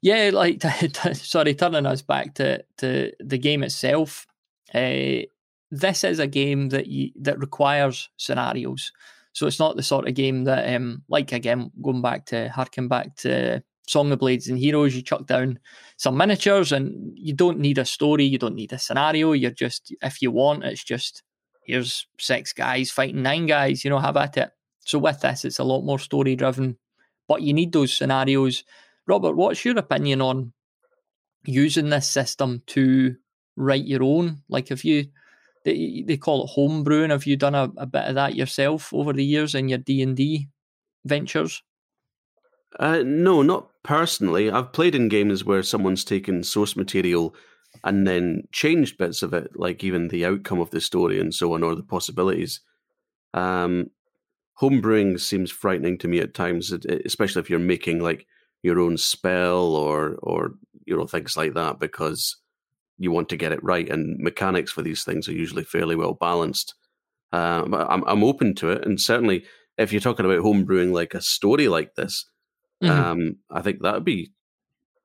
yeah, 0.00 0.30
like, 0.32 0.62
sorry, 1.14 1.54
turning 1.54 1.86
us 1.86 2.02
back 2.02 2.34
to, 2.34 2.64
to 2.78 3.12
the 3.20 3.38
game 3.38 3.62
itself. 3.62 4.26
Uh, 4.74 5.26
this 5.70 6.04
is 6.04 6.18
a 6.18 6.26
game 6.26 6.68
that 6.70 6.86
you, 6.86 7.10
that 7.20 7.38
requires 7.38 8.10
scenarios. 8.16 8.92
So 9.32 9.46
it's 9.46 9.58
not 9.58 9.76
the 9.76 9.82
sort 9.82 10.06
of 10.06 10.14
game 10.14 10.44
that, 10.44 10.74
um, 10.74 11.02
like 11.08 11.32
again, 11.32 11.70
going 11.80 12.02
back 12.02 12.26
to 12.26 12.50
harken 12.50 12.88
back 12.88 13.16
to 13.16 13.62
Song 13.86 14.12
of 14.12 14.18
Blades 14.18 14.48
and 14.48 14.58
Heroes, 14.58 14.94
you 14.94 15.02
chuck 15.02 15.26
down 15.26 15.58
some 15.96 16.16
miniatures 16.16 16.72
and 16.72 17.12
you 17.16 17.32
don't 17.32 17.58
need 17.58 17.78
a 17.78 17.84
story, 17.84 18.24
you 18.24 18.38
don't 18.38 18.54
need 18.54 18.72
a 18.72 18.78
scenario. 18.78 19.32
You're 19.32 19.50
just, 19.50 19.94
if 20.02 20.20
you 20.20 20.30
want, 20.30 20.64
it's 20.64 20.84
just 20.84 21.22
here's 21.64 22.06
six 22.18 22.52
guys 22.52 22.90
fighting 22.90 23.22
nine 23.22 23.46
guys, 23.46 23.84
you 23.84 23.90
know, 23.90 23.98
have 23.98 24.16
at 24.16 24.36
it. 24.36 24.50
So 24.80 24.98
with 24.98 25.20
this, 25.20 25.44
it's 25.44 25.58
a 25.58 25.64
lot 25.64 25.82
more 25.82 25.98
story 25.98 26.36
driven, 26.36 26.76
but 27.28 27.42
you 27.42 27.52
need 27.52 27.72
those 27.72 27.92
scenarios. 27.92 28.64
Robert, 29.06 29.36
what's 29.36 29.64
your 29.64 29.78
opinion 29.78 30.20
on 30.20 30.52
using 31.44 31.88
this 31.88 32.08
system 32.08 32.62
to 32.66 33.16
write 33.62 33.86
your 33.86 34.02
own? 34.02 34.42
Like, 34.48 34.68
have 34.68 34.84
you 34.84 35.06
they, 35.64 36.04
they 36.06 36.16
call 36.16 36.44
it 36.44 36.50
homebrewing? 36.56 37.10
Have 37.10 37.26
you 37.26 37.36
done 37.36 37.54
a, 37.54 37.70
a 37.76 37.86
bit 37.86 38.04
of 38.04 38.14
that 38.16 38.34
yourself 38.34 38.92
over 38.92 39.12
the 39.12 39.24
years 39.24 39.54
in 39.54 39.68
your 39.68 39.78
D 39.78 40.02
and 40.02 40.16
D 40.16 40.48
ventures? 41.04 41.62
Uh, 42.78 43.02
no, 43.04 43.42
not 43.42 43.68
personally. 43.82 44.50
I've 44.50 44.72
played 44.72 44.94
in 44.94 45.08
games 45.08 45.44
where 45.44 45.62
someone's 45.62 46.04
taken 46.04 46.42
source 46.42 46.74
material 46.76 47.34
and 47.84 48.06
then 48.06 48.44
changed 48.52 48.98
bits 48.98 49.22
of 49.22 49.32
it, 49.34 49.50
like 49.54 49.84
even 49.84 50.08
the 50.08 50.24
outcome 50.24 50.60
of 50.60 50.70
the 50.70 50.80
story 50.80 51.20
and 51.20 51.34
so 51.34 51.54
on, 51.54 51.62
or 51.62 51.74
the 51.74 51.82
possibilities. 51.82 52.60
Um, 53.34 53.90
homebrewing 54.60 55.20
seems 55.20 55.50
frightening 55.50 55.98
to 55.98 56.08
me 56.08 56.18
at 56.20 56.34
times, 56.34 56.72
especially 57.04 57.40
if 57.40 57.50
you're 57.50 57.58
making 57.58 58.00
like 58.00 58.26
your 58.62 58.78
own 58.78 58.96
spell 58.96 59.74
or 59.74 60.16
or 60.22 60.54
you 60.84 60.96
know 60.96 61.06
things 61.06 61.36
like 61.36 61.54
that, 61.54 61.78
because 61.78 62.36
you 63.02 63.10
want 63.10 63.28
to 63.30 63.36
get 63.36 63.52
it 63.52 63.62
right. 63.64 63.88
And 63.88 64.18
mechanics 64.18 64.70
for 64.70 64.82
these 64.82 65.02
things 65.02 65.28
are 65.28 65.32
usually 65.32 65.64
fairly 65.64 65.96
well 65.96 66.14
balanced. 66.14 66.74
Uh, 67.32 67.64
but 67.64 67.86
I'm 67.90 68.04
I'm 68.06 68.22
open 68.22 68.54
to 68.56 68.70
it, 68.70 68.84
and 68.86 69.00
certainly 69.00 69.44
if 69.78 69.92
you're 69.92 70.00
talking 70.00 70.26
about 70.26 70.44
homebrewing 70.44 70.92
like 70.92 71.14
a 71.14 71.20
story 71.20 71.66
like 71.68 71.94
this, 71.94 72.26
mm-hmm. 72.82 72.92
um, 72.92 73.36
I 73.50 73.62
think 73.62 73.82
that 73.82 73.94
would 73.94 74.04
be 74.04 74.32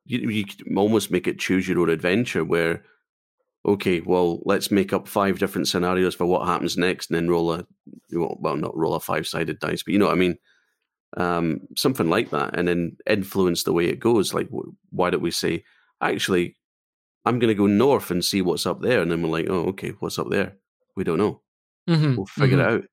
you, 0.05 0.29
you 0.29 0.45
could 0.45 0.63
almost 0.75 1.09
make 1.09 1.27
it 1.27 1.39
choose 1.39 1.67
your 1.67 1.79
own 1.79 1.89
adventure 1.89 2.43
where 2.43 2.83
okay, 3.65 3.99
well, 3.99 4.39
let's 4.45 4.71
make 4.71 4.93
up 4.93 5.07
five 5.07 5.39
different 5.39 5.67
scenarios 5.67 6.15
for 6.15 6.25
what 6.25 6.47
happens 6.47 6.77
next, 6.77 7.09
and 7.09 7.15
then 7.15 7.29
roll 7.29 7.51
a 7.51 7.65
well, 8.11 8.55
not 8.55 8.77
roll 8.77 8.93
a 8.93 8.99
five 8.99 9.27
sided 9.27 9.59
dice, 9.59 9.83
but 9.83 9.93
you 9.93 9.99
know 9.99 10.05
what 10.05 10.15
I 10.15 10.19
mean, 10.19 10.37
um, 11.17 11.61
something 11.75 12.09
like 12.09 12.29
that, 12.29 12.57
and 12.57 12.67
then 12.67 12.97
influence 13.09 13.63
the 13.63 13.73
way 13.73 13.85
it 13.85 13.99
goes. 13.99 14.33
Like, 14.33 14.49
why 14.91 15.09
don't 15.09 15.21
we 15.21 15.31
say, 15.31 15.63
actually, 16.01 16.55
I'm 17.27 17.39
going 17.39 17.49
to 17.49 17.55
go 17.55 17.67
north 17.67 18.11
and 18.11 18.23
see 18.23 18.41
what's 18.41 18.65
up 18.65 18.81
there, 18.81 19.01
and 19.01 19.11
then 19.11 19.21
we're 19.21 19.29
like, 19.29 19.47
oh, 19.49 19.65
okay, 19.69 19.89
what's 19.99 20.19
up 20.19 20.29
there? 20.29 20.55
We 20.95 21.03
don't 21.03 21.17
know. 21.17 21.41
Mm-hmm. 21.87 22.15
We'll 22.15 22.25
figure 22.25 22.57
mm-hmm. 22.57 22.69
it 22.69 22.73
out. 22.73 22.83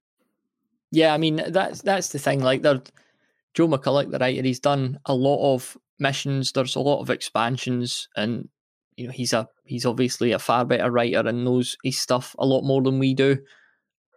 Yeah, 0.91 1.13
I 1.13 1.19
mean 1.19 1.43
that's 1.49 1.83
that's 1.83 2.11
the 2.11 2.21
thing. 2.21 2.41
Like, 2.41 2.63
Joe 2.63 3.69
McCullough, 3.69 4.11
the 4.11 4.19
writer, 4.19 4.43
he's 4.43 4.61
done 4.61 4.99
a 5.07 5.15
lot 5.15 5.55
of 5.55 5.77
missions. 5.99 6.53
There's 6.53 6.77
a 6.77 6.81
lot 6.81 7.01
of 7.01 7.11
expansions, 7.11 8.09
and 8.17 8.49
you 8.97 9.07
know 9.07 9.13
he's 9.13 9.33
a 9.33 9.49
he's 9.65 9.87
obviously 9.87 10.33
a 10.33 10.39
far 10.39 10.65
better 10.65 10.91
writer 10.91 11.27
and 11.27 11.45
knows 11.45 11.77
his 11.83 11.99
stuff 11.99 12.37
a 12.39 12.47
lot 12.47 12.63
more 12.63 12.83
than 12.83 12.99
we 12.99 13.15
do. 13.15 13.39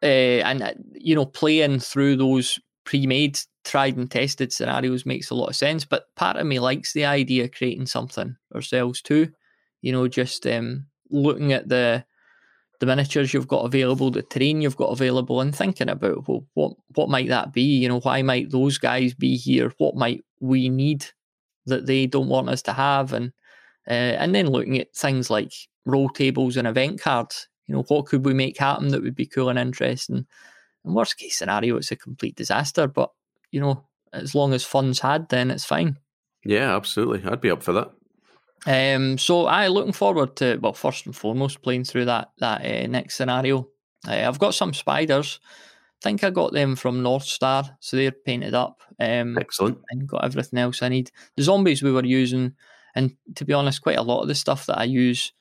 Uh, 0.04 0.42
and 0.46 0.62
uh, 0.62 0.74
you 0.94 1.16
know, 1.16 1.26
playing 1.26 1.80
through 1.80 2.18
those 2.18 2.60
pre-made, 2.84 3.40
tried 3.64 3.98
and 3.98 4.12
tested 4.12 4.54
scenarios 4.54 5.06
makes 5.06 5.30
a 5.30 5.36
lot 5.36 5.50
of 5.50 5.56
sense. 5.56 5.86
But 5.86 6.14
part 6.16 6.38
of 6.38 6.46
me 6.46 6.60
likes 6.60 6.94
the 6.94 7.06
idea 7.06 7.46
of 7.46 7.52
creating 7.52 7.88
something 7.88 8.36
ourselves 8.54 9.02
too. 9.02 9.32
You 9.82 9.92
know, 9.92 10.08
just 10.08 10.46
um, 10.48 10.88
looking 11.10 11.54
at 11.54 11.70
the 11.70 12.06
the 12.80 12.86
miniatures 12.86 13.34
you've 13.34 13.48
got 13.48 13.66
available, 13.66 14.12
the 14.12 14.22
terrain 14.22 14.62
you've 14.62 14.78
got 14.78 14.92
available, 14.92 15.42
and 15.42 15.56
thinking 15.56 15.90
about 15.90 16.28
well, 16.28 16.46
what 16.54 16.74
what 16.96 17.10
might 17.10 17.30
that 17.30 17.54
be? 17.54 17.62
You 17.62 17.90
know, 17.90 18.00
why 18.00 18.22
might 18.22 18.52
those 18.52 18.78
guys 18.78 19.13
be 19.13 19.36
here? 19.36 19.74
What 19.78 19.96
might 19.96 20.24
we 20.40 20.70
need 20.70 21.06
that 21.66 21.86
they 21.86 22.06
don't 22.06 22.30
want 22.30 22.50
us 22.50 22.62
to 22.63 22.74
have? 22.74 23.13
And 23.13 23.34
uh, 23.88 24.16
and 24.20 24.36
then 24.36 24.48
looking 24.48 24.78
at 24.78 24.96
things 24.96 25.30
like 25.30 25.54
roll 25.86 26.10
tables 26.10 26.58
and 26.58 26.68
event 26.68 27.02
cards. 27.02 27.48
You 27.66 27.76
know, 27.76 27.84
what 27.84 28.06
could 28.06 28.26
we 28.26 28.34
make 28.34 28.58
happen 28.58 28.90
that 28.90 29.04
would 29.04 29.16
be 29.16 29.26
cool 29.26 29.50
and 29.50 29.60
interesting? 29.60 30.26
In 30.86 30.94
worst 30.94 31.18
case 31.18 31.38
scenario, 31.38 31.78
it's 31.78 31.92
a 31.92 31.96
complete 31.96 32.36
disaster. 32.36 32.88
But 32.88 33.12
you 33.52 33.60
know, 33.60 33.86
as 34.13 34.36
long 34.36 34.54
as 34.54 34.63
fun's 34.63 35.00
had, 35.00 35.30
then 35.30 35.52
it's 35.52 35.66
fine. 35.66 35.98
Yeah, 36.46 36.76
absolutely. 36.76 37.30
I'd 37.30 37.42
be 37.42 37.52
up 37.52 37.63
for 37.63 37.74
that. 37.74 37.92
Um, 38.65 39.17
so 39.17 39.46
I 39.46 39.67
looking 39.67 39.93
forward 39.93 40.36
to 40.38 40.58
well, 40.58 40.74
first 40.74 41.06
and 41.06 41.15
foremost, 41.15 41.62
playing 41.62 41.86
through 41.86 42.06
that 42.06 42.32
that 42.39 42.62
uh, 42.65 42.88
next 42.88 43.15
scenario. 43.15 43.67
Uh, 44.08 44.26
I've 44.28 44.39
got 44.39 44.54
some 44.54 44.74
spiders. 44.74 45.39
I 46.02 46.04
think 46.04 46.24
I 46.24 46.30
got 46.30 46.54
them 46.54 46.76
from 46.76 47.02
North 47.02 47.24
Star, 47.24 47.78
so 47.80 47.98
they're 47.98 48.12
painted 48.12 48.54
up. 48.54 48.82
Um, 49.00 49.38
Excellent. 49.38 49.80
And 49.89 50.08
got 50.08 50.24
everything 50.24 50.60
else 50.60 50.82
I 50.82 50.89
need. 50.89 51.12
The 51.36 51.43
zombies 51.43 51.82
we 51.82 51.91
were 51.91 52.06
using 52.06 52.54
and 52.98 53.15
to 53.36 53.46
be 53.46 53.54
honest, 53.54 53.84
quite 53.84 54.00
a 54.00 54.02
lot 54.02 54.24
of 54.24 54.28
the 54.28 54.34
stuff 54.34 54.65
that 54.65 54.80
I 54.80 54.86
use 54.86 55.32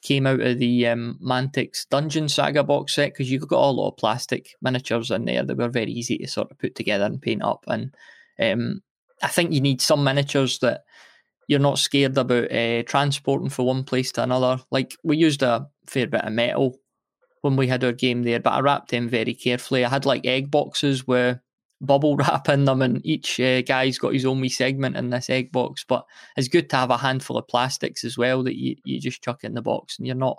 came 0.00 0.26
out 0.26 0.40
of 0.40 0.58
the 0.58 0.86
um, 0.86 1.18
Mantic's 1.20 1.84
Dungeon 1.84 2.30
Saga 2.30 2.64
box 2.64 2.94
set 2.94 3.12
because 3.12 3.30
you've 3.30 3.46
got 3.46 3.62
a 3.62 3.70
lot 3.70 3.88
of 3.88 3.98
plastic 3.98 4.54
miniatures 4.62 5.10
in 5.10 5.26
there 5.26 5.44
that 5.44 5.58
were 5.58 5.68
very 5.68 5.92
easy 5.92 6.16
to 6.16 6.26
sort 6.26 6.50
of 6.50 6.58
put 6.58 6.74
together 6.74 7.04
and 7.04 7.20
paint 7.20 7.42
up. 7.42 7.62
And 7.68 7.94
um, 8.40 8.82
I 9.22 9.28
think 9.28 9.52
you 9.52 9.60
need 9.60 9.82
some 9.82 10.02
miniatures 10.02 10.60
that 10.60 10.84
you're 11.48 11.58
not 11.58 11.78
scared 11.78 12.16
about 12.16 12.52
uh, 12.52 12.82
transporting 12.84 13.48
from 13.48 13.64
one 13.64 13.84
place 13.84 14.12
to 14.12 14.22
another. 14.22 14.62
Like 14.70 14.96
we 15.02 15.16
used 15.16 15.42
a 15.42 15.66
fair 15.86 16.06
bit 16.06 16.24
of 16.24 16.32
metal 16.32 16.78
when 17.40 17.56
we 17.56 17.66
had 17.66 17.82
our 17.82 17.92
game 17.92 18.22
there, 18.22 18.38
but 18.38 18.52
I 18.52 18.60
wrapped 18.60 18.90
them 18.90 19.08
very 19.08 19.34
carefully. 19.34 19.84
I 19.84 19.88
had 19.88 20.04
like 20.04 20.26
egg 20.26 20.50
boxes 20.50 21.06
where 21.06 21.42
bubble 21.80 22.16
wrap 22.18 22.48
in 22.50 22.66
them, 22.66 22.82
and 22.82 23.04
each 23.04 23.40
uh, 23.40 23.62
guy's 23.62 23.98
got 23.98 24.12
his 24.12 24.26
own 24.26 24.40
wee 24.40 24.50
segment 24.50 24.96
in 24.96 25.08
this 25.08 25.30
egg 25.30 25.50
box. 25.50 25.84
But 25.88 26.04
it's 26.36 26.48
good 26.48 26.68
to 26.70 26.76
have 26.76 26.90
a 26.90 26.98
handful 26.98 27.38
of 27.38 27.48
plastics 27.48 28.04
as 28.04 28.18
well 28.18 28.42
that 28.44 28.56
you, 28.56 28.76
you 28.84 29.00
just 29.00 29.22
chuck 29.22 29.42
in 29.42 29.54
the 29.54 29.62
box, 29.62 29.98
and 29.98 30.06
you're 30.06 30.16
not 30.16 30.38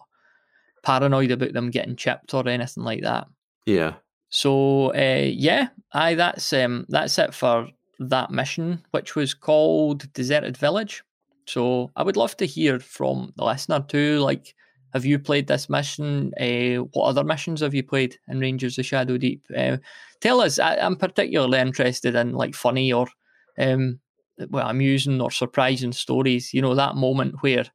paranoid 0.83 1.31
about 1.31 1.53
them 1.53 1.71
getting 1.71 1.95
chipped 1.95 2.33
or 2.35 2.47
anything 2.47 2.83
like 2.83 3.01
that. 3.01 3.27
Yeah. 3.65 3.95
So 4.29 4.93
uh, 4.93 5.25
yeah, 5.25 5.69
I 5.91 6.13
that's 6.13 6.53
um 6.53 6.85
that's 6.87 7.17
it 7.17 7.33
for 7.33 7.69
that 7.99 8.31
mission, 8.31 8.83
which 8.91 9.15
was 9.15 9.33
called 9.33 10.11
Deserted 10.13 10.57
Village. 10.57 11.03
So 11.45 11.91
I 11.95 12.03
would 12.03 12.17
love 12.17 12.37
to 12.37 12.45
hear 12.45 12.79
from 12.79 13.33
the 13.35 13.45
listener 13.45 13.83
too, 13.87 14.19
like 14.19 14.55
have 14.93 15.05
you 15.05 15.19
played 15.19 15.47
this 15.47 15.69
mission? 15.69 16.33
Uh, 16.39 16.83
what 16.93 17.05
other 17.05 17.23
missions 17.23 17.61
have 17.61 17.73
you 17.73 17.83
played 17.83 18.17
in 18.27 18.39
Rangers 18.39 18.77
of 18.79 18.85
Shadow 18.85 19.17
Deep? 19.17 19.45
Uh, 19.55 19.77
tell 20.19 20.41
us. 20.41 20.57
I, 20.57 20.75
am 20.75 20.95
particularly 20.95 21.59
interested 21.59 22.15
in 22.15 22.33
like 22.33 22.55
funny 22.55 22.91
or 22.91 23.07
um, 23.59 23.99
well, 24.49 24.67
amusing 24.67 25.21
or 25.21 25.31
surprising 25.31 25.91
stories. 25.91 26.53
You 26.53 26.61
know 26.61 26.75
that 26.75 26.95
moment 26.95 27.35
where 27.41 27.65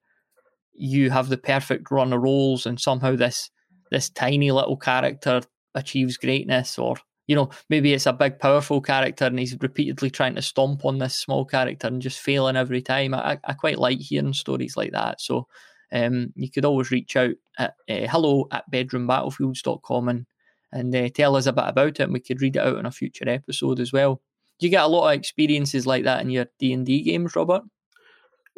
you 0.72 1.10
have 1.10 1.28
the 1.28 1.38
perfect 1.38 1.90
run 1.90 2.12
of 2.12 2.20
rolls 2.20 2.66
and 2.66 2.80
somehow 2.80 3.14
this 3.14 3.50
this 3.90 4.10
tiny 4.10 4.50
little 4.50 4.76
character 4.76 5.42
achieves 5.74 6.16
greatness, 6.16 6.78
or 6.78 6.96
you 7.26 7.34
know 7.34 7.50
maybe 7.70 7.92
it's 7.92 8.06
a 8.06 8.12
big 8.12 8.38
powerful 8.38 8.80
character 8.80 9.24
and 9.24 9.38
he's 9.38 9.56
repeatedly 9.60 10.10
trying 10.10 10.34
to 10.34 10.42
stomp 10.42 10.84
on 10.84 10.98
this 10.98 11.14
small 11.14 11.44
character 11.44 11.86
and 11.86 12.02
just 12.02 12.20
failing 12.20 12.56
every 12.56 12.82
time. 12.82 13.14
I, 13.14 13.38
I 13.44 13.52
quite 13.54 13.78
like 13.78 13.98
hearing 13.98 14.32
stories 14.32 14.76
like 14.76 14.92
that. 14.92 15.20
So 15.20 15.48
um, 15.92 16.32
you 16.34 16.50
could 16.50 16.64
always 16.64 16.90
reach 16.90 17.16
out 17.16 17.34
at 17.58 17.74
uh, 17.88 18.06
hello 18.08 18.46
at 18.50 18.70
bedroombattlefields.com 18.70 20.08
and, 20.08 20.26
and 20.72 20.94
uh, 20.94 21.08
tell 21.08 21.36
us 21.36 21.46
a 21.46 21.52
bit 21.52 21.64
about 21.66 21.88
it 21.88 22.00
and 22.00 22.12
we 22.12 22.20
could 22.20 22.42
read 22.42 22.56
it 22.56 22.62
out 22.62 22.78
in 22.78 22.86
a 22.86 22.90
future 22.90 23.28
episode 23.28 23.80
as 23.80 23.92
well. 23.92 24.20
Do 24.58 24.66
you 24.66 24.70
get 24.70 24.84
a 24.84 24.88
lot 24.88 25.08
of 25.10 25.18
experiences 25.18 25.86
like 25.86 26.04
that 26.04 26.20
in 26.20 26.30
your 26.30 26.46
D&D 26.58 27.02
games, 27.02 27.34
Robert? 27.34 27.62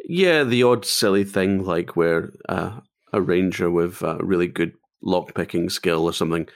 Yeah, 0.05 0.45
the 0.45 0.63
odd 0.63 0.85
silly 0.85 1.25
thing 1.25 1.65
like 1.65 1.97
where 1.97 2.33
uh, 2.49 2.81
a 3.13 3.21
ranger 3.21 3.71
with 3.71 4.03
a 4.03 4.19
really 4.21 4.47
good 4.47 4.75
lockpicking 5.05 5.71
skill 5.71 6.05
or 6.05 6.13
something 6.13 6.49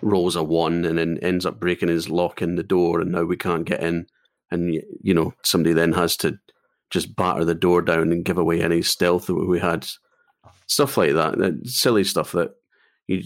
rolls 0.00 0.36
a 0.36 0.42
one 0.42 0.84
and 0.84 0.98
then 0.98 1.18
ends 1.22 1.44
up 1.44 1.60
breaking 1.60 1.88
his 1.88 2.08
lock 2.08 2.40
in 2.40 2.56
the 2.56 2.62
door 2.62 3.00
and 3.00 3.12
now 3.12 3.24
we 3.24 3.36
can't 3.36 3.64
get 3.64 3.82
in 3.82 4.06
and 4.50 4.82
you 5.02 5.14
know 5.14 5.34
somebody 5.42 5.72
then 5.72 5.92
has 5.92 6.16
to 6.16 6.38
just 6.90 7.16
batter 7.16 7.44
the 7.44 7.54
door 7.54 7.82
down 7.82 8.12
and 8.12 8.24
give 8.24 8.38
away 8.38 8.62
any 8.62 8.82
stealth 8.82 9.26
that 9.26 9.34
we 9.34 9.58
had 9.58 9.86
stuff 10.72 10.96
like 10.96 11.12
that, 11.12 11.60
silly 11.64 12.04
stuff 12.04 12.32
that 12.32 12.54
you 13.06 13.22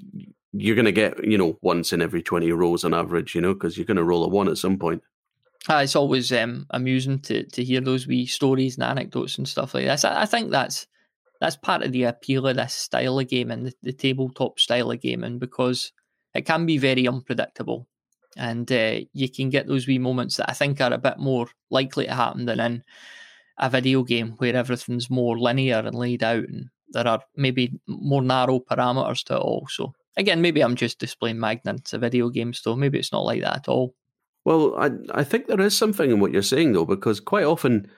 you're 0.58 0.76
going 0.76 0.86
to 0.86 0.92
get, 0.92 1.22
you 1.22 1.36
know, 1.36 1.58
once 1.60 1.92
in 1.92 2.00
every 2.00 2.22
20 2.22 2.50
rolls 2.52 2.82
on 2.82 2.94
average, 2.94 3.34
you 3.34 3.42
know, 3.42 3.52
because 3.52 3.76
you're 3.76 3.84
going 3.84 3.98
to 3.98 4.04
roll 4.04 4.24
a 4.24 4.28
one 4.28 4.48
at 4.48 4.56
some 4.56 4.78
point. 4.78 5.02
Uh, 5.68 5.82
it's 5.84 5.96
always 5.96 6.32
um, 6.32 6.66
amusing 6.70 7.18
to, 7.18 7.44
to 7.44 7.62
hear 7.62 7.80
those 7.80 8.06
wee 8.06 8.24
stories 8.24 8.76
and 8.76 8.84
anecdotes 8.84 9.36
and 9.36 9.46
stuff 9.46 9.74
like 9.74 9.84
this. 9.84 10.02
I, 10.02 10.22
I, 10.22 10.26
think 10.26 10.50
that's 10.50 10.86
that's 11.40 11.56
part 11.56 11.82
of 11.82 11.92
the 11.92 12.04
appeal 12.04 12.46
of 12.46 12.56
this 12.56 12.72
style 12.72 13.18
of 13.18 13.28
gaming, 13.28 13.64
the, 13.64 13.74
the 13.82 13.92
tabletop 13.92 14.58
style 14.58 14.90
of 14.92 15.00
gaming, 15.02 15.38
because 15.38 15.92
it 16.36 16.46
can 16.46 16.66
be 16.66 16.78
very 16.78 17.08
unpredictable, 17.08 17.86
and 18.36 18.70
uh, 18.70 19.00
you 19.12 19.28
can 19.28 19.50
get 19.50 19.66
those 19.66 19.86
wee 19.86 19.98
moments 19.98 20.36
that 20.36 20.50
I 20.50 20.52
think 20.52 20.80
are 20.80 20.92
a 20.92 20.98
bit 20.98 21.18
more 21.18 21.48
likely 21.70 22.06
to 22.06 22.14
happen 22.14 22.46
than 22.46 22.60
in 22.60 22.84
a 23.58 23.70
video 23.70 24.02
game 24.02 24.34
where 24.38 24.54
everything's 24.54 25.08
more 25.10 25.38
linear 25.38 25.78
and 25.78 25.94
laid 25.94 26.22
out 26.22 26.44
and 26.44 26.68
there 26.90 27.06
are 27.06 27.22
maybe 27.36 27.80
more 27.88 28.22
narrow 28.22 28.60
parameters 28.60 29.24
to 29.24 29.34
it 29.34 29.40
all. 29.40 29.66
So 29.68 29.94
again, 30.16 30.40
maybe 30.40 30.62
I'm 30.62 30.76
just 30.76 30.98
displaying 30.98 31.38
my 31.38 31.52
ignorance 31.52 31.92
of 31.92 32.00
video 32.00 32.28
games, 32.28 32.62
though. 32.62 32.76
Maybe 32.76 32.98
it's 32.98 33.12
not 33.12 33.24
like 33.24 33.42
that 33.42 33.56
at 33.56 33.68
all. 33.68 33.94
Well, 34.44 34.76
I 34.76 34.90
I 35.10 35.24
think 35.24 35.46
there 35.46 35.60
is 35.60 35.76
something 35.76 36.10
in 36.10 36.20
what 36.20 36.32
you're 36.32 36.42
saying 36.42 36.72
though, 36.72 36.84
because 36.84 37.18
quite 37.18 37.44
often, 37.44 37.90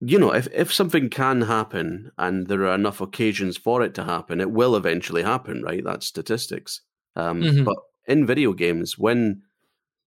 you 0.00 0.18
know, 0.18 0.34
if 0.34 0.48
if 0.52 0.72
something 0.72 1.08
can 1.08 1.42
happen 1.42 2.10
and 2.18 2.46
there 2.46 2.66
are 2.66 2.74
enough 2.74 3.00
occasions 3.00 3.56
for 3.56 3.82
it 3.82 3.94
to 3.94 4.04
happen, 4.04 4.40
it 4.40 4.50
will 4.50 4.76
eventually 4.76 5.22
happen, 5.22 5.62
right? 5.62 5.82
That's 5.82 6.06
statistics. 6.06 6.82
Um, 7.16 7.42
mm-hmm. 7.42 7.64
But 7.64 7.76
in 8.06 8.26
video 8.26 8.52
games, 8.52 8.98
when 8.98 9.42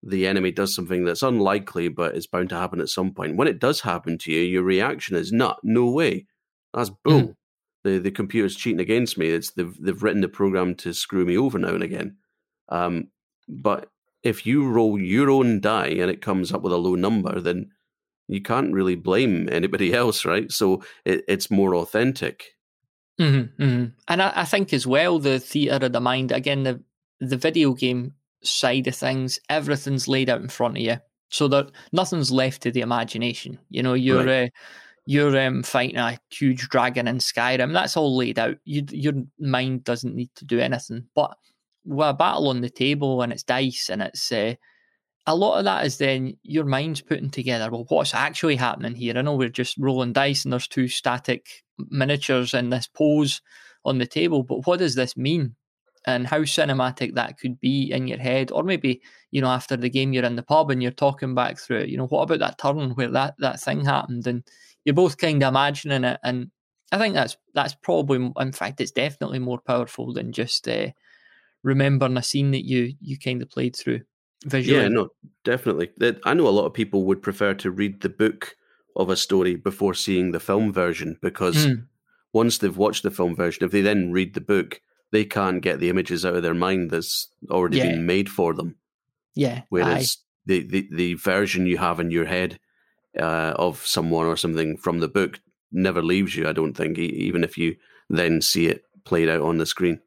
the 0.04 0.26
enemy 0.26 0.52
does 0.52 0.74
something 0.74 1.06
that's 1.06 1.22
unlikely 1.22 1.88
but 1.88 2.16
is 2.16 2.26
bound 2.26 2.50
to 2.50 2.56
happen 2.56 2.82
at 2.82 2.90
some 2.90 3.14
point, 3.14 3.38
when 3.38 3.48
it 3.48 3.60
does 3.60 3.82
happen 3.82 4.18
to 4.20 4.32
you, 4.32 4.42
your 4.42 4.64
reaction 4.64 5.16
is 5.16 5.32
not, 5.32 5.60
no 5.64 5.90
way. 5.90 6.26
That's 6.74 6.90
bull. 6.90 7.22
Mm. 7.22 7.36
The 7.84 7.98
the 7.98 8.12
computer's 8.12 8.56
cheating 8.56 8.80
against 8.80 9.18
me. 9.18 9.30
It's 9.30 9.52
they've 9.52 9.76
they've 9.80 10.02
written 10.04 10.22
the 10.22 10.30
program 10.30 10.76
to 10.76 10.94
screw 10.94 11.26
me 11.26 11.38
over 11.38 11.58
now 11.58 11.74
and 11.74 11.84
again. 11.84 12.18
Um, 12.70 13.10
but 13.48 13.90
if 14.24 14.46
you 14.46 14.70
roll 14.70 15.00
your 15.00 15.30
own 15.30 15.60
die 15.60 15.88
and 15.88 16.12
it 16.12 16.22
comes 16.22 16.52
up 16.54 16.62
with 16.62 16.74
a 16.74 16.78
low 16.78 16.96
number, 16.96 17.40
then 17.40 17.72
you 18.28 18.42
can't 18.42 18.74
really 18.74 18.96
blame 18.96 19.50
anybody 19.52 19.94
else, 19.96 20.26
right? 20.26 20.52
So 20.52 20.84
it, 21.06 21.24
it's 21.28 21.52
more 21.52 21.76
authentic. 21.76 22.52
Mm-hmm, 23.20 23.64
mm-hmm. 23.64 23.86
And 24.08 24.22
I, 24.22 24.32
I, 24.36 24.46
think 24.46 24.74
as 24.74 24.88
well 24.88 25.20
the 25.20 25.40
theatre 25.40 25.86
of 25.86 25.92
the 25.92 26.00
mind 26.00 26.32
again 26.32 26.64
the 26.64 26.82
the 27.22 27.38
video 27.38 27.74
game 27.74 28.14
side 28.44 28.88
of 28.88 28.96
things 28.96 29.40
everything's 29.50 30.08
laid 30.08 30.30
out 30.30 30.42
in 30.42 30.50
front 30.50 30.76
of 30.76 30.84
you 30.84 30.98
so 31.30 31.48
that 31.48 31.72
nothing's 31.94 32.32
left 32.32 32.64
to 32.64 32.72
the 32.72 32.82
imagination. 32.82 33.60
You 33.70 33.84
know 33.84 33.94
you're 33.94 34.26
right. 34.26 34.46
uh, 34.46 34.50
you're 35.06 35.40
um, 35.40 35.64
fighting 35.64 35.98
a 35.98 36.20
huge 36.30 36.70
dragon 36.70 37.08
in 37.08 37.18
Skyrim. 37.18 37.74
That's 37.74 37.98
all 37.98 38.16
laid 38.16 38.38
out. 38.38 38.58
You, 38.66 38.84
your 38.90 39.14
mind 39.40 39.84
doesn't 39.84 40.16
need 40.16 40.30
to 40.36 40.46
do 40.46 40.60
anything. 40.60 41.08
But 41.16 41.36
with 41.86 42.08
a 42.08 42.14
battle 42.14 42.50
on 42.50 42.62
the 42.62 42.70
table 42.70 43.22
and 43.22 43.34
it's 43.34 43.44
dice 43.44 43.90
and 43.90 44.02
it's 44.02 44.32
uh, 44.32 44.54
a 45.26 45.36
lot 45.36 45.58
of 45.58 45.66
that 45.66 45.86
is 45.86 45.98
then 45.98 46.38
your 46.44 46.66
mind's 46.66 47.02
putting 47.02 47.30
together. 47.30 47.72
Well, 47.72 47.86
what's 47.90 48.14
actually 48.14 48.56
happening 48.56 48.96
here? 48.96 49.18
I 49.18 49.22
know 49.22 49.36
we're 49.36 49.50
just 49.50 49.78
rolling 49.78 50.14
dice 50.14 50.44
and 50.44 50.52
there's 50.52 50.68
two 50.68 50.88
static 50.88 51.48
miniatures 51.90 52.54
in 52.54 52.70
this 52.70 52.88
pose 52.88 53.42
on 53.84 53.98
the 53.98 54.06
table, 54.06 54.44
but 54.44 54.68
what 54.68 54.80
does 54.80 54.96
this 54.96 55.18
mean? 55.18 55.56
And 56.06 56.26
how 56.26 56.40
cinematic 56.40 57.14
that 57.14 57.38
could 57.38 57.60
be 57.60 57.92
in 57.92 58.08
your 58.08 58.18
head, 58.18 58.52
or 58.52 58.64
maybe 58.64 59.02
you 59.30 59.42
know 59.42 59.50
after 59.50 59.78
the 59.78 59.90
game 59.90 60.14
you're 60.14 60.26
in 60.26 60.36
the 60.36 60.44
pub 60.44 60.72
and 60.72 60.82
you're 60.82 60.92
talking 60.92 61.36
back 61.36 61.60
through 61.60 61.82
it. 61.82 61.90
You 61.90 61.98
know 61.98 62.08
what 62.08 62.24
about 62.24 62.40
that 62.40 62.58
turn 62.58 62.92
where 62.92 63.12
that 63.12 63.36
that 63.40 63.60
thing 63.60 63.86
happened, 63.86 64.26
and 64.26 64.44
you're 64.84 64.96
both 64.96 65.18
kind 65.18 65.44
of 65.44 65.50
imagining 65.50 66.04
it. 66.04 66.20
And 66.24 66.50
I 66.92 66.98
think 66.98 67.14
that's 67.14 67.38
that's 67.54 67.76
probably, 67.76 68.32
in 68.40 68.52
fact, 68.52 68.82
it's 68.82 68.92
definitely 68.92 69.40
more 69.40 69.60
powerful 69.60 70.14
than 70.14 70.32
just 70.32 70.68
uh, 70.68 70.88
remembering 71.64 72.18
a 72.18 72.24
scene 72.24 72.52
that 72.52 72.66
you 72.66 72.94
you 73.00 73.18
kind 73.18 73.42
of 73.42 73.50
played 73.50 73.76
through 73.76 74.02
visually. 74.46 74.82
Yeah, 74.82 74.88
no, 74.88 75.10
definitely. 75.44 75.90
I 76.26 76.34
know 76.34 76.48
a 76.48 76.50
lot 76.50 76.66
of 76.66 76.74
people 76.74 77.06
would 77.06 77.22
prefer 77.22 77.54
to 77.56 77.72
read 77.72 78.02
the 78.02 78.10
book 78.10 78.56
of 78.96 79.10
a 79.10 79.16
story 79.16 79.56
before 79.56 79.94
seeing 79.94 80.32
the 80.32 80.40
film 80.40 80.74
version 80.74 81.18
because 81.22 81.68
mm. 81.68 81.86
once 82.34 82.58
they've 82.58 82.76
watched 82.76 83.04
the 83.04 83.12
film 83.12 83.36
version, 83.36 83.64
if 83.64 83.72
they 83.72 83.82
then 83.82 84.12
read 84.12 84.34
the 84.34 84.42
book, 84.42 84.82
they 85.12 85.26
can't 85.26 85.62
get 85.62 85.80
the 85.80 85.90
images 85.90 86.26
out 86.26 86.36
of 86.36 86.44
their 86.44 86.54
mind 86.54 86.92
that's 86.92 87.28
already 87.50 87.78
yeah. 87.78 87.88
been 87.90 88.06
made 88.06 88.30
for 88.30 88.54
them. 88.54 88.76
Yeah. 89.36 89.62
Whereas 89.70 90.18
the, 90.46 90.64
the, 90.64 90.88
the 90.92 91.14
version 91.16 91.66
you 91.66 91.78
have 91.78 92.00
in 92.00 92.12
your 92.12 92.26
head 92.26 92.60
uh, 93.20 93.54
of 93.56 93.86
someone 93.86 94.26
or 94.26 94.38
something 94.38 94.78
from 94.78 95.00
the 95.00 95.08
book 95.08 95.40
never 95.72 96.02
leaves 96.02 96.36
you, 96.36 96.48
I 96.48 96.54
don't 96.54 96.74
think, 96.74 96.98
even 96.98 97.44
if 97.44 97.58
you 97.58 97.76
then 98.10 98.42
see 98.42 98.68
it 98.68 98.84
played 99.04 99.30
out 99.30 99.42
on 99.42 99.58
the 99.58 99.66
screen. 99.66 100.00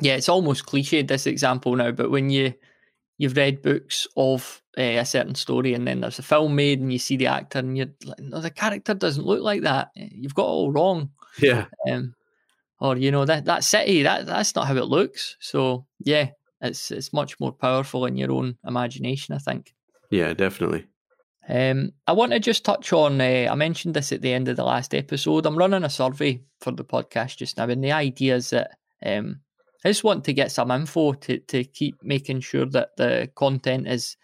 Yeah, 0.00 0.16
it's 0.16 0.28
almost 0.28 0.66
cliched 0.66 1.08
this 1.08 1.26
example 1.26 1.74
now, 1.76 1.90
but 1.90 2.10
when 2.10 2.28
you 2.28 2.54
you've 3.18 3.36
read 3.36 3.62
books 3.62 4.06
of 4.16 4.62
uh, 4.76 4.82
a 4.82 5.04
certain 5.06 5.34
story 5.34 5.72
and 5.72 5.88
then 5.88 6.00
there's 6.00 6.18
a 6.18 6.22
film 6.22 6.54
made 6.54 6.80
and 6.80 6.92
you 6.92 6.98
see 6.98 7.16
the 7.16 7.26
actor 7.26 7.58
and 7.58 7.76
you're 7.76 7.88
like, 8.04 8.18
no, 8.18 8.40
the 8.40 8.50
character 8.50 8.92
doesn't 8.92 9.24
look 9.24 9.40
like 9.40 9.62
that. 9.62 9.90
You've 9.94 10.34
got 10.34 10.42
it 10.44 10.48
all 10.48 10.70
wrong. 10.70 11.10
Yeah. 11.40 11.64
Um, 11.90 12.14
or 12.80 12.96
you 12.96 13.10
know 13.10 13.24
that 13.24 13.44
that 13.46 13.64
city 13.64 14.02
that 14.02 14.26
that's 14.26 14.54
not 14.54 14.66
how 14.66 14.76
it 14.76 14.86
looks. 14.86 15.36
So 15.40 15.86
yeah, 15.98 16.30
it's 16.60 16.90
it's 16.90 17.12
much 17.12 17.38
more 17.40 17.52
powerful 17.52 18.06
in 18.06 18.16
your 18.16 18.32
own 18.32 18.56
imagination. 18.66 19.34
I 19.34 19.38
think. 19.38 19.74
Yeah, 20.10 20.34
definitely. 20.34 20.86
Um, 21.48 21.92
I 22.06 22.12
want 22.12 22.32
to 22.32 22.40
just 22.40 22.64
touch 22.64 22.92
on. 22.92 23.20
Uh, 23.20 23.48
I 23.50 23.54
mentioned 23.54 23.94
this 23.94 24.12
at 24.12 24.20
the 24.20 24.32
end 24.32 24.48
of 24.48 24.56
the 24.56 24.64
last 24.64 24.94
episode. 24.94 25.46
I'm 25.46 25.56
running 25.56 25.84
a 25.84 25.90
survey 25.90 26.42
for 26.60 26.72
the 26.72 26.84
podcast 26.84 27.36
just 27.36 27.56
now, 27.56 27.68
and 27.68 27.82
the 27.82 27.92
idea 27.92 28.36
is 28.36 28.50
that 28.50 28.72
um, 29.04 29.40
I 29.84 29.90
just 29.90 30.04
want 30.04 30.24
to 30.24 30.32
get 30.32 30.50
some 30.50 30.72
info 30.72 31.12
to, 31.12 31.38
to 31.38 31.64
keep 31.64 32.02
making 32.02 32.40
sure 32.40 32.66
that 32.66 32.96
the 32.96 33.30
content 33.36 33.86
is 33.86 34.16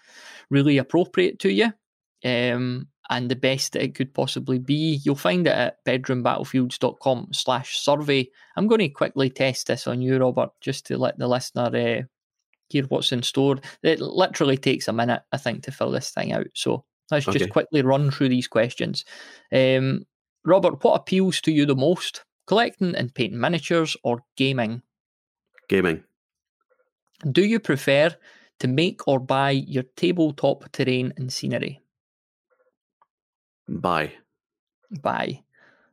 really 0.51 0.79
appropriate 0.79 1.39
to 1.41 1.53
you 1.53 1.73
um, 2.25 2.89
and 3.13 3.31
the 3.31 3.37
best 3.37 3.75
that 3.75 3.83
it 3.83 3.95
could 3.95 4.15
possibly 4.15 4.59
be. 4.59 4.99
You'll 5.05 5.17
find 5.17 5.47
it 5.47 5.53
at 5.53 5.85
bedroombattlefields.com 5.85 7.29
slash 7.33 7.79
survey. 7.79 8.27
I'm 8.57 8.67
going 8.67 8.79
to 8.79 8.89
quickly 8.89 9.29
test 9.29 9.67
this 9.67 9.87
on 9.87 10.01
you, 10.01 10.17
Robert, 10.19 10.49
just 10.63 10.87
to 10.87 10.97
let 10.97 11.19
the 11.19 11.29
listener 11.29 11.67
uh, 11.67 12.03
hear 12.71 12.85
what's 12.85 13.13
in 13.13 13.23
store. 13.23 13.59
It 13.83 14.01
literally 14.01 14.57
takes 14.57 14.89
a 14.89 14.95
minute, 14.95 15.21
I 15.31 15.37
think, 15.37 15.63
to 15.65 15.71
fill 15.71 15.91
this 15.91 16.09
thing 16.09 16.33
out. 16.33 16.47
So 16.55 16.87
let's 17.11 17.29
okay. 17.29 17.39
just 17.39 17.51
quickly 17.51 17.83
run 17.83 18.11
through 18.11 18.31
these 18.31 18.49
questions. 18.49 19.05
Um, 19.53 20.07
Robert, 20.47 20.83
what 20.83 20.99
appeals 20.99 21.43
to 21.43 21.53
you 21.53 21.67
the 21.67 21.77
most? 21.77 22.25
Collecting 22.47 22.95
and 22.97 23.15
painting 23.15 23.39
miniatures 23.39 23.95
or 24.03 24.25
gaming? 24.39 24.81
Gaming. 25.69 26.03
Do 27.31 27.45
you 27.45 27.61
prefer 27.61 28.17
to 28.61 28.69
make 28.69 29.07
or 29.07 29.21
buy 29.21 29.51
your 29.51 29.85
tabletop 29.97 30.73
terrain 30.73 31.13
and 31.19 31.31
scenery? 31.31 31.83
Buy. 33.81 34.13
Bye. 35.01 35.43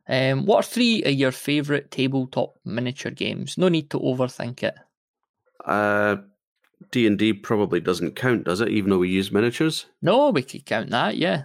Um, 0.08 0.44
what 0.44 0.58
are 0.58 0.68
three 0.68 1.02
of 1.04 1.12
your 1.12 1.32
favourite 1.32 1.90
tabletop 1.90 2.56
miniature 2.64 3.12
games? 3.12 3.56
No 3.56 3.68
need 3.68 3.90
to 3.90 3.98
overthink 3.98 4.62
it. 4.62 4.74
Uh, 5.64 6.16
D 6.90 7.06
and 7.06 7.18
D 7.18 7.32
probably 7.32 7.80
doesn't 7.80 8.16
count, 8.16 8.44
does 8.44 8.60
it? 8.60 8.68
Even 8.68 8.90
though 8.90 8.98
we 8.98 9.08
use 9.08 9.30
miniatures. 9.30 9.86
No, 10.02 10.30
we 10.30 10.42
could 10.42 10.66
count 10.66 10.90
that. 10.90 11.16
Yeah. 11.16 11.44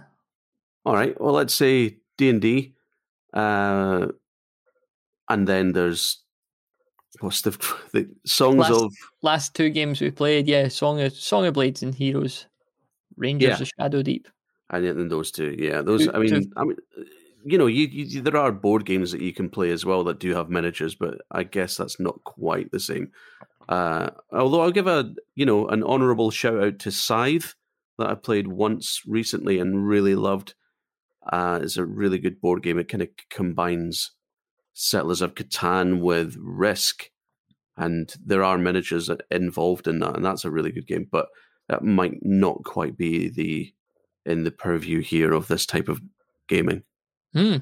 All 0.84 0.94
right. 0.94 1.18
Well, 1.20 1.34
let's 1.34 1.54
say 1.54 1.98
D 2.18 2.28
and 2.28 2.40
D, 2.40 2.74
uh, 3.32 4.08
and 5.28 5.46
then 5.46 5.72
there's 5.72 6.22
what's 7.20 7.42
the 7.42 7.50
the 7.92 8.08
songs 8.24 8.58
last, 8.58 8.72
of 8.72 8.92
last 9.22 9.54
two 9.54 9.70
games 9.70 10.00
we 10.00 10.10
played? 10.10 10.48
Yeah, 10.48 10.68
song 10.68 11.00
of 11.00 11.12
Song 11.12 11.46
of 11.46 11.54
Blades 11.54 11.82
and 11.82 11.94
Heroes, 11.94 12.46
Rangers 13.16 13.48
yeah. 13.48 13.62
of 13.62 13.70
Shadow 13.78 14.02
Deep. 14.02 14.28
And 14.70 14.84
then 14.84 15.08
those 15.08 15.30
two, 15.30 15.54
yeah, 15.58 15.82
those. 15.82 16.08
I 16.08 16.18
mean, 16.18 16.52
I 16.56 16.64
mean, 16.64 16.76
you 17.44 17.56
know, 17.58 17.66
you, 17.66 17.86
you 17.86 18.20
there 18.20 18.36
are 18.36 18.50
board 18.50 18.84
games 18.84 19.12
that 19.12 19.20
you 19.20 19.32
can 19.32 19.48
play 19.48 19.70
as 19.70 19.84
well 19.84 20.02
that 20.04 20.18
do 20.18 20.34
have 20.34 20.50
miniatures, 20.50 20.96
but 20.96 21.20
I 21.30 21.44
guess 21.44 21.76
that's 21.76 22.00
not 22.00 22.24
quite 22.24 22.72
the 22.72 22.80
same. 22.80 23.12
Uh, 23.68 24.10
although 24.32 24.62
I'll 24.62 24.72
give 24.72 24.88
a 24.88 25.14
you 25.34 25.46
know 25.46 25.68
an 25.68 25.84
honourable 25.84 26.30
shout 26.30 26.62
out 26.62 26.78
to 26.80 26.90
Scythe 26.90 27.54
that 27.98 28.08
I 28.08 28.14
played 28.14 28.48
once 28.48 29.02
recently 29.06 29.58
and 29.58 29.86
really 29.86 30.14
loved. 30.14 30.54
Uh, 31.32 31.60
it's 31.62 31.76
a 31.76 31.84
really 31.84 32.18
good 32.18 32.40
board 32.40 32.62
game. 32.62 32.78
It 32.78 32.88
kind 32.88 33.02
of 33.02 33.08
combines 33.30 34.12
Settlers 34.72 35.22
of 35.22 35.34
Catan 35.34 36.00
with 36.00 36.36
Risk, 36.38 37.10
and 37.76 38.12
there 38.24 38.44
are 38.44 38.58
miniatures 38.58 39.10
involved 39.30 39.88
in 39.88 40.00
that, 40.00 40.16
and 40.16 40.24
that's 40.24 40.44
a 40.44 40.50
really 40.50 40.72
good 40.72 40.86
game. 40.86 41.06
But 41.10 41.26
that 41.68 41.82
might 41.82 42.18
not 42.22 42.64
quite 42.64 42.96
be 42.96 43.28
the 43.28 43.72
in 44.26 44.44
the 44.44 44.50
purview 44.50 45.00
here 45.00 45.32
of 45.32 45.48
this 45.48 45.64
type 45.66 45.88
of 45.88 46.00
gaming. 46.48 46.82
Hmm. 47.32 47.56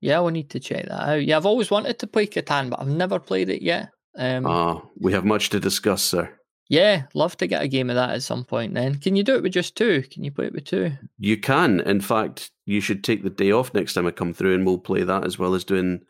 Yeah, 0.00 0.20
we 0.20 0.32
need 0.32 0.50
to 0.50 0.60
check 0.60 0.86
that 0.86 1.08
out. 1.08 1.24
Yeah, 1.24 1.36
I've 1.36 1.46
always 1.46 1.70
wanted 1.70 1.98
to 1.98 2.06
play 2.06 2.26
Catan, 2.26 2.70
but 2.70 2.80
I've 2.80 2.86
never 2.88 3.18
played 3.18 3.48
it 3.48 3.62
yet. 3.62 3.90
Um, 4.16 4.46
ah, 4.46 4.82
we 4.98 5.12
have 5.12 5.24
much 5.24 5.50
to 5.50 5.60
discuss, 5.60 6.02
sir. 6.02 6.32
Yeah, 6.68 7.04
love 7.14 7.36
to 7.38 7.46
get 7.46 7.62
a 7.62 7.68
game 7.68 7.88
of 7.88 7.96
that 7.96 8.10
at 8.10 8.22
some 8.22 8.44
point. 8.44 8.74
Then, 8.74 8.96
can 8.96 9.16
you 9.16 9.22
do 9.24 9.34
it 9.34 9.42
with 9.42 9.52
just 9.52 9.74
two? 9.76 10.02
Can 10.10 10.22
you 10.22 10.30
play 10.30 10.46
it 10.46 10.52
with 10.52 10.66
two? 10.66 10.92
You 11.18 11.38
can. 11.38 11.80
In 11.80 12.00
fact, 12.00 12.50
you 12.66 12.80
should 12.80 13.02
take 13.02 13.22
the 13.22 13.30
day 13.30 13.50
off 13.52 13.72
next 13.74 13.94
time 13.94 14.06
I 14.06 14.10
come 14.10 14.34
through, 14.34 14.54
and 14.54 14.66
we'll 14.66 14.78
play 14.78 15.02
that 15.02 15.24
as 15.24 15.38
well 15.38 15.54
as 15.54 15.64
doing 15.64 16.00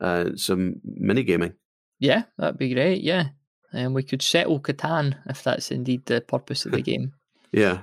uh, 0.00 0.30
some 0.36 0.76
mini 0.84 1.22
gaming. 1.24 1.54
Yeah, 1.98 2.24
that'd 2.38 2.58
be 2.58 2.72
great. 2.72 3.02
Yeah, 3.02 3.28
and 3.72 3.94
we 3.94 4.02
could 4.04 4.22
settle 4.22 4.60
Catan 4.60 5.16
if 5.28 5.42
that's 5.42 5.70
indeed 5.70 6.06
the 6.06 6.20
purpose 6.20 6.64
of 6.64 6.72
the 6.72 6.82
game. 6.92 7.12
yeah. 7.52 7.82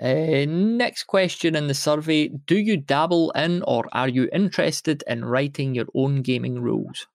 Uh, 0.00 0.44
next 0.46 1.04
question 1.04 1.56
in 1.56 1.68
the 1.68 1.74
survey: 1.74 2.28
Do 2.28 2.58
you 2.58 2.76
dabble 2.76 3.30
in, 3.32 3.62
or 3.62 3.86
are 3.92 4.08
you 4.08 4.28
interested 4.32 5.02
in 5.06 5.24
writing 5.24 5.74
your 5.74 5.86
own 5.94 6.22
gaming 6.22 6.60
rules? 6.60 7.06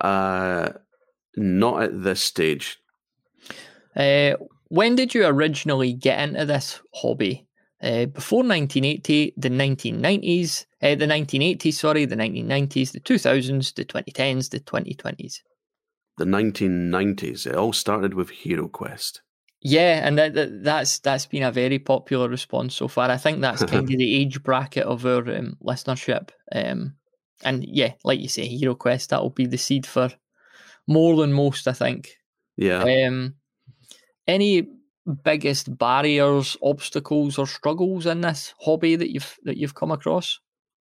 Uh, 0.00 0.70
not 1.36 1.82
at 1.82 2.02
this 2.02 2.22
stage. 2.22 2.78
Uh, 3.96 4.34
when 4.68 4.96
did 4.96 5.14
you 5.14 5.26
originally 5.26 5.92
get 5.92 6.20
into 6.20 6.44
this 6.44 6.80
hobby? 6.94 7.46
Uh, 7.82 8.06
before 8.06 8.42
1980, 8.42 9.34
the 9.36 9.50
1990s, 9.50 10.64
uh, 10.82 10.94
the 10.94 11.06
1980s, 11.06 11.74
sorry, 11.74 12.06
the 12.06 12.16
1990s, 12.16 12.92
the 12.92 13.00
2000s, 13.00 13.74
the 13.74 13.84
2010s, 13.84 14.50
the 14.50 14.60
2020s. 14.60 15.40
The 16.16 16.24
1990s. 16.24 17.46
It 17.46 17.54
all 17.54 17.72
started 17.72 18.14
with 18.14 18.30
Hero 18.30 18.68
Quest. 18.68 19.20
Yeah, 19.66 20.06
and 20.06 20.18
that, 20.18 20.34
that, 20.34 20.62
that's 20.62 20.98
that's 20.98 21.24
been 21.24 21.42
a 21.42 21.50
very 21.50 21.78
popular 21.78 22.28
response 22.28 22.74
so 22.74 22.86
far. 22.86 23.10
I 23.10 23.16
think 23.16 23.40
that's 23.40 23.64
kind 23.64 23.90
of 23.90 23.98
the 23.98 24.14
age 24.14 24.42
bracket 24.42 24.84
of 24.84 25.06
our 25.06 25.26
um, 25.34 25.56
listenership. 25.64 26.30
Um, 26.52 26.96
and 27.42 27.64
yeah, 27.66 27.94
like 28.04 28.20
you 28.20 28.28
say, 28.28 28.46
Hero 28.46 28.74
Quest 28.74 29.10
that 29.10 29.22
will 29.22 29.30
be 29.30 29.46
the 29.46 29.56
seed 29.56 29.86
for 29.86 30.10
more 30.86 31.16
than 31.16 31.32
most. 31.32 31.66
I 31.66 31.72
think. 31.72 32.10
Yeah. 32.56 32.82
Um, 32.82 33.36
any 34.28 34.68
biggest 35.24 35.76
barriers, 35.76 36.56
obstacles, 36.62 37.38
or 37.38 37.46
struggles 37.46 38.04
in 38.06 38.20
this 38.20 38.54
hobby 38.60 38.96
that 38.96 39.10
you've 39.10 39.38
that 39.44 39.56
you've 39.56 39.74
come 39.74 39.90
across? 39.90 40.40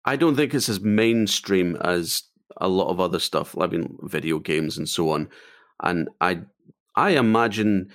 I 0.04 0.16
don't 0.16 0.34
think 0.34 0.54
it's 0.54 0.68
as 0.68 0.80
mainstream 0.80 1.76
as 1.76 2.24
a 2.56 2.68
lot 2.68 2.88
of 2.88 3.00
other 3.00 3.18
stuff, 3.18 3.56
I 3.58 3.66
mean, 3.66 3.96
video 4.02 4.38
games 4.38 4.78
and 4.78 4.88
so 4.88 5.10
on. 5.10 5.28
And 5.82 6.08
I, 6.20 6.40
I 6.94 7.10
imagine 7.10 7.90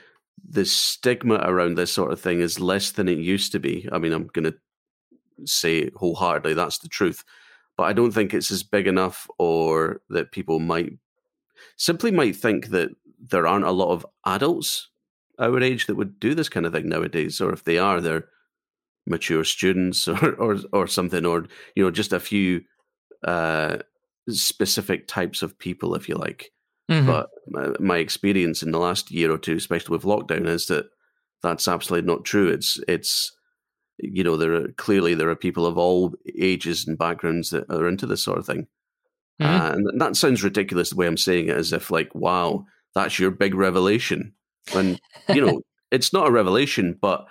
the 0.48 0.66
stigma 0.66 1.36
around 1.44 1.76
this 1.76 1.92
sort 1.92 2.12
of 2.12 2.20
thing 2.20 2.42
is 2.42 2.60
less 2.60 2.92
than 2.92 3.08
it 3.08 3.18
used 3.18 3.52
to 3.52 3.60
be. 3.60 3.88
I 3.92 3.98
mean, 4.00 4.14
I'm 4.14 4.28
going 4.28 4.52
to 4.52 4.56
say 5.46 5.90
wholeheartedly 5.96 6.54
that's 6.54 6.80
the 6.80 6.90
truth. 6.90 7.24
but 7.78 7.84
I 7.84 7.94
don't 7.94 8.12
think 8.12 8.34
it's 8.34 8.52
as 8.52 8.64
big 8.64 8.88
enough, 8.88 9.28
or 9.38 10.02
that 10.10 10.32
people 10.32 10.60
might 10.60 10.94
simply 11.78 12.12
might 12.12 12.36
think 12.36 12.68
that 12.68 12.90
there 13.20 13.48
aren't 13.48 13.66
a 13.66 13.72
lot 13.72 13.92
of 13.92 14.06
adults 14.26 14.90
our 15.40 15.62
age 15.62 15.88
that 15.88 15.96
would 15.96 16.20
do 16.20 16.36
this 16.36 16.50
kind 16.50 16.66
of 16.66 16.74
thing 16.74 16.90
nowadays, 16.90 17.42
or 17.42 17.52
if 17.52 17.64
they 17.64 17.78
are, 17.78 18.02
they're 18.02 18.28
mature 19.08 19.44
students 19.44 20.08
or 20.08 20.34
or, 20.36 20.58
or 20.74 20.88
something, 20.88 21.26
or 21.26 21.48
you 21.76 21.84
know, 21.84 21.92
just 21.92 22.14
a 22.14 22.20
few 22.20 22.64
uh, 23.24 23.78
specific 24.30 25.08
types 25.08 25.42
of 25.42 25.58
people, 25.58 25.96
if 25.96 26.08
you 26.10 26.16
like. 26.16 26.52
Mm-hmm. 26.92 27.08
But 27.08 27.30
my, 27.48 27.68
my, 27.80 27.98
experience 27.98 28.62
in 28.62 28.72
the 28.72 28.80
last 28.80 29.12
year 29.12 29.32
or 29.32 29.38
two, 29.38 29.56
especially 29.56 29.96
with 29.96 30.04
lockdown, 30.04 30.46
is 30.46 30.66
that 30.66 30.88
that's 31.42 31.68
absolutely 31.68 32.06
not 32.06 32.26
true. 32.26 32.50
It's 32.50 32.80
it's 32.88 33.32
you 33.98 34.24
know 34.24 34.36
there 34.36 34.54
are 34.54 34.68
clearly 34.74 35.14
there 35.14 35.30
are 35.30 35.36
people 35.36 35.66
of 35.66 35.78
all 35.78 36.14
ages 36.38 36.88
and 36.88 36.98
backgrounds 36.98 37.50
that 37.52 37.70
are 37.70 37.88
into 37.88 38.06
this 38.06 38.24
sort 38.24 38.40
of 38.40 38.46
thing, 38.46 38.68
mm-hmm. 39.42 39.62
uh, 39.62 39.72
and 39.72 40.02
that 40.02 40.16
sounds 40.18 40.44
ridiculous 40.44 40.90
the 40.90 40.98
way 40.98 41.08
I'm 41.08 41.18
saying 41.18 41.48
it, 41.48 41.58
as 41.58 41.72
if 41.72 41.92
like 41.92 42.14
wow 42.14 42.66
that's 42.94 43.20
your 43.20 43.32
big 43.32 43.56
revelation. 43.56 44.34
and 44.76 45.00
you 45.30 45.46
know 45.46 45.62
it's 45.92 46.12
not 46.12 46.28
a 46.28 46.32
revelation, 46.32 46.98
but 47.02 47.26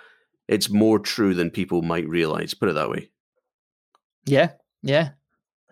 it's 0.47 0.69
more 0.69 0.99
true 0.99 1.33
than 1.33 1.49
people 1.49 1.81
might 1.81 2.07
realize. 2.07 2.53
Put 2.53 2.69
it 2.69 2.73
that 2.73 2.89
way. 2.89 3.09
Yeah, 4.25 4.53
yeah. 4.81 5.09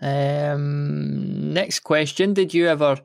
Um, 0.02 1.54
next 1.54 1.80
question: 1.80 2.34
Did 2.34 2.54
you 2.54 2.68
ever 2.68 2.98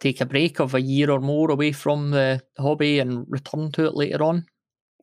take 0.00 0.20
a 0.20 0.26
break 0.26 0.60
of 0.60 0.74
a 0.74 0.80
year 0.80 1.10
or 1.10 1.20
more 1.20 1.50
away 1.50 1.72
from 1.72 2.10
the 2.10 2.42
hobby 2.58 2.98
and 2.98 3.24
return 3.28 3.72
to 3.72 3.86
it 3.86 3.94
later 3.94 4.22
on? 4.22 4.46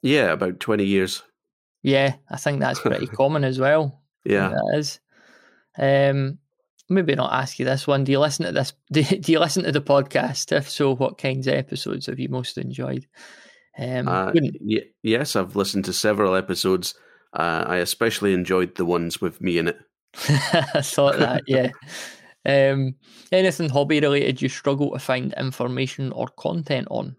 Yeah, 0.01 0.31
about 0.31 0.59
twenty 0.59 0.85
years. 0.85 1.23
Yeah, 1.81 2.15
I 2.29 2.37
think 2.37 2.59
that's 2.59 2.79
pretty 2.79 3.07
common 3.15 3.43
as 3.43 3.59
well. 3.59 4.01
Yeah, 4.25 4.49
that 4.49 4.77
is. 4.77 4.99
Um, 5.77 6.37
maybe 6.89 7.15
not 7.15 7.33
ask 7.33 7.59
you 7.59 7.65
this 7.65 7.87
one. 7.87 8.03
Do 8.03 8.11
you 8.11 8.19
listen 8.19 8.45
to 8.45 8.51
this? 8.51 8.73
Do, 8.91 9.03
do 9.03 9.31
you 9.31 9.39
listen 9.39 9.63
to 9.63 9.71
the 9.71 9.81
podcast? 9.81 10.51
If 10.51 10.69
so, 10.69 10.95
what 10.95 11.17
kinds 11.17 11.47
of 11.47 11.55
episodes 11.55 12.05
have 12.07 12.19
you 12.19 12.29
most 12.29 12.57
enjoyed? 12.57 13.07
Um, 13.77 14.07
uh, 14.07 14.31
y- 14.33 14.85
yes, 15.01 15.35
I've 15.35 15.55
listened 15.55 15.85
to 15.85 15.93
several 15.93 16.35
episodes. 16.35 16.93
Uh, 17.33 17.65
I 17.67 17.77
especially 17.77 18.33
enjoyed 18.33 18.75
the 18.75 18.85
ones 18.85 19.19
with 19.19 19.41
me 19.41 19.57
in 19.57 19.67
it. 19.69 19.79
I 20.29 20.81
thought 20.81 21.17
that, 21.17 21.43
yeah. 21.47 21.71
Um, 22.45 22.95
anything 23.31 23.69
hobby 23.69 23.99
related 23.99 24.41
you 24.41 24.49
struggle 24.49 24.91
to 24.91 24.99
find 24.99 25.33
information 25.37 26.11
or 26.11 26.27
content 26.27 26.87
on? 26.91 27.15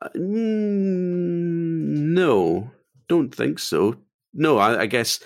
Uh, 0.00 0.08
no, 0.14 1.10
don't 3.08 3.34
think 3.34 3.58
so. 3.58 3.96
No, 4.32 4.58
I, 4.58 4.82
I 4.82 4.86
guess 4.86 5.20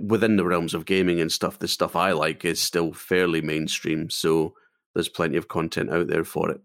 within 0.00 0.36
the 0.36 0.44
realms 0.44 0.74
of 0.74 0.84
gaming 0.84 1.20
and 1.20 1.32
stuff, 1.32 1.58
the 1.58 1.68
stuff 1.68 1.96
I 1.96 2.12
like 2.12 2.44
is 2.44 2.60
still 2.60 2.92
fairly 2.92 3.40
mainstream. 3.40 4.10
So 4.10 4.54
there's 4.94 5.08
plenty 5.08 5.36
of 5.36 5.48
content 5.48 5.90
out 5.90 6.08
there 6.08 6.24
for 6.24 6.50
it. 6.50 6.60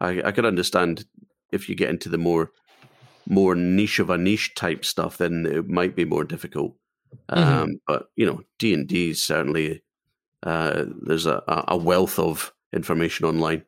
I, 0.00 0.22
I 0.22 0.32
could 0.32 0.44
understand 0.44 1.04
if 1.52 1.68
you 1.68 1.74
get 1.74 1.90
into 1.90 2.08
the 2.08 2.18
more 2.18 2.52
more 3.28 3.56
niche 3.56 3.98
of 3.98 4.08
a 4.08 4.16
niche 4.16 4.54
type 4.54 4.84
stuff, 4.84 5.18
then 5.18 5.46
it 5.46 5.68
might 5.68 5.96
be 5.96 6.04
more 6.04 6.22
difficult. 6.22 6.76
Mm-hmm. 7.28 7.62
Um, 7.62 7.80
but 7.86 8.08
you 8.14 8.24
know, 8.26 8.42
D 8.58 8.72
and 8.72 8.86
D 8.86 9.14
certainly 9.14 9.82
uh, 10.42 10.84
there's 11.02 11.26
a, 11.26 11.42
a 11.68 11.76
wealth 11.76 12.18
of 12.18 12.52
information 12.72 13.26
online. 13.26 13.64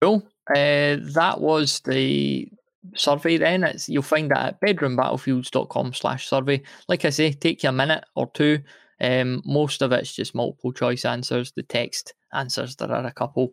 Cool. 0.00 0.26
Uh, 0.48 0.96
that 1.14 1.36
was 1.40 1.80
the 1.80 2.48
survey 2.94 3.36
then. 3.36 3.64
It's, 3.64 3.88
you'll 3.88 4.02
find 4.02 4.30
that 4.30 4.46
at 4.46 4.60
bedroombattlefields.com 4.60 5.92
slash 5.94 6.28
survey. 6.28 6.62
Like 6.88 7.04
I 7.04 7.10
say, 7.10 7.32
take 7.32 7.62
you 7.62 7.68
a 7.68 7.72
minute 7.72 8.04
or 8.16 8.30
two. 8.32 8.60
Um, 9.00 9.42
most 9.44 9.82
of 9.82 9.92
it's 9.92 10.14
just 10.14 10.34
multiple 10.34 10.72
choice 10.72 11.04
answers. 11.04 11.52
The 11.52 11.62
text 11.62 12.14
answers, 12.32 12.76
there 12.76 12.92
are 12.92 13.06
a 13.06 13.12
couple. 13.12 13.52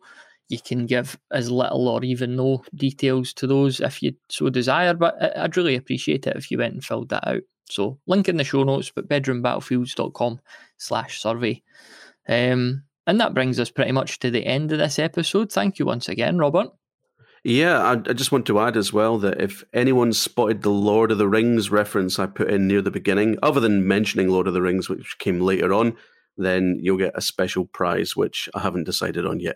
You 0.49 0.59
can 0.59 0.85
give 0.85 1.17
as 1.31 1.51
little 1.51 1.87
or 1.87 2.03
even 2.03 2.35
no 2.35 2.63
details 2.73 3.33
to 3.33 3.47
those 3.47 3.81
if 3.81 4.01
you 4.01 4.13
so 4.29 4.49
desire, 4.49 4.93
but 4.93 5.37
I'd 5.37 5.57
really 5.57 5.75
appreciate 5.75 6.25
it 6.25 6.37
if 6.37 6.49
you 6.49 6.57
went 6.57 6.73
and 6.73 6.83
filled 6.83 7.09
that 7.09 7.27
out. 7.27 7.43
So 7.69 7.99
link 8.07 8.29
in 8.29 8.37
the 8.37 8.45
show 8.45 8.63
notes, 8.63 8.91
but 8.93 9.09
bedroombattlefields.com 9.09 10.39
slash 10.77 11.21
survey. 11.21 11.61
Um, 12.27 12.83
and 13.05 13.19
that 13.21 13.33
brings 13.33 13.59
us 13.59 13.69
pretty 13.69 13.91
much 13.91 14.19
to 14.19 14.29
the 14.29 14.45
end 14.45 14.71
of 14.71 14.79
this 14.79 14.99
episode. 14.99 15.51
Thank 15.51 15.79
you 15.79 15.85
once 15.85 16.09
again, 16.09 16.37
Robert. 16.37 16.67
Yeah, 17.43 17.81
I, 17.81 17.91
I, 17.93 18.13
just 18.13 18.31
want 18.33 18.45
to 18.47 18.59
add 18.59 18.75
as 18.75 18.91
well 18.91 19.17
that 19.19 19.39
if 19.39 19.63
anyone 19.73 20.11
spotted 20.11 20.63
the 20.63 20.69
Lord 20.69 21.11
of 21.11 21.17
the 21.17 21.29
Rings 21.29 21.69
reference 21.71 22.19
I 22.19 22.25
put 22.25 22.49
in 22.49 22.67
near 22.67 22.81
the 22.81 22.91
beginning, 22.91 23.37
other 23.41 23.61
than 23.61 23.87
mentioning 23.87 24.27
Lord 24.27 24.47
of 24.47 24.53
the 24.53 24.61
Rings, 24.61 24.89
which 24.89 25.17
came 25.19 25.39
later 25.39 25.73
on, 25.73 25.95
then 26.35 26.77
you'll 26.81 26.97
get 26.97 27.17
a 27.17 27.21
special 27.21 27.65
prize, 27.65 28.15
which 28.15 28.49
I 28.53 28.59
haven't 28.59 28.83
decided 28.83 29.25
on 29.25 29.39
yet. 29.39 29.55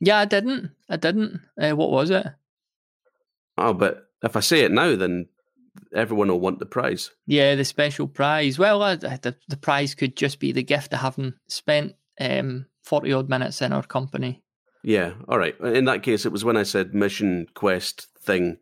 Yeah, 0.00 0.18
I 0.18 0.24
didn't. 0.24 0.70
I 0.88 0.96
didn't. 0.96 1.40
Uh, 1.60 1.72
what 1.72 1.90
was 1.90 2.10
it? 2.10 2.26
Oh, 3.58 3.74
but 3.74 4.08
if 4.22 4.36
I 4.36 4.40
say 4.40 4.60
it 4.60 4.72
now, 4.72 4.96
then 4.96 5.26
everyone 5.94 6.28
will 6.28 6.40
want 6.40 6.58
the 6.58 6.66
prize. 6.66 7.10
Yeah, 7.26 7.54
the 7.54 7.64
special 7.64 8.06
prize. 8.06 8.58
Well, 8.58 8.82
uh, 8.82 8.96
the 8.96 9.36
the 9.48 9.56
prize 9.56 9.94
could 9.94 10.16
just 10.16 10.38
be 10.38 10.52
the 10.52 10.62
gift 10.62 10.92
of 10.92 11.00
having 11.00 11.34
spent 11.48 11.94
um, 12.20 12.66
forty 12.82 13.12
odd 13.12 13.28
minutes 13.28 13.62
in 13.62 13.72
our 13.72 13.82
company. 13.82 14.42
Yeah. 14.82 15.14
All 15.28 15.38
right. 15.38 15.58
In 15.60 15.86
that 15.86 16.02
case, 16.02 16.24
it 16.26 16.32
was 16.32 16.44
when 16.44 16.56
I 16.56 16.62
said 16.62 16.94
mission 16.94 17.46
quest 17.54 18.06
thing. 18.20 18.58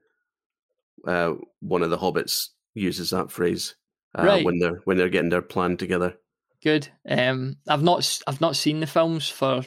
Uh, 1.07 1.35
one 1.61 1.83
of 1.83 1.91
the 1.91 1.99
hobbits 1.99 2.49
uses 2.73 3.11
that 3.11 3.31
phrase 3.31 3.75
uh, 4.19 4.25
right. 4.25 4.45
when 4.45 4.59
they're 4.59 4.81
when 4.85 4.97
they're 4.97 5.09
getting 5.09 5.31
their 5.31 5.43
plan 5.43 5.77
together. 5.77 6.15
Good. 6.63 6.89
Um, 7.07 7.57
I've 7.69 7.83
not 7.83 8.21
I've 8.27 8.41
not 8.41 8.57
seen 8.57 8.81
the 8.81 8.87
films 8.87 9.29
for 9.29 9.65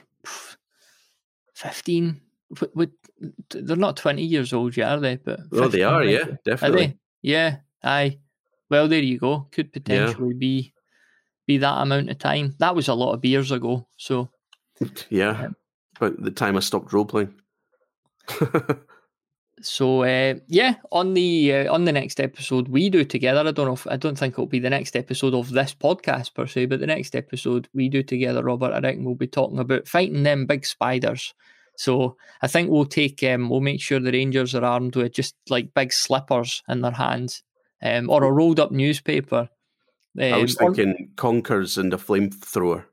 fifteen. 1.53 2.21
they're 3.51 3.75
not 3.75 3.97
twenty 3.97 4.23
years 4.23 4.51
old 4.51 4.75
yet, 4.75 4.89
are 4.89 4.99
they? 4.99 5.17
But 5.17 5.41
oh, 5.51 5.67
they 5.67 5.83
are. 5.83 6.03
Yeah, 6.03 6.25
definitely. 6.43 6.97
Yeah, 7.21 7.57
aye. 7.83 8.17
Well, 8.69 8.87
there 8.87 9.01
you 9.01 9.19
go. 9.19 9.47
Could 9.51 9.71
potentially 9.71 10.33
yeah. 10.33 10.39
be 10.39 10.73
be 11.47 11.57
that 11.57 11.81
amount 11.81 12.09
of 12.09 12.19
time. 12.19 12.55
That 12.59 12.75
was 12.75 12.87
a 12.87 12.93
lot 12.93 13.13
of 13.13 13.21
beers 13.21 13.51
ago. 13.51 13.87
So 13.97 14.29
yeah, 15.09 15.45
um, 15.45 15.55
about 15.95 16.21
the 16.21 16.31
time 16.31 16.57
I 16.57 16.59
stopped 16.59 16.93
role 16.93 17.05
playing. 17.05 17.33
so 19.61 20.03
uh, 20.03 20.35
yeah, 20.47 20.75
on 20.91 21.13
the 21.13 21.53
uh, 21.53 21.73
on 21.73 21.85
the 21.85 21.91
next 21.91 22.19
episode 22.19 22.67
we 22.67 22.89
do 22.89 23.03
together. 23.03 23.39
I 23.39 23.51
don't 23.51 23.65
know 23.65 23.73
if 23.73 23.87
I 23.87 23.95
don't 23.95 24.17
think 24.17 24.33
it'll 24.33 24.45
be 24.45 24.59
the 24.59 24.69
next 24.69 24.95
episode 24.95 25.33
of 25.33 25.49
this 25.49 25.73
podcast 25.73 26.33
per 26.35 26.45
se, 26.45 26.67
but 26.67 26.79
the 26.79 26.87
next 26.87 27.15
episode 27.15 27.67
we 27.73 27.89
do 27.89 28.03
together, 28.03 28.43
Robert. 28.43 28.73
I 28.73 28.79
reckon 28.79 29.05
we'll 29.05 29.15
be 29.15 29.27
talking 29.27 29.59
about 29.59 29.87
fighting 29.87 30.23
them 30.23 30.45
big 30.45 30.65
spiders. 30.65 31.33
So 31.77 32.17
I 32.41 32.47
think 32.47 32.69
we'll 32.69 32.85
take 32.85 33.23
um, 33.23 33.49
we'll 33.49 33.61
make 33.61 33.81
sure 33.81 33.99
the 33.99 34.11
Rangers 34.11 34.55
are 34.55 34.65
armed 34.65 34.95
with 34.95 35.13
just 35.13 35.35
like 35.49 35.73
big 35.73 35.93
slippers 35.93 36.63
in 36.67 36.81
their 36.81 36.91
hands, 36.91 37.43
um, 37.81 38.09
or 38.09 38.23
a 38.23 38.31
rolled 38.31 38.59
up 38.59 38.71
newspaper. 38.71 39.49
Um, 40.17 40.33
I 40.33 40.37
was 40.37 40.55
thinking 40.55 40.89
or, 40.89 41.07
conkers 41.15 41.77
and 41.77 41.93
a 41.93 41.97
flamethrower. 41.97 42.85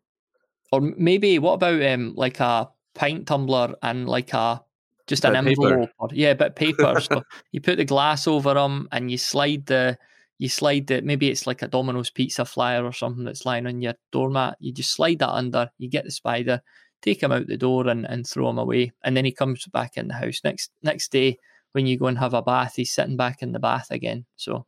Or 0.73 0.81
maybe 0.81 1.39
what 1.39 1.55
about 1.55 1.83
um, 1.83 2.15
like 2.17 2.41
a 2.41 2.69
pint 2.95 3.27
tumbler 3.27 3.75
and 3.83 4.09
like 4.09 4.33
a 4.33 4.63
just 5.07 5.25
an 5.25 5.37
envelope 5.37 5.91
or 5.99 6.09
yeah, 6.13 6.35
bit 6.35 6.57
paper. 6.57 7.01
so 7.01 7.23
you 7.53 7.61
put 7.61 7.77
the 7.77 7.85
glass 7.85 8.27
over 8.27 8.55
them 8.55 8.89
and 8.93 9.11
you 9.11 9.19
slide 9.19 9.67
the 9.67 9.99
you 10.39 10.49
slide 10.49 10.87
the 10.87 11.03
maybe 11.03 11.31
it's 11.31 11.47
like 11.47 11.63
a 11.63 11.69
Domino's 11.69 12.11
pizza 12.11 12.45
flyer 12.45 12.85
or 12.85 12.93
something 12.93 13.25
that's 13.25 13.47
lying 13.47 13.67
on 13.67 13.81
your 13.81 13.95
doormat. 14.13 14.57
You 14.59 14.73
just 14.73 14.93
slide 14.93 15.21
that 15.21 15.31
under. 15.31 15.71
You 15.79 15.89
get 15.89 16.05
the 16.05 16.11
spider 16.11 16.63
take 17.05 17.23
him 17.23 17.33
out 17.33 17.47
the 17.47 17.57
door 17.57 17.87
and, 17.87 18.07
and 18.07 18.27
throw 18.27 18.49
him 18.49 18.59
away. 18.59 18.93
And 19.05 19.17
then 19.17 19.27
he 19.27 19.33
comes 19.33 19.67
back 19.67 19.97
in 19.97 20.09
the 20.09 20.15
house 20.15 20.41
next 20.43 20.71
next 20.83 21.13
day 21.13 21.39
when 21.73 21.87
you 21.87 21.99
go 21.99 22.07
and 22.07 22.19
have 22.19 22.35
a 22.35 22.43
bath. 22.43 22.75
He's 22.77 22.93
sitting 22.93 23.17
back 23.17 23.43
in 23.43 23.53
the 23.53 23.61
bath 23.61 23.89
again. 23.91 24.25
So. 24.37 24.67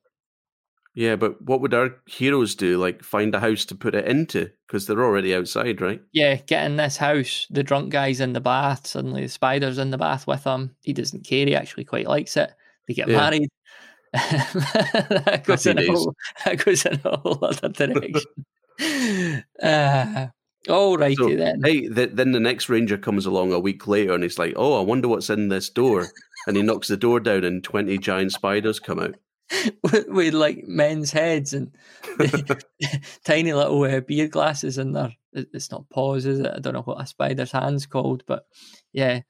Yeah, 0.97 1.17
but 1.17 1.43
what 1.43 1.61
would 1.61 1.75
our 1.75 1.95
heroes 2.07 2.55
do? 2.55 2.79
Like 2.79 3.05
find 3.05 3.35
a 3.35 3.39
house 3.39 3.67
to 3.67 3.75
put 3.75 3.95
it 3.95 4.07
into 4.07 4.51
because 4.67 4.87
they're 4.87 5.05
already 5.05 5.35
outside, 5.35 5.83
right? 5.83 6.01
Yeah, 6.13 6.37
get 6.37 6.65
in 6.65 6.77
this 6.77 6.97
house. 6.97 7.47
The 7.51 7.63
drunk 7.63 7.91
guy's 7.91 8.19
in 8.19 8.33
the 8.33 8.41
bath. 8.41 8.87
Suddenly, 8.87 9.23
the 9.23 9.29
spider's 9.29 9.77
in 9.77 9.91
the 9.91 9.99
bath 9.99 10.27
with 10.27 10.45
him. 10.45 10.75
He 10.81 10.95
doesn't 10.95 11.27
care. 11.27 11.45
He 11.45 11.55
actually 11.55 11.85
quite 11.85 12.09
likes 12.09 12.35
it. 12.39 12.51
They 12.89 12.95
get 12.95 13.09
yeah. 13.09 13.17
married. 13.19 13.49
that, 14.15 15.43
goes 15.45 15.67
in 15.67 15.79
a 15.79 15.87
whole, 15.87 16.15
that 16.47 16.65
goes 16.65 16.87
in 16.87 16.99
a 17.05 17.19
whole 17.19 17.39
other 17.45 17.69
direction. 17.69 19.45
uh, 19.63 20.29
Oh, 20.69 20.97
righty 20.97 21.15
so, 21.15 21.37
then. 21.37 21.61
Hey, 21.63 21.87
the, 21.87 22.07
then 22.07 22.33
the 22.33 22.41
next 22.41 22.69
ranger 22.69 22.99
comes 22.99 23.25
along 23.25 23.53
a 23.53 23.61
week 23.61 23.87
later 23.87 24.15
and 24.15 24.25
he's 24.25 24.39
like, 24.39 24.55
"Oh, 24.57 24.81
I 24.81 24.83
wonder 24.83 25.07
what's 25.07 25.31
in 25.31 25.49
this 25.49 25.71
door," 25.71 26.09
and 26.49 26.57
he 26.57 26.63
knocks 26.65 26.89
the 26.89 26.97
door 26.97 27.21
down 27.21 27.45
and 27.45 27.63
twenty 27.63 27.99
giant 27.99 28.33
spiders 28.33 28.81
come 28.81 28.99
out 28.99 29.15
with, 29.83 30.09
with 30.09 30.35
like 30.35 30.65
men's 30.67 31.11
heads 31.11 31.53
and 31.53 31.75
tiny 33.25 33.53
little 33.53 33.83
uh, 33.83 34.01
beer 34.01 34.29
glasses 34.29 34.79
in 34.79 34.93
there. 34.93 35.13
It's 35.33 35.71
not 35.71 35.89
paws, 35.91 36.25
is 36.27 36.41
it? 36.41 36.53
I 36.55 36.59
don't 36.61 36.73
know 36.73 36.83
what 36.83 37.01
a 37.01 37.07
spider's 37.07 37.53
hand's 37.53 37.87
called, 37.87 38.25
but 38.27 38.47
yeah. 38.93 39.21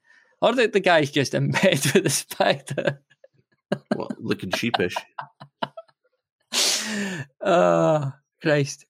Or 0.41 0.53
the, 0.53 0.67
the 0.67 0.79
guy's 0.79 1.11
just 1.11 1.33
in 1.33 1.51
bed 1.51 1.81
with 1.93 2.03
the 2.03 2.09
spider. 2.09 3.01
well, 3.95 4.09
looking 4.17 4.51
sheepish. 4.51 4.95
Oh, 7.41 8.11
Christ. 8.41 8.85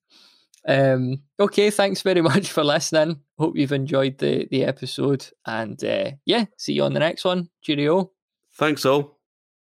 Um, 0.68 1.22
okay, 1.40 1.70
thanks 1.70 2.02
very 2.02 2.22
much 2.22 2.52
for 2.52 2.64
listening. 2.64 3.22
Hope 3.40 3.56
you've 3.56 3.72
enjoyed 3.72 4.18
the 4.18 4.48
the 4.52 4.66
episode, 4.66 5.30
and 5.46 5.82
uh, 5.84 6.12
yeah, 6.26 6.46
see 6.58 6.74
you 6.74 6.84
on 6.84 6.94
the 6.94 7.00
next 7.00 7.24
one. 7.24 7.50
Cheerio. 7.62 8.12
Thanks 8.58 8.86
all. 8.86 9.17